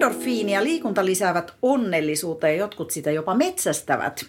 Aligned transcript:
Endorfiini 0.00 0.52
ja 0.52 0.64
liikunta 0.64 1.04
lisäävät 1.04 1.54
onnellisuutta 1.62 2.48
ja 2.48 2.54
jotkut 2.54 2.90
sitä 2.90 3.10
jopa 3.10 3.34
metsästävät. 3.34 4.24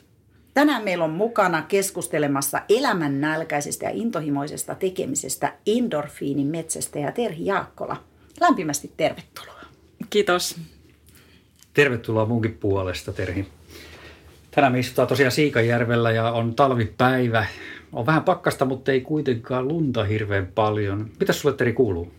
Tänään 0.54 0.84
meillä 0.84 1.04
on 1.04 1.10
mukana 1.10 1.62
keskustelemassa 1.62 2.62
elämän 2.70 3.22
nälkäisestä 3.22 3.86
ja 3.86 3.92
intohimoisesta 3.94 4.76
tekemisestä 4.76 5.54
endorfiinin 5.68 6.48
metsästäjä 6.48 7.12
Terhi 7.12 7.46
Jaakkola. 7.46 8.04
Lämpimästi 8.42 8.92
tervetuloa. 8.98 9.62
Kiitos. 10.10 10.58
Tervetuloa 11.74 12.26
munkin 12.26 12.54
puolesta, 12.54 13.14
Terhi. 13.14 13.48
Tänään 14.52 14.74
me 14.74 14.80
istutaan 14.80 15.08
tosiaan 15.08 15.32
Siikajärvellä 15.32 16.12
ja 16.12 16.32
on 16.32 16.56
talvipäivä. 16.56 17.46
On 17.94 18.06
vähän 18.06 18.24
pakkasta, 18.24 18.66
mutta 18.66 18.92
ei 18.92 19.02
kuitenkaan 19.02 19.68
lunta 19.68 20.04
hirveän 20.04 20.48
paljon. 20.48 21.10
Mitä 21.20 21.34
sulle, 21.34 21.56
Teri, 21.56 21.74
kuuluu? 21.74 22.12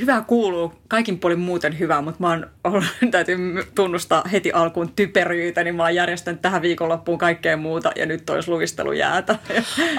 Hyvä 0.00 0.24
kuuluu, 0.26 0.72
kaikin 0.88 1.18
puolin 1.18 1.38
muuten 1.38 1.78
hyvä, 1.78 2.00
mutta 2.00 2.20
mä 2.20 2.28
oon 2.28 2.50
ollut, 2.64 2.84
täytyy 3.10 3.38
tunnustaa 3.74 4.24
heti 4.32 4.52
alkuun 4.52 4.92
typeryyttä, 4.96 5.64
niin 5.64 5.74
mä 5.74 5.82
oon 5.82 5.94
järjestänyt 5.94 6.42
tähän 6.42 6.62
viikonloppuun 6.62 7.18
kaikkea 7.18 7.56
muuta 7.56 7.92
ja 7.96 8.06
nyt 8.06 8.30
olisi 8.30 8.50
luistelujäätä. 8.50 9.38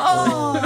Oh, 0.02 0.58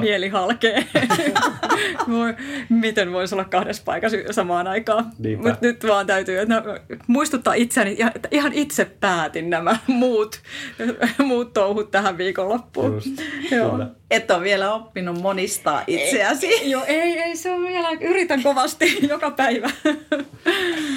Mieli 0.00 0.28
halkee. 0.28 0.86
Miten 2.68 3.12
voisi 3.12 3.34
olla 3.34 3.44
kahdessa 3.44 3.82
paikassa 3.84 4.16
samaan 4.30 4.66
aikaan? 4.66 5.04
Mutta 5.36 5.58
nyt 5.60 5.86
vaan 5.86 6.06
täytyy 6.06 6.38
että 6.38 6.62
muistuttaa 7.06 7.54
itseäni, 7.54 7.96
että 8.16 8.28
ihan 8.30 8.52
itse 8.52 8.84
päätin 9.00 9.50
nämä 9.50 9.76
muut, 9.86 10.40
muut 11.26 11.52
touhut 11.52 11.90
tähän 11.90 12.18
viikonloppuun. 12.18 12.94
Just, 12.94 13.08
Joo. 13.50 13.99
Et 14.10 14.30
ole 14.30 14.42
vielä 14.42 14.74
oppinut 14.74 15.20
monistaa 15.20 15.82
itseäsi. 15.86 16.46
Ei, 16.46 16.70
joo, 16.70 16.84
ei, 16.86 17.18
ei, 17.18 17.36
se 17.36 17.52
on 17.52 17.62
vielä, 17.62 17.88
yritän 18.00 18.42
kovasti 18.42 18.98
joka 19.08 19.30
päivä. 19.30 19.70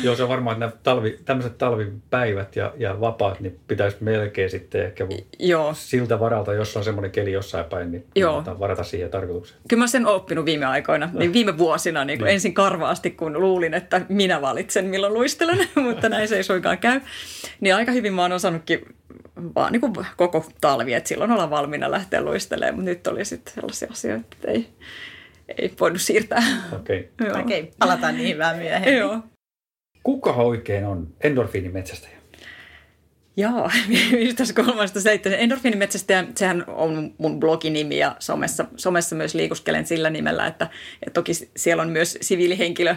joo, 0.04 0.16
se 0.16 0.24
on 0.24 0.30
varmaan, 0.30 0.64
että 0.64 0.80
talvi, 0.84 1.20
tämmöiset 1.26 1.58
talvipäivät 1.58 2.56
ja, 2.56 2.74
ja 2.78 3.02
vapaat, 3.02 3.40
niin 3.40 3.60
pitäisi 3.68 3.98
melkein 4.00 4.50
sitten 4.50 4.86
ehkä 4.86 5.08
joo. 5.40 5.74
siltä 5.74 6.20
varalta, 6.20 6.54
jos 6.54 6.78
on 6.78 6.84
semmoinen 6.84 7.12
keli 7.12 7.32
jossain 7.32 7.66
päin, 7.66 7.92
niin 7.92 8.06
joo. 8.16 8.44
varata 8.60 8.84
siihen 8.84 9.10
tarkoitukseen. 9.10 9.62
Kyllä 9.68 9.84
mä 9.84 9.88
sen 9.88 10.06
oppinut 10.06 10.46
viime 10.46 10.66
aikoina, 10.66 11.10
niin 11.14 11.34
viime 11.34 11.58
vuosina 11.58 12.06
niin 12.06 12.20
kuin 12.20 12.26
niin. 12.26 12.34
ensin 12.34 12.54
karvaasti, 12.54 13.12
kun 13.12 13.42
luulin, 13.42 13.74
että 13.74 14.02
minä 14.10 14.42
valitsen 14.42 14.86
milloin 14.86 15.14
luistelen, 15.14 15.68
mutta 15.88 16.10
näin 16.10 16.28
se 16.28 16.36
ei 16.36 16.44
suinkaan 16.44 16.78
käy. 16.78 17.02
Niin 17.60 17.76
aika 17.76 17.92
hyvin 17.92 18.14
mä 18.14 18.22
oon 18.22 18.32
osannutkin 18.32 18.96
vaan 19.56 19.72
niin 19.72 19.82
kuin 19.82 19.94
koko 20.18 20.46
talvi, 20.62 20.94
että 20.94 21.08
silloin 21.08 21.32
ollaan 21.32 21.50
valmiina 21.50 21.92
lähteä 21.92 22.22
luistelemaan, 22.22 22.76
mutta 22.76 22.90
nyt 22.90 23.08
oli 23.08 23.26
sitten 23.26 23.54
sellaisia 23.54 23.88
asioita, 23.92 24.26
että 24.32 24.52
ei, 24.52 24.70
ei 25.58 25.74
voinut 25.80 26.02
siirtää. 26.02 26.44
Okei. 26.76 27.12
Okay. 27.22 27.42
Okei, 27.42 27.62
okay, 27.62 27.72
palataan 27.80 28.18
niihin 28.18 28.38
vähän 28.38 28.58
myöhemmin. 28.58 28.98
Joo. 28.98 29.20
Kuka 30.04 30.34
oikein 30.34 30.86
on 30.86 31.08
endorfiinimetsästäjä? 31.22 32.14
Joo, 33.38 33.70
tässä 34.36 34.54
kolmasta 34.54 35.02
seitsemän. 35.02 35.40
Endorfiinimetsästäjä, 35.40 36.26
sehän 36.36 36.64
on 36.68 37.14
mun 37.18 37.40
bloginimi 37.40 37.98
ja 37.98 38.16
somessa, 38.20 38.66
somessa 38.76 39.16
myös 39.16 39.36
liikuskelen 39.36 39.86
sillä 39.86 40.10
nimellä, 40.10 40.48
että, 40.48 40.70
että 40.94 41.14
toki 41.14 41.32
siellä 41.56 41.84
on 41.84 41.90
myös 41.90 42.18
siviilihenkilö 42.22 42.96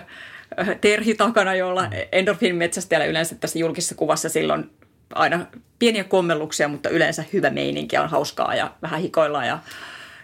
Terhi 0.80 1.14
takana, 1.14 1.54
jolla 1.54 1.82
mm. 1.82 1.90
endorfiinimetsästäjällä 2.12 3.06
yleensä 3.06 3.34
tässä 3.34 3.58
julkisessa 3.58 3.94
kuvassa 3.94 4.28
silloin 4.28 4.70
aina 5.14 5.46
pieniä 5.78 6.04
kommelluksia, 6.04 6.68
mutta 6.68 6.88
yleensä 6.88 7.24
hyvä 7.32 7.50
meininki 7.50 7.98
on 7.98 8.08
hauskaa 8.08 8.54
ja 8.54 8.70
vähän 8.82 9.00
hikoillaan 9.00 9.46
ja, 9.46 9.58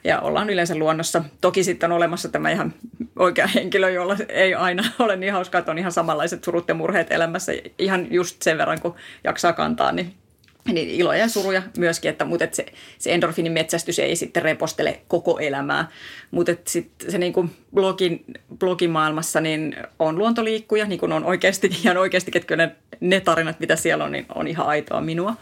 ja 0.04 0.20
ollaan 0.20 0.50
yleensä 0.50 0.74
luonnossa. 0.74 1.24
Toki 1.40 1.64
sitten 1.64 1.92
on 1.92 1.96
olemassa 1.96 2.28
tämä 2.28 2.50
ihan 2.50 2.74
oikea 3.18 3.46
henkilö, 3.46 3.90
jolla 3.90 4.16
ei 4.28 4.54
aina 4.54 4.82
ole 4.98 5.16
niin 5.16 5.32
hauskaa, 5.32 5.58
että 5.58 5.70
on 5.70 5.78
ihan 5.78 5.92
samanlaiset 5.92 6.44
surut 6.44 6.68
ja 6.68 6.74
murheet 6.74 7.12
elämässä 7.12 7.52
ihan 7.78 8.06
just 8.12 8.42
sen 8.42 8.58
verran, 8.58 8.80
kun 8.80 8.94
jaksaa 9.24 9.52
kantaa, 9.52 9.92
niin 9.92 10.14
niin 10.64 10.90
iloja 10.90 11.18
ja 11.18 11.28
suruja 11.28 11.62
myöskin, 11.78 12.10
että, 12.10 12.24
mutta 12.24 12.44
että 12.44 12.56
se, 12.56 12.66
se 12.98 13.12
endorfinin 13.12 13.52
metsästys 13.52 13.98
ei 13.98 14.16
sitten 14.16 14.42
repostele 14.42 15.00
koko 15.08 15.38
elämää. 15.38 15.88
Mutta 16.30 16.52
sitten 16.66 17.10
se 17.10 17.18
niin 17.18 17.32
kuin 17.32 17.50
blogin, 17.74 18.24
blogimaailmassa 18.58 19.40
niin 19.40 19.76
on 19.98 20.18
luontoliikkuja, 20.18 20.86
niin 20.86 21.00
kuin 21.00 21.12
on 21.12 21.24
oikeasti, 21.24 21.70
ihan 21.84 21.96
oikeasti, 21.96 22.30
ketkä 22.30 22.56
ne, 22.56 22.76
ne 23.00 23.20
tarinat, 23.20 23.60
mitä 23.60 23.76
siellä 23.76 24.04
on, 24.04 24.12
niin 24.12 24.26
on 24.34 24.48
ihan 24.48 24.66
aitoa 24.66 25.00
minua. 25.00 25.36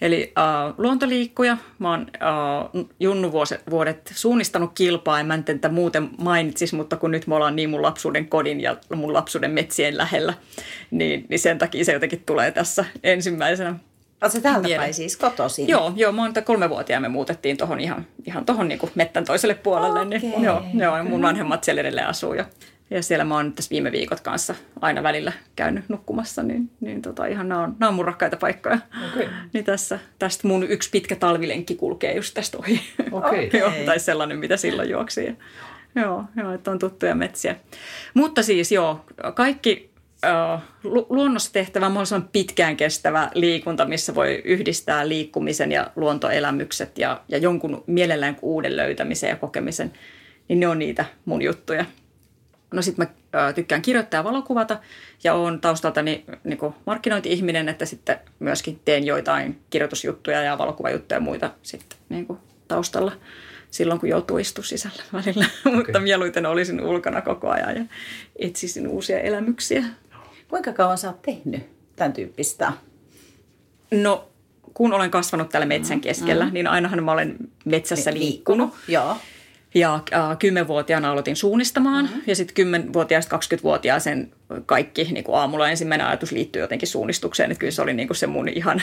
Eli 0.00 0.32
äh, 0.38 0.74
luontoliikkuja. 0.78 1.56
Mä 1.78 1.90
oon 1.90 2.00
äh, 2.14 2.84
Junnu 3.00 3.32
vuoset, 3.32 3.62
vuodet 3.70 4.12
suunnistanut 4.14 4.70
kilpaa, 4.74 5.20
en 5.20 5.26
mä 5.26 5.42
tätä 5.42 5.68
muuten 5.68 6.10
mainitsis, 6.18 6.72
mutta 6.72 6.96
kun 6.96 7.10
nyt 7.10 7.26
me 7.26 7.34
ollaan 7.34 7.56
niin 7.56 7.70
mun 7.70 7.82
lapsuuden 7.82 8.28
kodin 8.28 8.60
ja 8.60 8.76
mun 8.94 9.12
lapsuuden 9.12 9.50
metsien 9.50 9.96
lähellä, 9.96 10.34
niin, 10.90 11.26
niin 11.28 11.38
sen 11.38 11.58
takia 11.58 11.84
se 11.84 11.92
jotenkin 11.92 12.22
tulee 12.26 12.50
tässä 12.50 12.84
ensimmäisenä 13.02 13.74
Oletko 14.24 14.40
täältä 14.40 14.68
päin 14.76 14.94
siis 14.94 15.16
kotoisin? 15.16 15.68
Joo, 15.68 15.92
joo, 15.96 16.12
mä 16.12 16.22
oon 16.22 16.32
kolme 16.44 16.68
me 17.00 17.08
muutettiin 17.08 17.56
tohon 17.56 17.80
ihan, 17.80 18.06
ihan 18.26 18.44
tuohon 18.44 18.68
niin 18.68 18.80
mettän 18.94 19.24
toiselle 19.24 19.54
puolelle. 19.54 20.00
Okay. 20.00 20.18
Niin, 20.18 20.42
joo, 20.42 20.62
joo, 20.74 21.04
mun 21.04 21.22
vanhemmat 21.22 21.64
siellä 21.64 21.80
edelleen 21.80 22.06
asuu 22.06 22.34
ja, 22.34 22.44
ja 22.90 23.02
siellä 23.02 23.24
mä 23.24 23.34
oon 23.34 23.52
tässä 23.52 23.70
viime 23.70 23.92
viikot 23.92 24.20
kanssa 24.20 24.54
aina 24.80 25.02
välillä 25.02 25.32
käynyt 25.56 25.84
nukkumassa, 25.88 26.42
niin, 26.42 26.70
niin 26.80 27.02
tota, 27.02 27.26
ihan 27.26 27.48
nämä 27.48 27.62
on, 27.62 27.76
nämä 27.78 27.88
on 27.88 27.94
mun 27.94 28.04
rakkaita 28.04 28.36
paikkoja. 28.36 28.78
Okay. 29.12 29.28
Niin 29.52 29.64
tässä, 29.64 29.98
tästä 30.18 30.48
mun 30.48 30.70
yksi 30.70 30.90
pitkä 30.90 31.16
talvilenkki 31.16 31.74
kulkee 31.74 32.16
just 32.16 32.34
tästä 32.34 32.58
ohi. 32.58 32.80
Okay. 33.12 33.50
joo, 33.60 33.72
tai 33.86 33.98
sellainen, 33.98 34.38
mitä 34.38 34.56
silloin 34.56 34.90
juoksi. 34.90 35.36
Joo, 35.94 36.24
joo, 36.36 36.52
että 36.52 36.70
on 36.70 36.78
tuttuja 36.78 37.14
metsiä. 37.14 37.56
Mutta 38.14 38.42
siis 38.42 38.72
joo, 38.72 39.04
kaikki 39.34 39.93
luonnossa 41.08 41.52
tehtävä 41.52 41.88
mahdollisimman 41.88 42.28
pitkään 42.32 42.76
kestävä 42.76 43.30
liikunta, 43.34 43.84
missä 43.84 44.14
voi 44.14 44.42
yhdistää 44.44 45.08
liikkumisen 45.08 45.72
ja 45.72 45.90
luontoelämykset 45.96 46.98
ja, 46.98 47.20
ja 47.28 47.38
jonkun 47.38 47.84
mielellään 47.86 48.36
uuden 48.42 48.76
löytämisen 48.76 49.30
ja 49.30 49.36
kokemisen, 49.36 49.92
niin 50.48 50.60
ne 50.60 50.68
on 50.68 50.78
niitä 50.78 51.04
mun 51.24 51.42
juttuja. 51.42 51.84
No 52.72 52.82
sitten 52.82 53.06
mä 53.06 53.52
tykkään 53.52 53.82
kirjoittaa 53.82 54.18
ja 54.18 54.24
valokuvata 54.24 54.78
ja 55.24 55.34
oon 55.34 55.60
taustaltani 55.60 56.24
niin 56.44 56.58
markkinointi-ihminen, 56.86 57.68
että 57.68 57.84
sitten 57.84 58.18
myöskin 58.38 58.80
teen 58.84 59.06
joitain 59.06 59.60
kirjoitusjuttuja 59.70 60.42
ja 60.42 60.58
valokuvajuttuja 60.58 61.16
ja 61.16 61.20
muita 61.20 61.50
sitten 61.62 61.98
niin 62.08 62.26
taustalla 62.68 63.12
silloin, 63.74 64.00
kun 64.00 64.08
joutuu 64.08 64.38
istumaan 64.38 64.68
sisällä 64.68 65.02
välillä. 65.12 65.46
Okay. 65.66 65.74
Mutta 65.76 66.00
mieluiten 66.00 66.46
olisin 66.46 66.80
ulkona 66.80 67.22
koko 67.22 67.50
ajan 67.50 67.76
ja 67.76 67.84
etsisin 68.38 68.88
uusia 68.88 69.20
elämyksiä. 69.20 69.84
Kuinka 70.54 70.72
kauan 70.72 70.98
sä 70.98 71.08
oot 71.08 71.22
tehnyt 71.22 71.62
tämän 71.96 72.12
tyyppistä? 72.12 72.72
No, 73.90 74.28
kun 74.74 74.92
olen 74.92 75.10
kasvanut 75.10 75.48
täällä 75.48 75.66
metsän 75.66 76.00
keskellä, 76.00 76.46
mm. 76.46 76.52
niin 76.52 76.66
ainahan 76.66 77.04
mä 77.04 77.12
olen 77.12 77.36
metsässä 77.64 78.14
Li- 78.14 78.18
liikkunut. 78.18 78.68
liikkunut. 78.68 78.88
Joo. 78.88 79.16
Ja 79.74 79.94
äh, 79.94 80.38
kymmenvuotiaana 80.38 81.10
aloitin 81.10 81.36
suunnistamaan 81.36 82.04
mm-hmm. 82.04 82.22
ja 82.26 82.36
sitten 82.36 82.54
kymmenvuotiaasta 82.54 83.36
20-vuotiaaseen 83.36 84.30
kaikki 84.66 85.04
niin 85.04 85.24
kuin 85.24 85.36
aamulla 85.36 85.68
ensimmäinen 85.68 86.06
ajatus 86.06 86.32
liittyy 86.32 86.62
jotenkin 86.62 86.88
suunnistukseen. 86.88 87.50
Että 87.50 87.60
kyllä 87.60 87.70
se 87.70 87.82
oli 87.82 87.94
niin 87.94 88.08
kuin 88.08 88.16
se 88.16 88.26
mun 88.26 88.48
ihan 88.48 88.82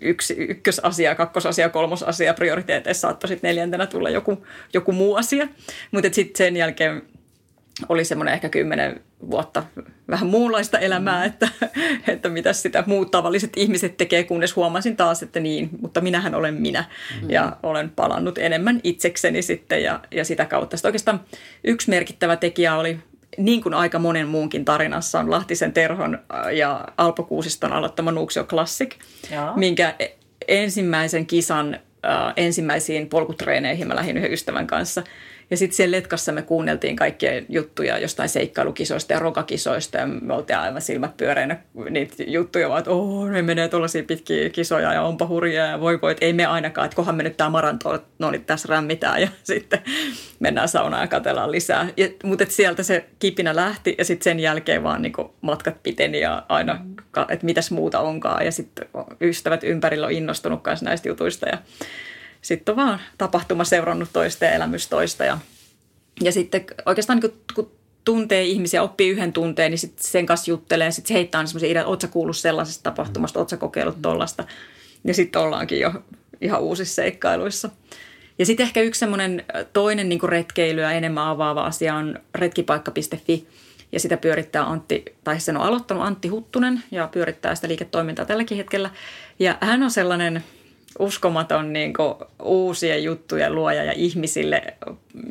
yksi, 0.00 0.34
ykkösasia, 0.34 1.14
kakkosasia, 1.14 1.68
kolmosasia 1.68 2.34
prioriteeteissa 2.34 3.00
saattoi 3.00 3.28
sitten 3.28 3.48
neljäntenä 3.48 3.86
tulla 3.86 4.10
joku, 4.10 4.46
joku 4.74 4.92
muu 4.92 5.14
asia. 5.14 5.48
Mutta 5.90 6.08
sitten 6.12 6.38
sen 6.38 6.56
jälkeen 6.56 7.02
oli 7.88 8.04
semmoinen 8.04 8.34
ehkä 8.34 8.48
kymmenen 8.48 9.00
vuotta 9.30 9.62
vähän 10.10 10.26
muunlaista 10.26 10.78
elämää, 10.78 11.20
mm. 11.20 11.26
että, 11.26 11.48
että 12.08 12.28
mitä 12.28 12.52
sitä 12.52 12.84
muut 12.86 13.10
tavalliset 13.10 13.52
ihmiset 13.56 13.96
tekee, 13.96 14.24
kunnes 14.24 14.56
huomasin 14.56 14.96
taas, 14.96 15.22
että 15.22 15.40
niin, 15.40 15.68
mutta 15.80 16.00
minähän 16.00 16.34
olen 16.34 16.54
minä 16.54 16.84
mm. 17.22 17.30
ja 17.30 17.56
olen 17.62 17.90
palannut 17.90 18.38
enemmän 18.38 18.80
itsekseni 18.84 19.42
sitten 19.42 19.82
ja, 19.82 20.00
ja 20.10 20.24
sitä 20.24 20.44
kautta. 20.44 20.76
Sitten 20.76 20.88
oikeastaan 20.88 21.20
yksi 21.64 21.90
merkittävä 21.90 22.36
tekijä 22.36 22.76
oli, 22.76 22.98
niin 23.38 23.62
kuin 23.62 23.74
aika 23.74 23.98
monen 23.98 24.28
muunkin 24.28 24.64
tarinassa 24.64 25.20
on 25.20 25.30
Lahtisen 25.30 25.72
Terhon 25.72 26.18
ja 26.52 26.84
Alpo 26.98 27.22
Kuusiston 27.22 27.72
aloittama 27.72 28.12
Nuuksio 28.12 28.44
Classic, 28.44 28.94
ja. 29.30 29.52
minkä 29.56 29.94
ensimmäisen 30.48 31.26
kisan 31.26 31.80
ensimmäisiin 32.36 33.08
polkutreeneihin 33.08 33.88
mä 33.88 33.96
lähdin 33.96 34.16
yhden 34.16 34.32
ystävän 34.32 34.66
kanssa– 34.66 35.02
Ja 35.50 35.56
sitten 35.56 35.76
siellä 35.76 35.96
letkassa 35.96 36.32
me 36.32 36.42
kuunneltiin 36.42 36.96
kaikkia 36.96 37.30
juttuja 37.48 37.98
jostain 37.98 38.28
seikkailukisoista 38.28 39.12
ja 39.12 39.18
rokakisoista 39.18 39.98
ja 39.98 40.06
me 40.06 40.34
oltiin 40.34 40.58
aivan 40.58 40.82
silmät 40.82 41.16
pyöreinä 41.16 41.58
niitä 41.90 42.14
juttuja, 42.26 42.68
vaan 42.68 42.78
että 42.78 42.90
oh, 42.90 43.28
ne 43.28 43.42
menee 43.42 43.68
tuollaisia 43.68 44.02
pitkiä 44.02 44.50
kisoja 44.50 44.92
ja 44.92 45.02
onpa 45.02 45.26
hurjaa 45.26 45.66
ja 45.66 45.80
voi 45.80 46.00
voi, 46.00 46.12
että 46.12 46.24
ei 46.24 46.32
me 46.32 46.46
ainakaan, 46.46 46.84
että 46.84 46.96
kohan 46.96 47.14
me 47.14 47.22
nyt 47.22 47.36
tämä 47.36 47.50
maranto, 47.50 48.04
no 48.18 48.30
niin 48.30 48.44
tässä 48.44 48.68
rämmitään 48.70 49.22
ja 49.22 49.28
sitten 49.42 49.80
mennään 50.40 50.68
saunaan 50.68 51.02
ja 51.02 51.08
katellaan 51.08 51.52
lisää. 51.52 51.88
Ja, 51.96 52.08
mutta 52.24 52.44
sieltä 52.48 52.82
se 52.82 53.04
kipinä 53.18 53.56
lähti 53.56 53.94
ja 53.98 54.04
sitten 54.04 54.24
sen 54.24 54.40
jälkeen 54.40 54.82
vaan 54.82 55.02
niin 55.02 55.12
matkat 55.40 55.82
piteni 55.82 56.20
ja 56.20 56.42
aina, 56.48 56.84
että 57.28 57.46
mitäs 57.46 57.70
muuta 57.70 58.00
onkaan 58.00 58.44
ja 58.44 58.52
sitten 58.52 58.88
ystävät 59.20 59.64
ympärillä 59.64 60.06
on 60.06 60.12
innostunut 60.12 60.62
kanssa 60.62 60.86
näistä 60.86 61.08
jutuista 61.08 61.48
ja 61.48 61.58
sitten 62.46 62.72
on 62.72 62.76
vaan 62.76 63.00
tapahtuma 63.18 63.64
seurannut 63.64 64.08
toista 64.12 64.44
ja 64.44 64.52
elämys 64.52 64.88
toista. 64.88 65.24
Ja, 65.24 65.38
ja 66.22 66.32
sitten 66.32 66.64
oikeastaan 66.86 67.18
niin 67.18 67.32
kun 67.54 67.70
tuntee 68.04 68.44
ihmisiä, 68.44 68.82
oppii 68.82 69.10
yhden 69.10 69.32
tunteen, 69.32 69.70
niin 69.70 69.78
sitten 69.78 70.04
sen 70.04 70.26
kanssa 70.26 70.50
juttelee. 70.50 70.90
Sitten 70.90 71.14
heittää 71.14 71.38
aina 71.38 71.46
semmoisia 71.46 71.70
ideoita, 71.70 71.88
ootko 71.88 72.08
kuullut 72.08 72.36
sellaisesta 72.36 72.82
tapahtumasta, 72.82 73.38
ootko 73.38 73.56
kokeillut 73.56 74.02
tollasta. 74.02 74.44
Ja 75.04 75.14
sitten 75.14 75.42
ollaankin 75.42 75.80
jo 75.80 75.92
ihan 76.40 76.60
uusissa 76.60 76.94
seikkailuissa. 76.94 77.70
Ja 78.38 78.46
sitten 78.46 78.64
ehkä 78.66 78.80
yksi 78.80 78.98
semmoinen 78.98 79.44
toinen 79.72 80.08
niin 80.08 80.20
retkeilyä 80.22 80.92
enemmän 80.92 81.26
avaava 81.26 81.66
asia 81.66 81.94
on 81.94 82.18
retkipaikka.fi. 82.34 83.48
Ja 83.92 84.00
sitä 84.00 84.16
pyörittää 84.16 84.70
Antti, 84.70 85.04
tai 85.24 85.40
sen 85.40 85.56
on 85.56 85.62
aloittanut 85.62 86.04
Antti 86.04 86.28
Huttunen 86.28 86.82
ja 86.90 87.08
pyörittää 87.12 87.54
sitä 87.54 87.68
liiketoimintaa 87.68 88.24
tälläkin 88.24 88.56
hetkellä. 88.56 88.90
Ja 89.38 89.58
hän 89.60 89.82
on 89.82 89.90
sellainen– 89.90 90.44
uskomaton 90.98 91.72
niin 91.72 91.94
kuin, 91.94 92.14
uusien 92.42 93.04
juttujen 93.04 93.54
luoja 93.54 93.84
ja 93.84 93.92
ihmisille 93.92 94.62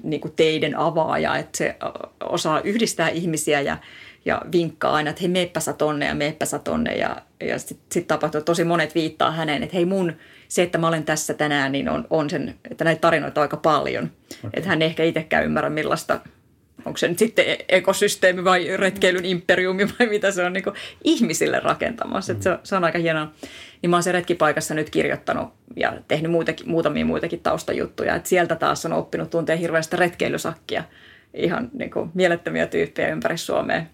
niin 0.04 0.22
kuin 0.22 0.34
teiden 0.36 0.78
avaaja, 0.78 1.38
että 1.38 1.58
se 1.58 1.76
osaa 2.24 2.62
yhdistää 2.62 3.10
ihmisiä 3.10 3.62
ja, 3.62 3.78
ja 4.26 4.42
vinkkaa 4.52 4.94
aina, 4.94 5.10
että 5.10 5.22
hei 5.22 5.30
meppä 5.30 5.60
sä 5.60 5.74
tonne 5.74 6.06
ja 6.06 6.16
meppä 6.16 6.46
sä 6.46 6.60
tonne 6.60 6.96
ja, 6.96 7.22
ja 7.40 7.60
sitten 7.60 7.86
sit 7.92 8.08
tapahtuu, 8.08 8.42
tosi 8.42 8.64
monet 8.64 8.96
viittaa 8.96 9.32
häneen, 9.32 9.64
että 9.64 9.76
hei 9.76 9.86
mun 9.86 10.14
se, 10.48 10.64
että 10.64 10.78
mä 10.78 10.88
olen 10.88 11.04
tässä 11.04 11.34
tänään, 11.34 11.72
niin 11.72 11.90
on, 11.90 12.08
on 12.10 12.30
sen, 12.30 12.56
että 12.72 12.84
näitä 12.84 13.02
tarinoita 13.02 13.42
on 13.42 13.44
aika 13.44 13.58
paljon. 13.58 14.12
Okay. 14.38 14.50
Että 14.54 14.70
hän 14.70 14.82
ehkä 14.82 15.04
itsekään 15.04 15.46
ymmärrä 15.46 15.70
millaista 15.70 16.20
onko 16.86 16.98
se 16.98 17.08
nyt 17.08 17.20
sitten 17.20 17.46
e- 17.50 17.66
ekosysteemi 17.70 18.44
vai 18.44 18.78
retkeilyn 18.78 19.26
imperiumi 19.26 19.88
vai 20.00 20.08
mitä 20.08 20.32
se 20.32 20.44
on 20.44 20.54
niin 20.54 20.64
ihmisille 21.04 21.60
rakentamassa. 21.60 22.34
Mm. 22.34 22.42
se, 22.42 22.58
se 22.64 22.76
on 22.76 22.84
aika 22.84 23.00
hienoa. 23.00 23.32
Niin 23.82 23.90
mä 23.90 23.96
oon 23.96 24.04
se 24.04 24.12
retkipaikassa 24.12 24.74
nyt 24.74 24.90
kirjoittanut 24.90 25.54
ja 25.76 25.94
tehnyt 26.08 26.32
muitakin, 26.32 26.70
muutamia 26.70 27.06
muitakin 27.06 27.40
taustajuttuja. 27.40 28.16
Et 28.16 28.26
sieltä 28.26 28.56
taas 28.56 28.86
on 28.86 28.94
oppinut 28.94 29.30
tuntea 29.30 29.56
hirveästi 29.56 29.98
retkeilysakkia. 29.98 30.84
Ihan 31.34 31.70
niin 31.74 31.92
kuin 31.92 32.12
mielettömiä 32.14 32.68
tyyppejä 32.68 33.10
ympäri 33.10 33.38
Suomea. 33.38 33.86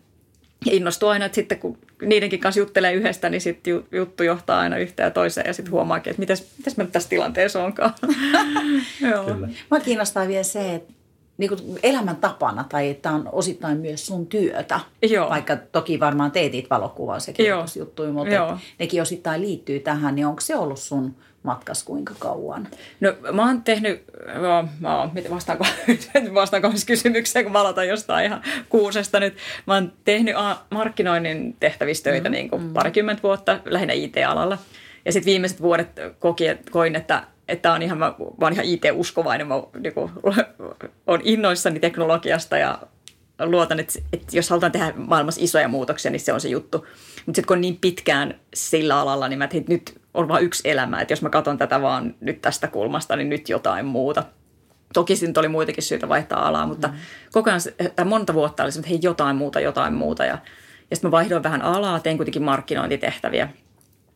Ja 0.66 0.74
innostuu 0.74 1.10
aina, 1.10 1.26
että 1.26 1.36
sitten 1.36 1.60
kun 1.60 1.78
niidenkin 2.02 2.40
kanssa 2.40 2.60
juttelee 2.60 2.94
yhdestä, 2.94 3.30
niin 3.30 3.42
sitten 3.42 3.84
juttu 3.92 4.24
johtaa 4.24 4.60
aina 4.60 4.78
yhteen 4.78 5.06
ja 5.06 5.12
toiseen 5.12 5.48
ja 5.48 5.54
sitten 5.54 5.72
huomaakin, 5.72 6.12
että 6.12 6.20
mitäs, 6.20 6.54
mitäs 6.58 6.78
mä 6.78 6.86
tässä 6.86 7.10
tilanteessa 7.10 7.64
onkaan. 7.64 7.94
Joo. 9.12 9.26
Mä 9.72 9.80
kiinnostaa 9.80 10.28
vielä 10.28 10.44
se, 10.44 10.76
että 10.76 10.94
niin 11.42 11.50
kuin 11.50 11.80
elämäntapana 11.84 12.66
tai 12.70 12.90
että 12.90 13.12
on 13.12 13.30
osittain 13.32 13.78
myös 13.78 14.08
sun 14.08 14.28
työtä. 14.28 14.80
Joo. 15.02 15.30
Vaikka 15.30 15.56
toki 15.56 16.00
varmaan 16.00 16.32
teetit 16.32 16.70
valokuvaa 16.70 17.20
se 17.20 17.34
juttuja, 17.78 18.12
mutta 18.12 18.34
Joo. 18.34 18.58
nekin 18.80 19.02
osittain 19.02 19.42
liittyy 19.42 19.80
tähän, 19.80 20.16
niin 20.16 20.28
onko 20.28 20.42
se 20.42 20.56
ollut 20.56 20.80
sun 20.80 21.16
matkas 21.44 21.84
kuinka 21.84 22.14
kauan? 22.20 22.68
No 23.00 23.14
mä 23.32 23.46
oon 23.46 23.64
tehnyt, 23.64 24.04
mä 24.80 24.98
oon, 24.98 25.12
vastaanko, 25.30 25.66
vastaanko 26.34 26.72
kysymykseen, 26.88 27.46
kun 27.46 27.52
mä 27.52 27.60
aloitan 27.60 27.88
jostain 27.88 28.26
ihan 28.26 28.42
kuusesta 28.70 29.20
nyt. 29.20 29.38
Mä 29.68 29.74
oon 29.74 29.94
tehnyt 30.04 30.36
markkinoinnin 30.70 31.56
tehtävistöitä 31.60 32.30
mm, 32.30 32.34
niin 32.34 32.50
kuin 32.50 32.62
mm. 32.62 32.74
parikymmentä 32.74 33.24
vuotta, 33.24 33.60
lähinnä 33.66 33.94
IT-alalla. 33.94 34.58
Ja 35.06 35.12
sitten 35.12 35.32
viimeiset 35.32 35.62
vuodet 35.62 35.90
koki, 36.20 36.44
koin, 36.72 36.96
että 36.96 37.24
että 37.52 37.74
on 37.74 37.82
ihan, 37.82 37.98
mä, 37.98 38.06
mä 38.20 38.46
oon 38.46 38.54
ihan 38.54 38.66
IT-uskovainen, 38.66 39.48
mä 39.48 39.56
niin 39.80 39.94
kuin, 39.94 40.12
on 41.08 41.22
innoissani 41.24 41.80
teknologiasta 41.80 42.58
ja 42.58 42.80
luotan, 43.40 43.80
että, 43.80 44.00
että 44.14 44.38
jos 44.38 44.50
halutaan 44.50 44.72
tehdä 44.72 44.94
maailmassa 44.96 45.42
isoja 45.44 45.68
muutoksia, 45.68 46.12
niin 46.12 46.20
se 46.20 46.34
on 46.34 46.42
se 46.42 46.50
juttu. 46.50 46.78
Mutta 46.78 47.38
sitten 47.38 47.46
kun 47.46 47.58
on 47.58 47.62
niin 47.62 47.78
pitkään 47.82 48.40
sillä 48.54 49.00
alalla, 49.00 49.28
niin 49.28 49.38
mä 49.38 49.44
että 49.46 49.62
nyt 49.68 50.02
on 50.14 50.28
vain 50.28 50.46
yksi 50.46 50.70
elämä, 50.70 51.02
että 51.02 51.12
jos 51.12 51.22
mä 51.22 51.30
katson 51.30 51.58
tätä 51.58 51.82
vaan 51.82 52.16
nyt 52.20 52.42
tästä 52.42 52.68
kulmasta, 52.68 53.16
niin 53.16 53.30
nyt 53.30 53.50
jotain 53.50 53.86
muuta. 53.86 54.24
Toki 54.94 55.16
siinä 55.16 55.34
oli 55.38 55.48
muitakin 55.48 55.84
syitä 55.84 56.10
vaihtaa 56.10 56.48
alaa, 56.48 56.68
mutta 56.68 56.88
mm. 56.88 56.94
koko 57.32 57.50
ajan, 57.50 57.62
tai 57.96 58.06
monta 58.06 58.34
vuotta 58.34 58.64
oli 58.64 58.72
että 58.76 58.90
hei 58.90 59.00
jotain 59.02 59.36
muuta, 59.36 59.60
jotain 59.60 59.94
muuta. 59.94 60.26
Ja, 60.26 60.38
ja 60.90 60.96
sitten 60.96 61.08
mä 61.08 61.12
vaihdoin 61.12 61.44
vähän 61.44 61.62
alaa, 61.62 62.00
tein 62.00 62.18
kuitenkin 62.18 62.44
markkinointitehtäviä– 62.44 63.50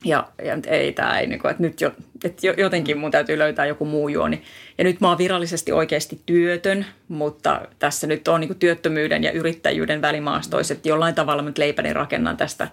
ja, 0.06 0.28
ja 0.44 0.58
ei 0.68 0.94
tämä 0.94 1.20
ei, 1.20 1.28
niin 1.28 1.40
kuin, 1.40 1.52
että 1.52 1.64
nyt 1.64 1.82
jo, 1.82 1.92
että 2.24 2.48
jotenkin 2.58 2.98
mun 2.98 3.12
täytyy 3.12 3.38
löytää 3.38 3.66
joku 3.66 3.86
muu 3.86 4.10
juoni. 4.10 4.44
Ja 4.78 4.84
nyt 4.84 5.02
mä 5.02 5.10
oon 5.10 5.18
virallisesti 5.18 5.72
oikeasti 5.72 6.20
työtön, 6.26 6.86
mutta 7.08 7.62
tässä 7.80 8.08
nyt 8.08 8.28
on 8.28 8.42
niin 8.42 8.60
työttömyyden 8.60 9.24
ja 9.24 9.32
yrittäjyyden 9.32 10.02
välimaastoissa, 10.02 10.74
että 10.74 10.90
jollain 10.90 11.16
tavalla 11.16 11.42
nyt 11.42 11.58
leipäni 11.58 11.94
rakennan 11.94 12.38
tästä 12.38 12.68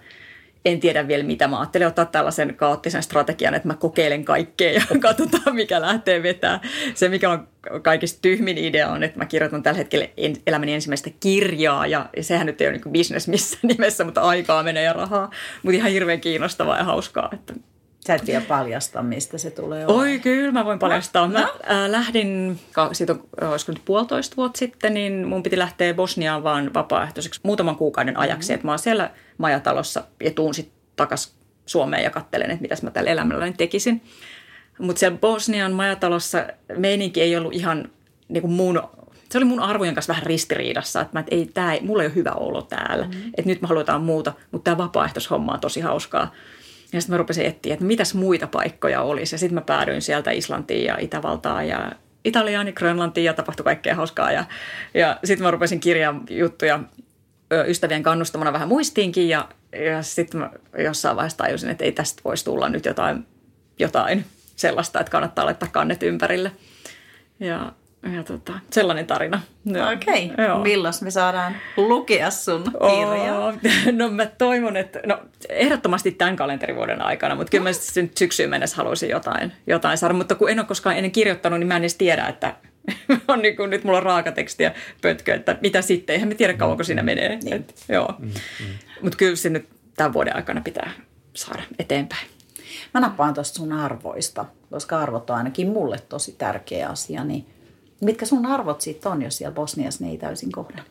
en 0.65 0.79
tiedä 0.79 1.07
vielä 1.07 1.23
mitä. 1.23 1.47
Mä 1.47 1.59
ajattelin 1.59 1.87
ottaa 1.87 2.05
tällaisen 2.05 2.55
kaoottisen 2.55 3.03
strategian, 3.03 3.53
että 3.53 3.67
mä 3.67 3.73
kokeilen 3.73 4.25
kaikkea 4.25 4.71
ja 4.71 4.81
katsotaan 4.99 5.55
mikä 5.55 5.81
lähtee 5.81 6.23
vetää. 6.23 6.59
Se 6.93 7.09
mikä 7.09 7.29
on 7.29 7.47
kaikista 7.81 8.21
tyhmin 8.21 8.57
idea 8.57 8.89
on, 8.89 9.03
että 9.03 9.19
mä 9.19 9.25
kirjoitan 9.25 9.63
tällä 9.63 9.77
hetkellä 9.77 10.07
elämäni 10.47 10.73
ensimmäistä 10.73 11.09
kirjaa 11.19 11.87
ja 11.87 12.09
sehän 12.21 12.45
nyt 12.45 12.61
ei 12.61 12.67
ole 12.67 12.77
niin 12.77 12.93
business 12.93 13.27
missään 13.27 13.67
nimessä, 13.73 14.03
mutta 14.03 14.21
aikaa 14.21 14.63
menee 14.63 14.83
ja 14.83 14.93
rahaa. 14.93 15.29
Mutta 15.63 15.77
ihan 15.77 15.91
hirveän 15.91 16.21
kiinnostavaa 16.21 16.77
ja 16.77 16.83
hauskaa, 16.83 17.29
että 17.33 17.53
Sä 18.07 18.15
et 18.15 18.27
vielä 18.27 18.45
paljasta, 18.47 19.03
mistä 19.03 19.37
se 19.37 19.51
tulee 19.51 19.85
Oi, 19.87 20.19
kyllä, 20.19 20.51
mä 20.51 20.65
voin 20.65 20.79
paljastaa. 20.79 21.27
Mä 21.27 21.47
ää, 21.63 21.91
lähdin, 21.91 22.59
siitä 22.91 23.13
on, 23.13 23.49
olisiko 23.49 23.71
nyt 23.71 23.81
puolitoista 23.85 24.35
vuotta 24.35 24.57
sitten, 24.57 24.93
niin 24.93 25.27
mun 25.27 25.43
piti 25.43 25.57
lähteä 25.57 25.93
Bosniaan 25.93 26.43
vaan 26.43 26.73
vapaaehtoiseksi 26.73 27.39
muutaman 27.43 27.75
kuukauden 27.75 28.17
ajaksi. 28.17 28.47
Mm-hmm. 28.47 28.55
Että 28.55 28.67
mä 28.67 28.71
oon 28.71 28.79
siellä 28.79 29.09
majatalossa 29.37 30.03
ja 30.23 30.31
tuun 30.31 30.53
sitten 30.53 30.75
takaisin 30.95 31.33
Suomeen 31.65 32.03
ja 32.03 32.09
kattelen, 32.09 32.51
että 32.51 32.61
mitäs 32.61 32.83
mä 32.83 32.91
tällä 32.91 33.09
elämällä 33.09 33.45
nyt 33.45 33.57
tekisin. 33.57 34.01
Mutta 34.79 34.99
siellä 34.99 35.17
Bosnian 35.17 35.71
majatalossa 35.71 36.45
meininki 36.77 37.21
ei 37.21 37.37
ollut 37.37 37.53
ihan 37.53 37.89
niin 38.29 38.41
kuin 38.41 38.53
mun 38.53 38.83
se 39.33 39.37
oli 39.37 39.45
mun 39.45 39.59
arvojen 39.59 39.95
kanssa 39.95 40.13
vähän 40.13 40.25
ristiriidassa, 40.25 41.01
että, 41.01 41.13
mä, 41.13 41.19
että 41.19 41.35
ei, 41.35 41.49
tää, 41.53 41.77
mulla 41.81 42.03
ei 42.03 42.07
ole 42.07 42.15
hyvä 42.15 42.31
olo 42.31 42.61
täällä, 42.61 43.05
mm-hmm. 43.05 43.27
että 43.27 43.49
nyt 43.49 43.61
mä 43.61 43.67
haluan 43.67 44.01
muuta, 44.01 44.33
mutta 44.51 44.71
tämä 44.71 44.83
vapaaehtoishomma 44.83 45.53
on 45.53 45.59
tosi 45.59 45.81
hauskaa. 45.81 46.31
Ja 46.93 47.01
sitten 47.01 47.13
mä 47.13 47.17
rupesin 47.17 47.45
etsiä, 47.45 47.73
että 47.73 47.85
mitäs 47.85 48.13
muita 48.13 48.47
paikkoja 48.47 49.01
olisi. 49.01 49.35
Ja 49.35 49.39
sitten 49.39 49.55
mä 49.55 49.61
päädyin 49.61 50.01
sieltä 50.01 50.31
Islantiin 50.31 50.85
ja 50.85 50.97
Itävaltaan 50.99 51.67
ja 51.67 51.91
Italiaan 52.25 52.67
ja 52.67 52.73
Grönlantiin 52.73 53.25
ja 53.25 53.33
tapahtui 53.33 53.63
kaikkea 53.63 53.95
hauskaa. 53.95 54.31
Ja, 54.31 54.45
ja 54.93 55.19
sitten 55.23 55.43
mä 55.43 55.51
rupesin 55.51 55.79
kirjaa 55.79 56.21
juttuja 56.29 56.79
ystävien 57.67 58.03
kannustamana 58.03 58.53
vähän 58.53 58.67
muistiinkin 58.67 59.29
ja, 59.29 59.49
ja 59.85 60.03
sitten 60.03 60.39
mä 60.39 60.49
jossain 60.77 61.15
vaiheessa 61.15 61.37
tajusin, 61.37 61.69
että 61.69 61.83
ei 61.83 61.91
tästä 61.91 62.21
voisi 62.25 62.45
tulla 62.45 62.69
nyt 62.69 62.85
jotain, 62.85 63.25
jotain 63.79 64.25
sellaista, 64.55 64.99
että 64.99 65.11
kannattaa 65.11 65.45
laittaa 65.45 65.69
kannet 65.71 66.03
ympärille. 66.03 66.51
Ja 67.39 67.71
ja 68.11 68.23
tota, 68.23 68.53
sellainen 68.71 69.07
tarina. 69.07 69.41
Okei. 69.93 70.31
Okay. 70.33 70.61
Milloin 70.63 70.93
me 71.01 71.11
saadaan 71.11 71.55
lukea 71.77 72.31
sun 72.31 72.63
kirjaa? 72.63 73.43
Oh, 73.53 73.53
no 73.91 74.09
mä 74.09 74.25
toivon, 74.25 74.77
että 74.77 74.99
no, 75.05 75.19
ehdottomasti 75.49 76.11
tämän 76.11 76.35
kalenterivuoden 76.35 77.01
aikana, 77.01 77.35
mutta 77.35 77.51
kyllä 77.51 77.63
mä 77.63 77.69
nyt 77.95 78.17
syksyyn 78.17 78.49
mennessä 78.49 78.77
haluaisin 78.77 79.09
jotain, 79.09 79.51
jotain 79.67 79.97
saada. 79.97 80.13
Mutta 80.13 80.35
kun 80.35 80.49
en 80.49 80.59
ole 80.59 80.67
koskaan 80.67 80.97
ennen 80.97 81.11
kirjoittanut, 81.11 81.59
niin 81.59 81.67
mä 81.67 81.75
en 81.75 81.81
edes 81.81 81.95
tiedä, 81.95 82.27
että 82.27 82.55
on 83.27 83.41
niin 83.41 83.55
kuin, 83.55 83.69
nyt 83.69 83.83
mulla 83.83 83.97
on 83.97 84.03
raakatekstiä 84.03 84.73
pötkö, 85.01 85.35
että 85.35 85.57
mitä 85.61 85.81
sitten. 85.81 86.13
Eihän 86.13 86.29
me 86.29 86.35
tiedä 86.35 86.53
kauanko 86.53 86.83
siinä 86.83 87.03
menee. 87.03 87.39
Niin. 87.43 87.53
Et, 87.53 87.75
joo. 87.89 88.15
Mm, 88.19 88.27
mm. 88.27 88.65
Mutta 89.01 89.17
kyllä 89.17 89.35
se 89.35 89.49
nyt 89.49 89.69
tämän 89.95 90.13
vuoden 90.13 90.35
aikana 90.35 90.61
pitää 90.61 90.91
saada 91.33 91.63
eteenpäin. 91.79 92.27
Mä 92.93 92.99
nappaan 92.99 93.33
tuosta 93.33 93.55
sun 93.55 93.71
arvoista, 93.71 94.45
koska 94.71 94.99
arvot 94.99 95.29
on 95.29 95.37
ainakin 95.37 95.67
mulle 95.67 95.97
tosi 96.09 96.31
tärkeä 96.31 96.89
asia, 96.89 97.23
niin 97.23 97.52
Mitkä 98.05 98.25
sun 98.25 98.45
arvot 98.45 98.81
sitten 98.81 99.11
on, 99.11 99.21
jos 99.21 99.37
siellä 99.37 99.55
Bosniassa 99.55 100.05
ne 100.05 100.11
ei 100.11 100.17
täysin 100.17 100.51
kohda? 100.51 100.83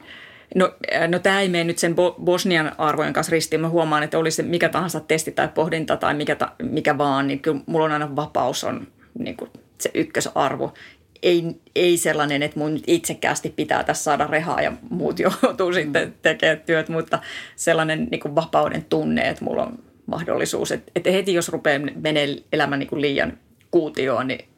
No, 0.55 0.75
äh, 0.95 1.09
no 1.09 1.19
tämä 1.19 1.41
ei 1.41 1.49
mene 1.49 1.65
nyt 1.65 1.79
sen 1.79 1.97
Bosnian 2.25 2.73
arvojen 2.79 3.13
kanssa 3.13 3.31
ristiin. 3.31 3.61
Mä 3.61 3.69
huomaan, 3.69 4.03
että 4.03 4.19
olisi 4.19 4.43
mikä 4.43 4.69
tahansa 4.69 5.01
testi 5.01 5.33
tai 5.33 5.49
pohdinta 5.49 5.97
tai 5.97 6.15
mikä, 6.15 6.35
ta, 6.35 6.53
mikä 6.63 6.99
vaan, 6.99 7.27
niin 7.27 7.41
kyllä 7.41 7.61
mulla 7.67 7.85
on 7.85 7.93
aina 7.93 8.17
vapaus 8.17 8.65
on 8.65 8.87
niin 9.19 9.37
kuin 9.37 9.51
se 9.79 9.91
ykkösarvo. 9.95 10.75
Ei, 11.23 11.45
ei 11.75 11.97
sellainen, 11.97 12.43
että 12.43 12.59
mun 12.59 12.81
itsekkäästi 12.87 13.51
pitää 13.57 13.85
tässä 13.85 14.05
saada 14.05 14.27
rehaa 14.27 14.63
ja 14.63 14.73
muut 14.91 15.19
joutuu 15.43 15.69
mm. 15.69 15.75
sitten 15.75 16.15
tekemään 16.23 16.61
työt, 16.67 16.89
mutta 16.89 17.19
sellainen 17.57 18.09
niin 18.11 18.21
kuin 18.21 18.35
vapauden 18.35 18.85
tunne, 18.85 19.29
että 19.29 19.45
mulla 19.45 19.63
on 19.63 19.79
mahdollisuus. 20.07 20.73
Että, 20.73 20.93
että 20.97 21.11
heti 21.11 21.35
jos 21.35 21.49
rupeaa 21.49 21.81
menee 21.95 22.37
elämä 22.53 22.77
niin 22.77 22.89
kuin 22.89 23.01
liian 23.01 23.39
kuutioon, 23.71 24.27
niin 24.27 24.49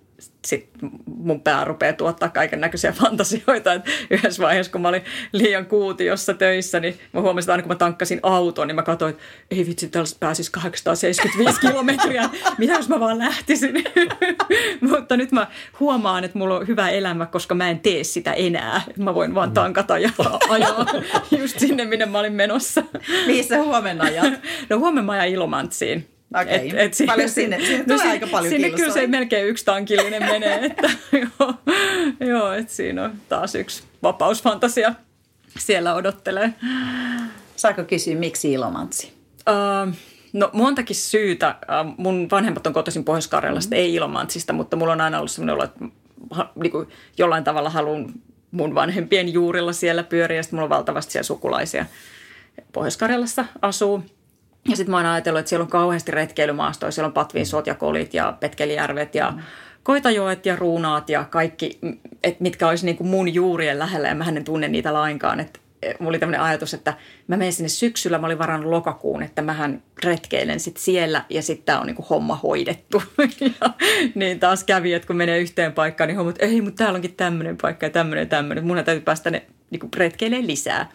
sitten 0.45 0.91
mun 1.07 1.41
pää 1.41 1.65
rupeaa 1.65 1.93
tuottaa 1.93 2.29
kaiken 2.29 2.61
näköisiä 2.61 2.93
fantasioita. 3.03 3.73
Et 3.73 3.83
yhdessä 4.11 4.43
vaiheessa, 4.43 4.73
kun 4.73 4.81
mä 4.81 4.89
olin 4.89 5.05
liian 5.33 5.67
kuutiossa 5.67 6.35
töissä, 6.35 6.81
niin 6.81 6.99
mä 7.13 7.21
huomasin, 7.21 7.47
että 7.47 7.53
aina 7.53 7.63
kun 7.63 7.71
mä 7.71 7.75
tankkasin 7.75 8.21
auton, 8.23 8.69
niin 8.69 8.77
mä 8.77 8.83
katsoin, 8.83 9.11
että 9.11 9.23
ei 9.51 9.67
vitsi, 9.67 9.89
tällaista 9.89 10.19
pääsisi 10.21 10.53
875 10.53 11.61
kilometriä. 11.61 12.31
Mitä 12.59 12.73
jos 12.73 12.89
mä 12.89 13.01
vaan 13.01 13.19
lähtisin? 13.19 13.85
Mutta 14.91 15.17
nyt 15.17 15.33
mä 15.33 15.47
huomaan, 15.81 16.25
että 16.25 16.39
mulla 16.39 16.57
on 16.57 16.69
hyvä 16.69 16.89
elämä, 16.89 17.27
koska 17.27 17.55
mä 17.55 17.71
en 17.71 17.81
tee 17.81 18.05
sitä 18.05 18.33
enää. 18.33 18.83
Mä 18.97 19.15
voin 19.15 19.35
vaan 19.35 19.53
tankata 19.53 19.99
ja 19.99 20.11
ajaa 20.49 20.87
just 21.39 21.59
sinne, 21.59 21.85
minne 21.85 22.07
mä 22.07 22.19
olin 22.19 22.33
menossa. 22.33 22.83
Missä 23.27 23.57
huomenna 23.57 24.05
ajat? 24.05 24.35
No 24.69 24.79
huomenna 24.79 25.07
mä 25.07 25.13
ajan 25.13 25.29
Ilomantsiin. 25.29 26.14
Okei, 26.41 26.73
et, 26.77 27.01
et 27.01 27.07
paljon 27.07 27.29
sinne? 27.29 27.59
Sinne 27.59 27.79
no, 27.87 27.97
tulee 27.97 28.13
aika 28.13 28.27
paljon 28.27 28.53
Sinne 28.53 28.71
kyllä 28.71 28.93
se 28.93 29.07
melkein 29.07 29.47
yksi 29.47 29.65
tankillinen 29.65 30.23
menee, 30.23 30.65
että 30.67 30.91
joo, 31.13 31.55
joo 32.21 32.53
että 32.53 32.73
siinä 32.73 33.05
on 33.05 33.13
taas 33.29 33.55
yksi 33.55 33.83
vapausfantasia 34.03 34.95
siellä 35.59 35.95
odottelee. 35.95 36.55
Saako 37.57 37.85
kysyä, 37.85 38.15
miksi 38.15 38.53
Ilomantsi? 38.53 39.13
Uh, 39.51 39.95
no 40.33 40.51
montakin 40.53 40.97
syytä. 40.97 41.57
Mun 41.97 42.29
vanhemmat 42.31 42.67
on 42.67 42.73
kotoisin 42.73 43.05
Pohjois-Karjalasta, 43.05 43.75
mm. 43.75 43.79
ei 43.79 43.95
Ilomantsista, 43.95 44.53
mutta 44.53 44.77
mulla 44.77 44.93
on 44.93 45.01
aina 45.01 45.19
ollut 45.19 45.31
sellainen 45.31 45.55
olo, 45.55 45.65
että 45.65 45.85
niin 46.55 46.71
kuin 46.71 46.89
jollain 47.19 47.45
tavalla 47.45 47.71
haluan 47.71 48.13
mun 48.51 48.75
vanhempien 48.75 49.33
juurilla 49.33 49.73
siellä 49.73 50.03
pyöriä. 50.03 50.43
Sitten 50.43 50.57
mulla 50.57 50.65
on 50.65 50.77
valtavasti 50.79 51.13
siellä 51.13 51.27
sukulaisia. 51.27 51.87
Pohjois-Karjalassa 52.73 53.45
asuu. 53.63 54.05
Ja 54.69 54.77
sitten 54.77 54.91
mä 54.91 54.97
oon 54.97 55.07
ajatellut, 55.07 55.39
että 55.39 55.49
siellä 55.49 55.63
on 55.63 55.71
kauheasti 55.71 56.13
retkeilymaastoja. 56.13 56.93
Siellä 56.93 57.07
on 57.07 57.13
Patvinsot 57.13 57.67
ja 57.67 57.75
Kolit 57.75 58.15
ja 58.15 58.37
Petkelijärvet 58.41 59.15
ja 59.15 59.31
mm. 59.31 59.43
Koitajoet 59.83 60.47
ja 60.47 60.57
Ruunaat 60.57 61.09
ja 61.09 61.25
kaikki, 61.25 61.79
et 62.23 62.41
mitkä 62.41 62.69
olisi 62.69 62.87
niin 62.87 62.97
kuin 62.97 63.09
mun 63.09 63.35
juurien 63.35 63.79
lähellä. 63.79 64.09
Ja 64.09 64.15
mä 64.15 64.25
en 64.25 64.45
tunne 64.45 64.69
niitä 64.69 64.93
lainkaan. 64.93 65.41
Et 65.41 65.61
e, 65.83 65.95
mulla 65.99 66.09
oli 66.09 66.19
tämmöinen 66.19 66.41
ajatus, 66.41 66.75
että 66.75 66.95
mä 67.27 67.37
menen 67.37 67.53
sinne 67.53 67.69
syksyllä. 67.69 68.19
Mä 68.19 68.27
olin 68.27 68.39
varannut 68.39 68.71
lokakuun, 68.71 69.23
että 69.23 69.43
mähän 69.43 69.83
retkeilen 70.05 70.61
sitten 70.61 70.83
siellä 70.83 71.25
ja 71.29 71.43
sitten 71.43 71.65
tämä 71.65 71.81
on 71.81 71.87
niin 71.87 71.97
kuin 71.97 72.07
homma 72.11 72.37
hoidettu. 72.37 73.03
ja, 73.41 73.71
niin 74.15 74.41
taas 74.41 74.65
kävi, 74.65 74.95
että 74.95 75.07
kun 75.07 75.17
menee 75.17 75.39
yhteen 75.39 75.73
paikkaan, 75.73 76.09
niin 76.09 76.17
hommat, 76.17 76.37
ei, 76.39 76.61
mutta 76.61 76.79
täällä 76.79 76.97
onkin 76.97 77.15
tämmöinen 77.15 77.57
paikka 77.63 77.87
ja 77.87 77.91
tämmöinen 77.91 78.23
ja 78.23 78.27
tämmöinen. 78.27 78.67
Mun 78.67 78.85
täytyy 78.85 79.05
päästä 79.05 79.31
ne 79.31 79.47
niin 79.71 79.81
kuin 79.81 79.91
retkeilemään 79.97 80.47
lisää. 80.47 80.91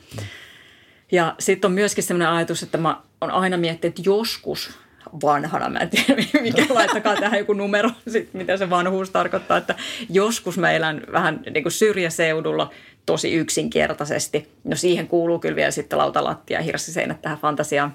Ja 1.12 1.36
sitten 1.40 1.70
on 1.70 1.74
myöskin 1.74 2.04
sellainen 2.04 2.38
ajatus, 2.38 2.64
että 2.64 2.78
mä 2.78 3.02
on 3.22 3.32
aina 3.32 3.58
miettinyt, 3.58 4.00
että 4.00 4.10
joskus 4.10 4.80
vanhana, 5.24 5.70
mä 5.70 5.80
en 5.80 5.90
tiedä 5.90 6.24
mikä, 6.42 6.66
laittakaa 6.70 7.16
tähän 7.16 7.40
joku 7.40 7.54
numero, 7.54 7.90
sit, 8.08 8.34
mitä 8.34 8.58
se 8.58 8.70
vanhuus 8.70 9.10
tarkoittaa, 9.10 9.58
että 9.58 9.76
joskus 10.10 10.58
mä 10.58 10.72
elän 10.72 11.02
vähän 11.12 11.42
niin 11.54 11.64
kuin 11.64 11.72
syrjäseudulla 11.72 12.72
tosi 13.06 13.34
yksinkertaisesti. 13.34 14.50
No 14.64 14.76
siihen 14.76 15.08
kuuluu 15.08 15.40
kyllä 15.40 15.56
vielä 15.56 15.72
sitten 15.72 16.00
lautalattia 16.00 16.60
ja 16.60 16.64
hirssiseinät 16.64 17.22
tähän 17.22 17.38
fantasiaan. 17.38 17.94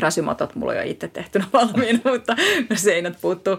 Rasimotot 0.00 0.54
mulla 0.54 0.72
on 0.72 0.78
jo 0.78 0.84
itse 0.84 1.08
tehtynä 1.08 1.44
valmiina, 1.52 2.00
mutta 2.04 2.36
seinät 2.74 3.18
puuttuu. 3.20 3.56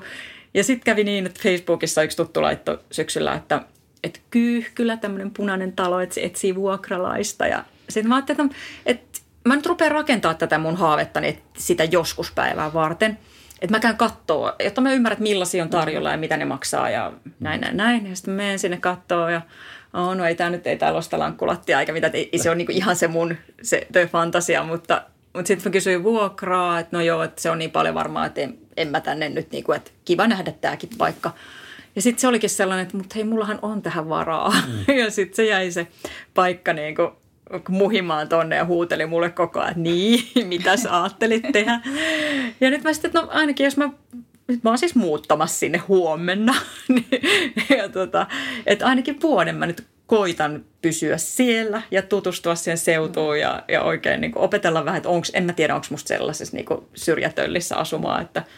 Ja 0.53 0.63
sitten 0.63 0.85
kävi 0.85 1.03
niin, 1.03 1.25
että 1.25 1.39
Facebookissa 1.43 2.03
yksi 2.03 2.17
tuttu 2.17 2.41
laitto 2.41 2.83
syksyllä, 2.91 3.33
että, 3.33 3.61
että 4.03 4.19
Kyyhkylä, 4.29 4.97
tämmöinen 4.97 5.31
punainen 5.31 5.73
talo, 5.73 5.99
että 5.99 6.15
se 6.15 6.21
etsii 6.21 6.55
vuokralaista. 6.55 7.47
Ja 7.47 7.63
sitten 7.91 8.09
mä 8.09 8.15
ajattelin, 8.15 8.41
että, 8.41 8.55
että 8.85 9.19
mä 9.45 9.55
nyt 9.55 9.65
rupean 9.65 9.91
rakentaa 9.91 10.33
tätä 10.33 10.57
mun 10.57 10.77
haavettani 10.77 11.43
sitä 11.57 11.83
joskus 11.83 12.31
päivää 12.31 12.73
varten. 12.73 13.17
Että 13.61 13.75
mä 13.75 13.79
käyn 13.79 13.97
kattoo, 13.97 14.53
jotta 14.63 14.81
mä 14.81 14.93
ymmärrän, 14.93 15.13
että 15.13 15.23
millaisia 15.23 15.63
on 15.63 15.69
tarjolla 15.69 16.11
ja 16.11 16.17
mitä 16.17 16.37
ne 16.37 16.45
maksaa 16.45 16.89
ja 16.89 17.13
näin, 17.39 17.61
näin, 17.61 17.77
näin. 17.77 18.09
Ja 18.09 18.15
sitten 18.15 18.33
menen 18.33 18.59
sinne 18.59 18.77
kattoo 18.77 19.29
ja 19.29 19.41
oh, 19.93 20.15
no 20.15 20.25
ei 20.25 20.35
tää 20.35 20.49
nyt, 20.49 20.67
ei 20.67 20.77
täällä 20.77 20.97
ole 20.97 21.03
sitä 21.03 21.19
lankkulattia 21.19 21.79
eikä 21.79 21.93
mitä, 21.93 22.11
ei, 22.13 22.29
se 22.35 22.49
on 22.49 22.57
niinku 22.57 22.71
ihan 22.71 22.95
se 22.95 23.07
mun 23.07 23.35
se 23.61 23.87
fantasia, 24.11 24.63
mutta, 24.63 25.01
mutta 25.33 25.47
sitten 25.47 25.69
mä 25.69 25.73
kysyin 25.73 26.03
vuokraa, 26.03 26.79
että 26.79 26.97
no 26.97 27.03
joo, 27.03 27.23
että 27.23 27.41
se 27.41 27.49
on 27.49 27.57
niin 27.57 27.71
paljon 27.71 27.95
varmaa, 27.95 28.25
että 28.25 28.41
en, 28.41 28.57
en 28.77 28.87
mä 28.87 29.01
tänne 29.01 29.29
nyt, 29.29 29.51
niinku, 29.51 29.71
että 29.71 29.91
kiva 30.05 30.27
nähdä 30.27 30.53
tämäkin 30.61 30.89
paikka. 30.97 31.31
Ja 31.95 32.01
sitten 32.01 32.21
se 32.21 32.27
olikin 32.27 32.49
sellainen, 32.49 32.83
että 32.83 32.97
mutta 32.97 33.15
hei, 33.15 33.23
mullahan 33.23 33.59
on 33.61 33.81
tähän 33.81 34.09
varaa. 34.09 34.53
Mm. 34.67 34.95
ja 35.03 35.11
sitten 35.11 35.35
se 35.35 35.45
jäi 35.45 35.71
se 35.71 35.87
paikka 36.33 36.73
niin 36.73 36.95
kuin 36.95 37.09
muhimaan 37.69 38.29
tonne 38.29 38.55
ja 38.55 38.65
huuteli 38.65 39.05
mulle 39.05 39.29
koko 39.29 39.59
ajan, 39.59 39.69
että 39.69 39.81
niin, 39.81 40.23
mitä 40.47 40.77
sä 40.77 41.01
ajattelit 41.01 41.43
tehdä. 41.51 41.81
Ja 42.61 42.69
nyt 42.69 42.83
mä 42.83 42.93
sitten, 42.93 43.09
että 43.09 43.21
no 43.21 43.27
ainakin 43.31 43.63
jos 43.63 43.77
mä 43.77 43.89
nyt 44.47 44.63
mä 44.63 44.69
oon 44.69 44.77
siis 44.77 44.95
muuttamassa 44.95 45.59
sinne 45.59 45.77
huomenna. 45.77 46.55
ja 47.77 47.89
tota, 47.89 48.27
että 48.65 48.85
ainakin 48.85 49.21
vuoden 49.21 49.55
mä 49.55 49.65
nyt 49.65 49.83
koitan 50.07 50.65
pysyä 50.81 51.17
siellä 51.17 51.81
ja 51.91 52.01
tutustua 52.01 52.55
siihen 52.55 52.77
seutuun 52.77 53.39
ja, 53.39 53.63
ja 53.67 53.83
oikein 53.83 54.21
niin 54.21 54.31
opetella 54.37 54.85
vähän, 54.85 54.97
että 54.97 55.09
onks, 55.09 55.31
en 55.33 55.43
mä 55.43 55.53
tiedä, 55.53 55.75
onko 55.75 55.87
musta 55.89 56.07
sellaisessa 56.07 56.57
niin 56.57 56.65
syrjätöllissä 56.95 57.75
asumaan, 57.75 58.21
että– 58.21 58.43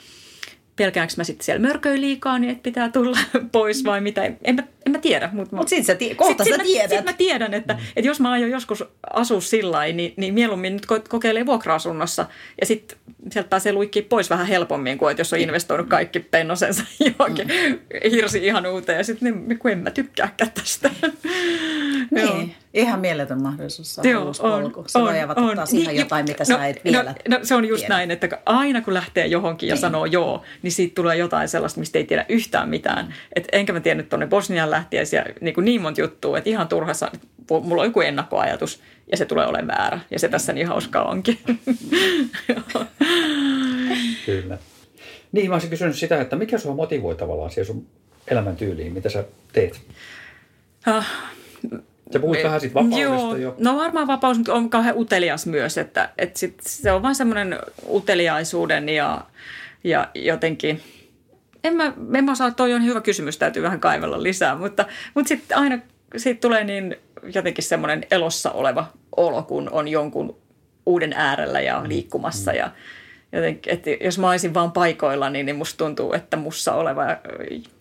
pelkäänkö 0.75 1.13
mä 1.17 1.23
sitten 1.23 1.45
siellä 1.45 1.67
mörköi 1.67 2.01
liikaa, 2.01 2.39
niin 2.39 2.51
että 2.51 2.63
pitää 2.63 2.89
tulla 2.89 3.17
pois 3.51 3.83
vai 3.83 4.01
mitä. 4.01 4.31
En 4.43 4.55
mä, 4.55 4.63
en 4.85 4.91
mä 4.91 4.97
tiedä. 4.97 5.29
Mutta 5.33 5.55
Mut 5.55 5.67
sit 5.67 5.85
sä, 5.85 5.95
ti- 5.95 6.15
kohta 6.15 6.43
sit, 6.43 6.55
sä 6.55 6.63
tiedät. 6.63 6.89
Sitten 6.89 7.05
mä 7.05 7.13
tiedän, 7.13 7.53
että, 7.53 7.77
että 7.95 8.07
jos 8.07 8.19
mä 8.19 8.31
aion 8.31 8.49
joskus 8.49 8.83
asua 9.13 9.41
sillä 9.41 9.85
niin, 9.85 10.13
niin 10.17 10.33
mieluummin 10.33 10.73
nyt 10.73 10.85
kokeilee 11.09 11.45
vuokra-asunnossa 11.45 12.25
ja 12.61 12.65
sitten 12.65 12.97
sieltä 13.31 13.49
pääsee 13.49 13.73
luikkiin 13.73 14.05
pois 14.05 14.29
vähän 14.29 14.47
helpommin 14.47 14.97
kuin 14.97 15.11
että 15.11 15.21
jos 15.21 15.33
on 15.33 15.39
investoinut 15.39 15.87
kaikki 15.87 16.19
pennosensa 16.19 16.83
johonkin 17.19 17.47
mm. 17.47 17.79
hirsi 18.11 18.45
ihan 18.45 18.65
uuteen 18.65 18.97
ja 18.97 19.03
sitten 19.03 19.47
niin, 19.47 19.59
kun 19.59 19.71
en 19.71 19.77
mä 19.77 19.91
tykkääkään 19.91 20.51
tästä. 20.51 20.89
niin, 22.11 22.55
ihan 22.73 22.99
mieletön 22.99 23.41
mahdollisuus 23.41 23.95
saada 23.95 24.09
Joo, 24.09 24.25
uusi 24.25 24.41
polku. 24.41 24.83
Se 24.87 24.97
on, 24.97 25.03
voi 25.03 25.21
avata 25.21 25.41
on. 25.41 25.55
taas 25.55 25.71
niin, 25.71 25.81
ihan 25.81 25.95
jotain, 25.95 26.25
mitä 26.25 26.43
no, 26.49 26.57
sä 26.57 26.67
et 26.67 26.75
no, 26.75 26.91
vielä 26.91 27.15
no, 27.29 27.37
no, 27.37 27.45
se 27.45 27.55
on 27.55 27.65
just 27.65 27.81
tiedä. 27.81 27.93
näin, 27.93 28.11
että 28.11 28.29
aina 28.45 28.81
kun 28.81 28.93
lähtee 28.93 29.27
johonkin 29.27 29.69
ja 29.69 29.75
niin. 29.75 29.81
sanoo 29.81 30.05
joo, 30.05 30.43
niin 30.61 30.71
siitä 30.71 30.95
tulee 30.95 31.15
jotain 31.15 31.49
sellaista, 31.49 31.79
mistä 31.79 31.99
ei 31.99 32.05
tiedä 32.05 32.25
yhtään 32.29 32.69
mitään. 32.69 33.13
Et 33.35 33.47
enkä 33.51 33.73
mä 33.73 33.79
tiennyt 33.79 34.09
tuonne 34.09 34.27
Bosnian 34.27 34.71
lähtiessä 34.74 35.25
niin, 35.42 35.53
kuin 35.53 35.65
niin 35.65 35.82
monta 35.82 36.01
juttua, 36.01 36.38
että 36.38 36.50
ihan 36.50 36.68
turhassa, 36.68 37.12
mulla 37.50 37.82
on 37.82 37.88
joku 37.88 38.01
ennakkoajatus 38.01 38.82
ja 39.12 39.18
se 39.18 39.25
tulee 39.25 39.48
olemaan 39.48 39.80
väärä. 39.80 40.00
Ja 40.12 40.20
se 40.20 40.30
tässä 40.30 40.53
niin 40.53 40.68
hauskaa 40.68 41.03
onkin. 41.10 41.39
Kyllä. 44.25 44.58
Niin, 45.32 45.50
mä 45.50 45.56
olisin 45.56 45.70
kysynyt 45.70 45.96
sitä, 45.96 46.22
että 46.22 46.36
mikä 46.36 46.58
sua 46.58 46.75
motivoi 46.75 47.15
tavallaan 47.15 47.51
siihen 47.51 47.65
sun 47.65 47.88
elämäntyyliin, 48.27 48.94
mitä 48.94 49.10
sä 49.10 49.24
teet? 49.53 49.82
Uh, 50.88 51.03
Sä 52.13 52.20
puhuit 52.20 52.44
vähän 52.44 52.60
siitä 52.60 52.74
vapaudesta 52.74 53.01
joo, 53.01 53.36
jo. 53.36 53.56
No 53.58 53.75
varmaan 53.75 54.08
vapaus 54.08 54.38
on 54.50 54.70
kauhean 54.70 54.98
utelias 54.98 55.46
myös, 55.48 55.77
että, 55.77 56.10
että 56.18 56.39
sit 56.39 56.60
se 56.62 56.92
on 56.92 57.01
vain 57.01 57.15
semmoinen 57.15 57.60
uteliaisuuden 57.89 58.89
ja, 58.89 59.22
ja 59.84 60.08
jotenkin, 60.15 60.82
en 61.63 61.75
mä, 61.75 61.93
en 62.17 62.25
mä 62.25 62.32
osaa, 62.32 62.51
toi 62.51 62.74
on 62.74 62.86
hyvä 62.86 63.01
kysymys, 63.01 63.38
täytyy 63.38 63.63
vähän 63.63 63.79
kaivella 63.79 64.24
lisää, 64.24 64.55
mutta, 64.55 64.86
mutta 65.13 65.27
sitten 65.27 65.58
aina 65.58 65.79
siitä 66.17 66.41
tulee 66.41 66.63
niin 66.63 66.96
jotenkin 67.34 67.63
semmoinen 67.63 68.03
elossa 68.12 68.51
oleva 68.51 68.88
olo, 69.17 69.43
kun 69.43 69.70
on 69.72 69.88
jonkun 69.88 70.38
uuden 70.86 71.13
äärellä 71.13 71.62
ja 71.62 71.79
mm. 71.79 71.89
liikkumassa 71.89 72.51
mm. 72.51 72.58
ja 72.58 72.72
jotenkin, 73.32 73.74
että 73.74 73.89
jos 74.01 74.20
mä 74.20 74.29
olisin 74.29 74.53
vaan 74.53 74.72
paikoilla, 74.72 75.29
niin, 75.29 75.46
niin 75.46 75.55
musta 75.55 75.77
tuntuu, 75.77 76.13
että 76.13 76.38
mussa 76.38 76.74
oleva 76.74 77.03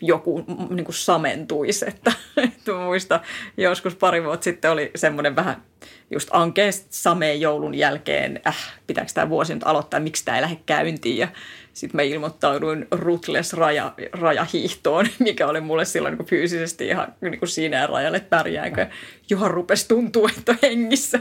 joku 0.00 0.44
niin 0.70 0.84
kuin 0.84 0.94
samentuisi. 0.94 1.88
Että, 1.88 2.12
että 2.44 2.72
muista 2.72 3.20
joskus 3.56 3.94
pari 3.94 4.24
vuotta 4.24 4.44
sitten 4.44 4.70
oli 4.70 4.90
semmoinen 4.94 5.36
vähän 5.36 5.62
just 6.10 6.28
ankeesta 6.32 6.86
sameen 6.90 7.40
joulun 7.40 7.74
jälkeen, 7.74 8.40
äh, 8.46 8.56
pitääkö 8.86 9.10
tämä 9.14 9.28
vuosi 9.28 9.54
nyt 9.54 9.66
aloittaa, 9.66 10.00
miksi 10.00 10.24
tämä 10.24 10.36
ei 10.36 10.42
lähde 10.42 10.58
käyntiin. 10.66 11.18
Ja 11.18 11.28
sitten 11.72 11.98
mä 11.98 12.02
ilmoittauduin 12.02 12.86
Rutles 12.90 13.52
raja, 13.52 13.94
rajahiihtoon, 14.12 15.06
mikä 15.18 15.46
oli 15.46 15.60
mulle 15.60 15.84
silloin 15.84 16.18
niin 16.18 16.26
fyysisesti 16.26 16.86
ihan 16.86 17.14
niin 17.20 17.38
kuin 17.38 17.48
siinä 17.48 17.86
rajalle, 17.86 18.16
että 18.16 18.36
pärjäänkö. 18.36 18.86
Johan 19.30 19.50
rupesi 19.50 19.88
tuntua, 19.88 20.28
että 20.38 20.52
on 20.52 20.58
hengissä. 20.62 21.18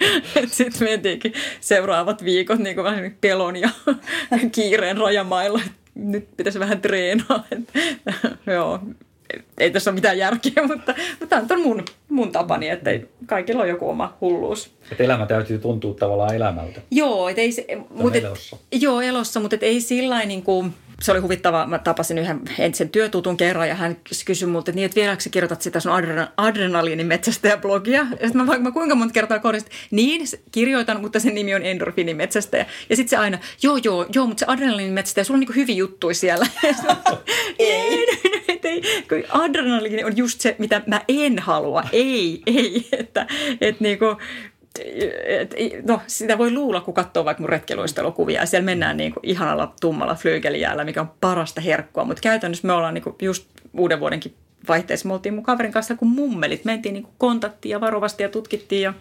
sitten 0.46 0.88
mentiinkin 0.88 1.32
seuraavat 1.60 2.24
viikot 2.24 2.58
niin 2.58 2.74
kuin 2.74 2.84
vähän 2.84 3.02
niin 3.02 3.18
pelon 3.20 3.56
ja 3.56 3.70
kiireen 4.52 4.96
rajamailla. 4.96 5.60
Nyt 5.94 6.36
pitäisi 6.36 6.60
vähän 6.60 6.80
treenaa. 6.80 7.44
Joo, 8.46 8.80
ei 9.58 9.70
tässä 9.70 9.90
ole 9.90 9.94
mitään 9.94 10.18
järkeä, 10.18 10.62
mutta, 10.68 10.94
mutta 11.20 11.40
tämä 11.40 11.60
on 11.60 11.62
mun, 11.62 11.84
mun 12.08 12.32
tapani, 12.32 12.68
että 12.68 12.90
kaikilla 13.26 13.62
on 13.62 13.68
joku 13.68 13.88
oma 13.88 14.16
hulluus. 14.20 14.70
Että 14.92 15.04
elämä 15.04 15.26
täytyy 15.26 15.58
tuntua 15.58 15.94
tavallaan 15.94 16.34
elämältä. 16.34 16.80
Joo, 16.90 17.28
et 17.28 17.38
ei 17.38 17.52
se, 17.52 17.66
mutta 17.90 18.18
et, 18.18 18.24
elossa. 18.24 18.56
Joo, 18.72 19.00
elossa, 19.00 19.40
mutta 19.40 19.56
et 19.56 19.62
ei 19.62 19.80
sillä 19.80 20.24
niin 20.24 20.42
kuin, 20.42 20.74
se 21.02 21.12
oli 21.12 21.20
huvittava. 21.20 21.66
Mä 21.66 21.78
tapasin 21.78 22.18
yhden 22.18 22.40
entisen 22.58 22.88
työtutun 22.88 23.36
kerran 23.36 23.68
ja 23.68 23.74
hän 23.74 23.96
kysyi 24.24 24.48
multa, 24.48 24.70
että, 24.70 24.76
niin, 24.76 24.86
että 24.86 25.00
vieläkö 25.00 25.22
sä 25.22 25.30
kirjoitat 25.30 25.62
sitä 25.62 25.80
sun 25.80 25.92
adrena, 25.92 26.28
adrenaliinimetsästäjä-blogia? 26.36 28.06
Ja 28.10 28.26
sitten 28.26 28.36
mä 28.36 28.46
vaikka 28.46 28.72
kuinka 28.72 28.94
monta 28.94 29.12
kertaa 29.12 29.38
kohdistin, 29.38 29.72
niin 29.90 30.26
kirjoitan, 30.52 31.00
mutta 31.00 31.20
sen 31.20 31.34
nimi 31.34 31.54
on 31.54 31.62
endorfiinimetsästäjä. 31.62 32.66
Ja 32.90 32.96
sitten 32.96 33.10
se 33.10 33.16
aina, 33.16 33.38
joo, 33.62 33.76
joo, 33.76 34.06
joo, 34.14 34.26
mutta 34.26 34.40
se 34.40 34.46
adrenaliinimetsästäjä, 34.48 35.24
sulla 35.24 35.36
on 35.36 35.40
niin 35.40 35.56
hyviä 35.56 35.76
juttuja 35.76 36.14
siellä. 36.14 36.46
ei, 37.58 38.06
ei, 38.64 38.82
kun 39.08 39.40
adrenaliini 39.40 40.04
on 40.04 40.16
just 40.16 40.40
se, 40.40 40.56
mitä 40.58 40.82
mä 40.86 41.00
en 41.08 41.38
halua. 41.38 41.84
Ei, 41.92 42.42
ei. 42.46 42.88
Että, 42.92 43.26
että 43.60 43.84
niin 43.84 43.98
kuin, 43.98 44.16
et, 45.26 45.54
no, 45.86 46.00
sitä 46.06 46.38
voi 46.38 46.52
luulla, 46.52 46.80
kun 46.80 46.94
katsoo 46.94 47.24
vaikka 47.24 47.40
mun 47.40 47.48
retkeluistelukuvia 47.48 48.46
siellä 48.46 48.64
mennään 48.64 48.96
niin 48.96 49.12
kuin 49.12 49.26
ihanalla 49.26 49.74
tummalla 49.80 50.14
flyygelijäällä, 50.14 50.84
mikä 50.84 51.00
on 51.00 51.10
parasta 51.20 51.60
herkkua, 51.60 52.04
mutta 52.04 52.20
käytännössä 52.20 52.66
me 52.66 52.72
ollaan 52.72 52.94
niin 52.94 53.04
kuin 53.04 53.16
just 53.22 53.48
uuden 53.78 54.00
vuodenkin 54.00 54.34
vaihteessa 54.68 55.08
me 55.08 55.14
oltiin 55.14 55.34
mun 55.34 55.44
kaverin 55.44 55.72
kanssa 55.72 55.94
kuin 55.94 56.08
mummelit. 56.08 56.64
Mentiin 56.64 56.92
niin 56.92 57.06
kontaktiin 57.18 57.70
ja 57.70 57.80
varovasti 57.80 58.22
ja 58.22 58.28
tutkittiin 58.28 58.82
ja 58.82 58.94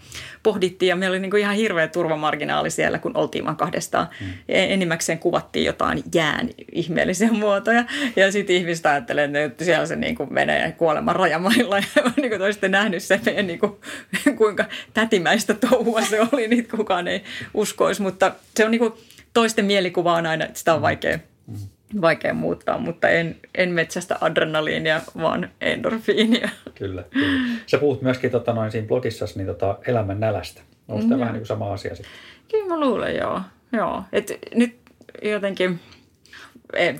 pohdittiin 0.43 0.89
ja 0.89 0.95
meillä 0.95 1.13
oli 1.13 1.19
niin 1.19 1.31
kuin 1.31 1.41
ihan 1.41 1.55
hirveä 1.55 1.87
turvamarginaali 1.87 2.69
siellä, 2.69 2.99
kun 2.99 3.17
oltiin 3.17 3.45
vaan 3.45 3.55
kahdestaan. 3.55 4.07
Mm. 4.21 4.27
Enimmäkseen 4.47 5.19
kuvattiin 5.19 5.65
jotain 5.65 6.03
jään 6.15 6.49
ihmeellisiä 6.71 7.31
muotoja 7.31 7.85
ja 8.15 8.31
sitten 8.31 8.55
ihmiset 8.55 8.85
ajattelee, 8.85 9.43
että 9.45 9.65
siellä 9.65 9.85
se 9.85 9.95
niin 9.95 10.15
kuin 10.15 10.33
menee 10.33 10.71
kuoleman 10.71 11.15
rajamailla 11.15 11.77
ja 11.95 12.11
niin 12.17 12.29
kuin 12.29 12.41
olisitte 12.41 12.67
nähnyt 12.67 13.03
se 13.03 13.19
meidän 13.25 13.47
niin 13.47 13.59
kuin, 13.59 13.71
kuinka 14.37 14.65
tätimäistä 14.93 15.53
touhua 15.53 16.01
se 16.01 16.21
oli, 16.31 16.47
niin 16.47 16.67
kukaan 16.67 17.07
ei 17.07 17.23
uskoisi, 17.53 18.01
mutta 18.01 18.31
se 18.55 18.65
on 18.65 18.71
niin 18.71 18.79
kuin, 18.79 18.93
toisten 19.33 19.65
mielikuva 19.65 20.13
on 20.13 20.25
aina, 20.25 20.45
että 20.45 20.59
sitä 20.59 20.73
on 20.73 20.81
vaikea 20.81 21.19
mm 21.47 21.57
vaikea 22.01 22.33
muuttaa, 22.33 22.77
mutta 22.77 23.09
en, 23.09 23.35
en 23.55 23.69
metsästä 23.69 24.17
adrenaliinia, 24.21 25.01
vaan 25.21 25.49
endorfiinia. 25.61 26.49
Kyllä, 26.75 27.03
kyllä. 27.09 27.59
Sä 27.65 27.77
puhut 27.77 28.01
myöskin 28.01 28.31
tota, 28.31 28.53
noin 28.53 28.71
siinä 28.71 28.87
blogissasi 28.87 29.37
niin, 29.37 29.47
tota, 29.47 29.77
elämän 29.87 30.19
nälästä. 30.19 30.61
Onko 30.87 31.03
tämä 31.03 31.15
mm. 31.15 31.19
vähän 31.19 31.33
niin 31.33 31.41
kuin 31.41 31.47
sama 31.47 31.73
asia 31.73 31.95
sitten? 31.95 32.13
Kyllä 32.51 32.67
mä 32.67 32.79
luulen, 32.79 33.15
joo. 33.15 33.41
joo. 33.71 34.03
Et 34.13 34.31
nyt 34.55 34.75
jotenkin, 35.23 35.79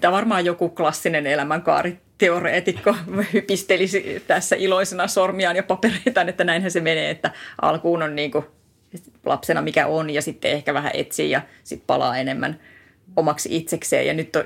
tämä 0.01 0.11
varmaan 0.11 0.45
joku 0.45 0.69
klassinen 0.69 1.27
elämänkaari 1.27 1.99
teoreetikko 2.17 2.95
hypistelisi 3.33 4.23
tässä 4.27 4.55
iloisena 4.55 5.07
sormiaan 5.07 5.55
ja 5.55 5.63
papereitaan, 5.63 6.29
että 6.29 6.43
näinhän 6.43 6.71
se 6.71 6.79
menee, 6.79 7.09
että 7.09 7.31
alkuun 7.61 8.03
on 8.03 8.15
niin 8.15 8.31
kuin 8.31 8.45
lapsena 9.25 9.61
mikä 9.61 9.87
on 9.87 10.09
ja 10.09 10.21
sitten 10.21 10.51
ehkä 10.51 10.73
vähän 10.73 10.91
etsii 10.93 11.31
ja 11.31 11.41
sitten 11.63 11.87
palaa 11.87 12.17
enemmän– 12.17 12.59
omaksi 13.15 13.55
itsekseen. 13.57 14.07
Ja 14.07 14.13
nyt 14.13 14.35
on 14.35 14.43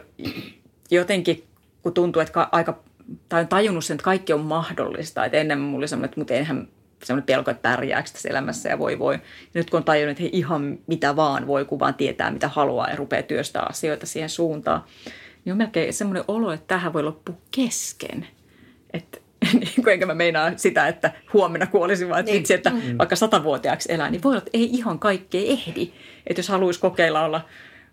jotenkin, 0.92 1.44
kun 1.82 1.94
tuntuu, 1.94 2.22
että 2.22 2.48
aika, 2.52 2.84
tai 3.30 3.42
on 3.42 3.48
tajunnut 3.48 3.86
sen, 3.86 3.96
että 3.96 4.04
kaikki 4.04 4.34
on 4.34 4.40
mahdollista. 4.40 5.26
Että 5.26 5.38
ennen 5.38 5.60
mulla 5.60 5.78
oli 5.78 5.88
semmoinen, 5.88 6.10
että 6.10 6.20
mutta 6.20 6.34
enhän 6.34 6.68
semmoinen 7.04 7.26
pelko, 7.26 7.52
että 7.52 7.70
pärjääkö 7.70 8.10
tässä 8.12 8.30
elämässä 8.30 8.70
ja 8.70 8.80
voi 8.80 9.00
voi. 9.00 9.14
Ja 9.14 9.20
nyt 9.54 9.70
kun 9.70 9.78
on 9.78 9.84
tajunnut, 9.84 10.12
että 10.12 10.24
he 10.24 10.30
ihan 10.34 10.80
mitä 10.88 11.16
vaan 11.16 11.48
voi, 11.48 11.66
kun 11.66 11.80
vaan 11.80 11.94
tietää 11.94 12.32
mitä 12.32 12.48
haluaa 12.48 12.90
ja 12.90 12.96
rupeaa 12.96 13.24
työstää 13.24 13.66
asioita 13.70 14.06
siihen 14.06 14.30
suuntaan, 14.30 14.84
niin 15.46 15.52
on 15.52 15.58
melkein 15.58 15.94
semmoinen 15.94 16.24
olo, 16.28 16.52
että 16.52 16.68
tähän 16.68 16.94
voi 16.94 17.04
loppua 17.04 17.36
kesken. 17.52 18.28
Että 18.94 19.18
niin 19.60 19.90
enkä 19.90 20.06
mä 20.06 20.14
meinaa 20.14 20.52
sitä, 20.56 20.88
että 20.88 21.12
huomenna 21.34 21.68
kuolisin, 21.68 22.10
vaan 22.10 22.20
että 22.20 22.32
niin. 22.32 22.40
vitsi, 22.40 22.54
että 22.54 22.70
mm. 22.70 22.98
vaikka 22.98 23.16
satavuotiaaksi 23.16 23.94
elää, 23.94 24.10
niin 24.10 24.24
voi 24.24 24.30
olla, 24.30 24.38
että 24.38 24.52
ei 24.54 24.70
ihan 24.74 25.00
kaikkea 25.00 25.42
ehdi. 25.46 25.94
Että 26.28 26.40
jos 26.40 26.50
haluaisi 26.50 26.80
kokeilla 26.80 27.26
olla 27.26 27.46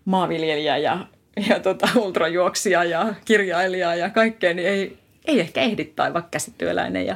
maanviljelijä 0.09 0.77
ja, 0.77 1.05
ja 1.49 1.59
tota, 1.59 1.89
ultrajuoksija 1.95 2.83
ja 2.83 3.13
kirjailija 3.25 3.95
ja 3.95 4.09
kaikkea, 4.09 4.53
niin 4.53 4.67
ei, 4.67 4.97
ei 5.25 5.39
ehkä 5.39 5.61
ehdi 5.61 5.85
tai 5.85 6.13
vaikka 6.13 6.29
käsityöläinen 6.31 7.05
ja 7.05 7.15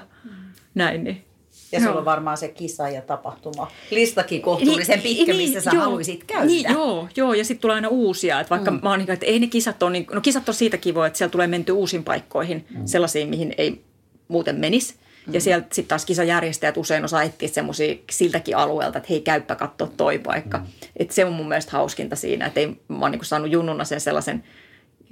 näin. 0.75 1.03
Niin. 1.03 1.23
Ja 1.71 1.79
sulla 1.79 1.99
on 1.99 2.05
varmaan 2.05 2.37
se 2.37 2.47
kisa 2.47 2.89
ja 2.89 3.01
tapahtuma 3.01 3.71
listakin 3.91 4.41
kohtuullisen 4.41 4.99
niin, 4.99 5.17
pitkä, 5.17 5.31
niin, 5.33 5.49
missä 5.49 5.61
sä 5.61 5.71
joo, 5.73 5.83
haluaisit 5.83 6.23
käydä. 6.23 6.45
Niin, 6.45 6.71
joo, 6.71 7.07
joo, 7.15 7.33
ja 7.33 7.45
sitten 7.45 7.61
tulee 7.61 7.75
aina 7.75 7.87
uusia. 7.87 8.39
Että 8.39 8.49
vaikka 8.49 8.71
mm. 8.71 8.79
mä 8.83 8.89
oon 8.89 8.99
niin, 8.99 9.11
että 9.11 9.25
ei 9.25 9.39
ne 9.39 9.47
kisat 9.47 9.83
ole, 9.83 9.91
niin, 9.91 10.07
no 10.11 10.21
kisat 10.21 10.49
on 10.49 10.55
siitä 10.55 10.77
kivoa, 10.77 11.07
että 11.07 11.17
siellä 11.17 11.31
tulee 11.31 11.47
menty 11.47 11.71
uusiin 11.71 12.03
paikkoihin, 12.03 12.65
mm. 12.69 12.85
sellaisiin, 12.85 13.29
mihin 13.29 13.53
ei 13.57 13.81
muuten 14.27 14.55
menisi. 14.55 14.95
Ja 15.31 15.41
sieltä 15.41 15.67
sitten 15.71 15.89
taas 15.89 16.05
kisajärjestäjät 16.05 16.77
usein 16.77 17.05
osaa 17.05 17.23
etsiä 17.23 17.47
semmoisia 17.47 17.95
siltäkin 18.11 18.57
alueelta, 18.57 18.97
että 18.97 19.07
hei 19.09 19.21
käyppä 19.21 19.55
katsoa 19.55 19.87
toi 19.97 20.19
paikka. 20.19 20.57
Mm. 20.57 20.65
Että 20.97 21.13
se 21.13 21.25
on 21.25 21.33
mun 21.33 21.47
mielestä 21.47 21.71
hauskinta 21.71 22.15
siinä, 22.15 22.45
että 22.45 22.59
ei, 22.59 22.67
mä 22.87 22.99
oon 23.01 23.11
niin 23.11 23.25
saanut 23.25 23.51
junnuna 23.51 23.83
sen 23.83 24.01
sellaisen 24.01 24.43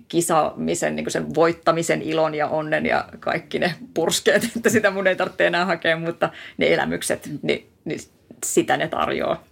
kisaamisen, 0.08 0.96
niin 0.96 1.12
sen 1.12 1.36
voittamisen 1.36 2.02
ilon 2.02 2.36
ja 2.36 2.48
onnen 2.48 2.86
ja 2.86 3.06
kaikki 3.20 3.60
ne 3.60 3.76
purskeet, 3.94 4.44
että 4.56 4.70
sitä 4.70 4.92
mun 4.92 5.08
ei 5.08 5.16
tarvitse 5.16 5.48
enää 5.48 5.66
hakea, 5.66 5.98
mutta 5.98 6.30
ne 6.58 6.74
elämykset, 6.74 7.30
niin, 7.42 7.70
niin 7.86 8.00
sitä 8.46 8.78
ne 8.78 8.88
tarjoaa. 8.88 9.44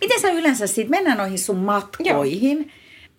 Miten 0.00 0.20
sä 0.20 0.28
yleensä 0.28 0.66
sitten, 0.66 0.90
mennään 0.90 1.18
noihin 1.18 1.38
sun 1.38 1.56
matkoihin. 1.56 2.58
Joo. 2.58 2.70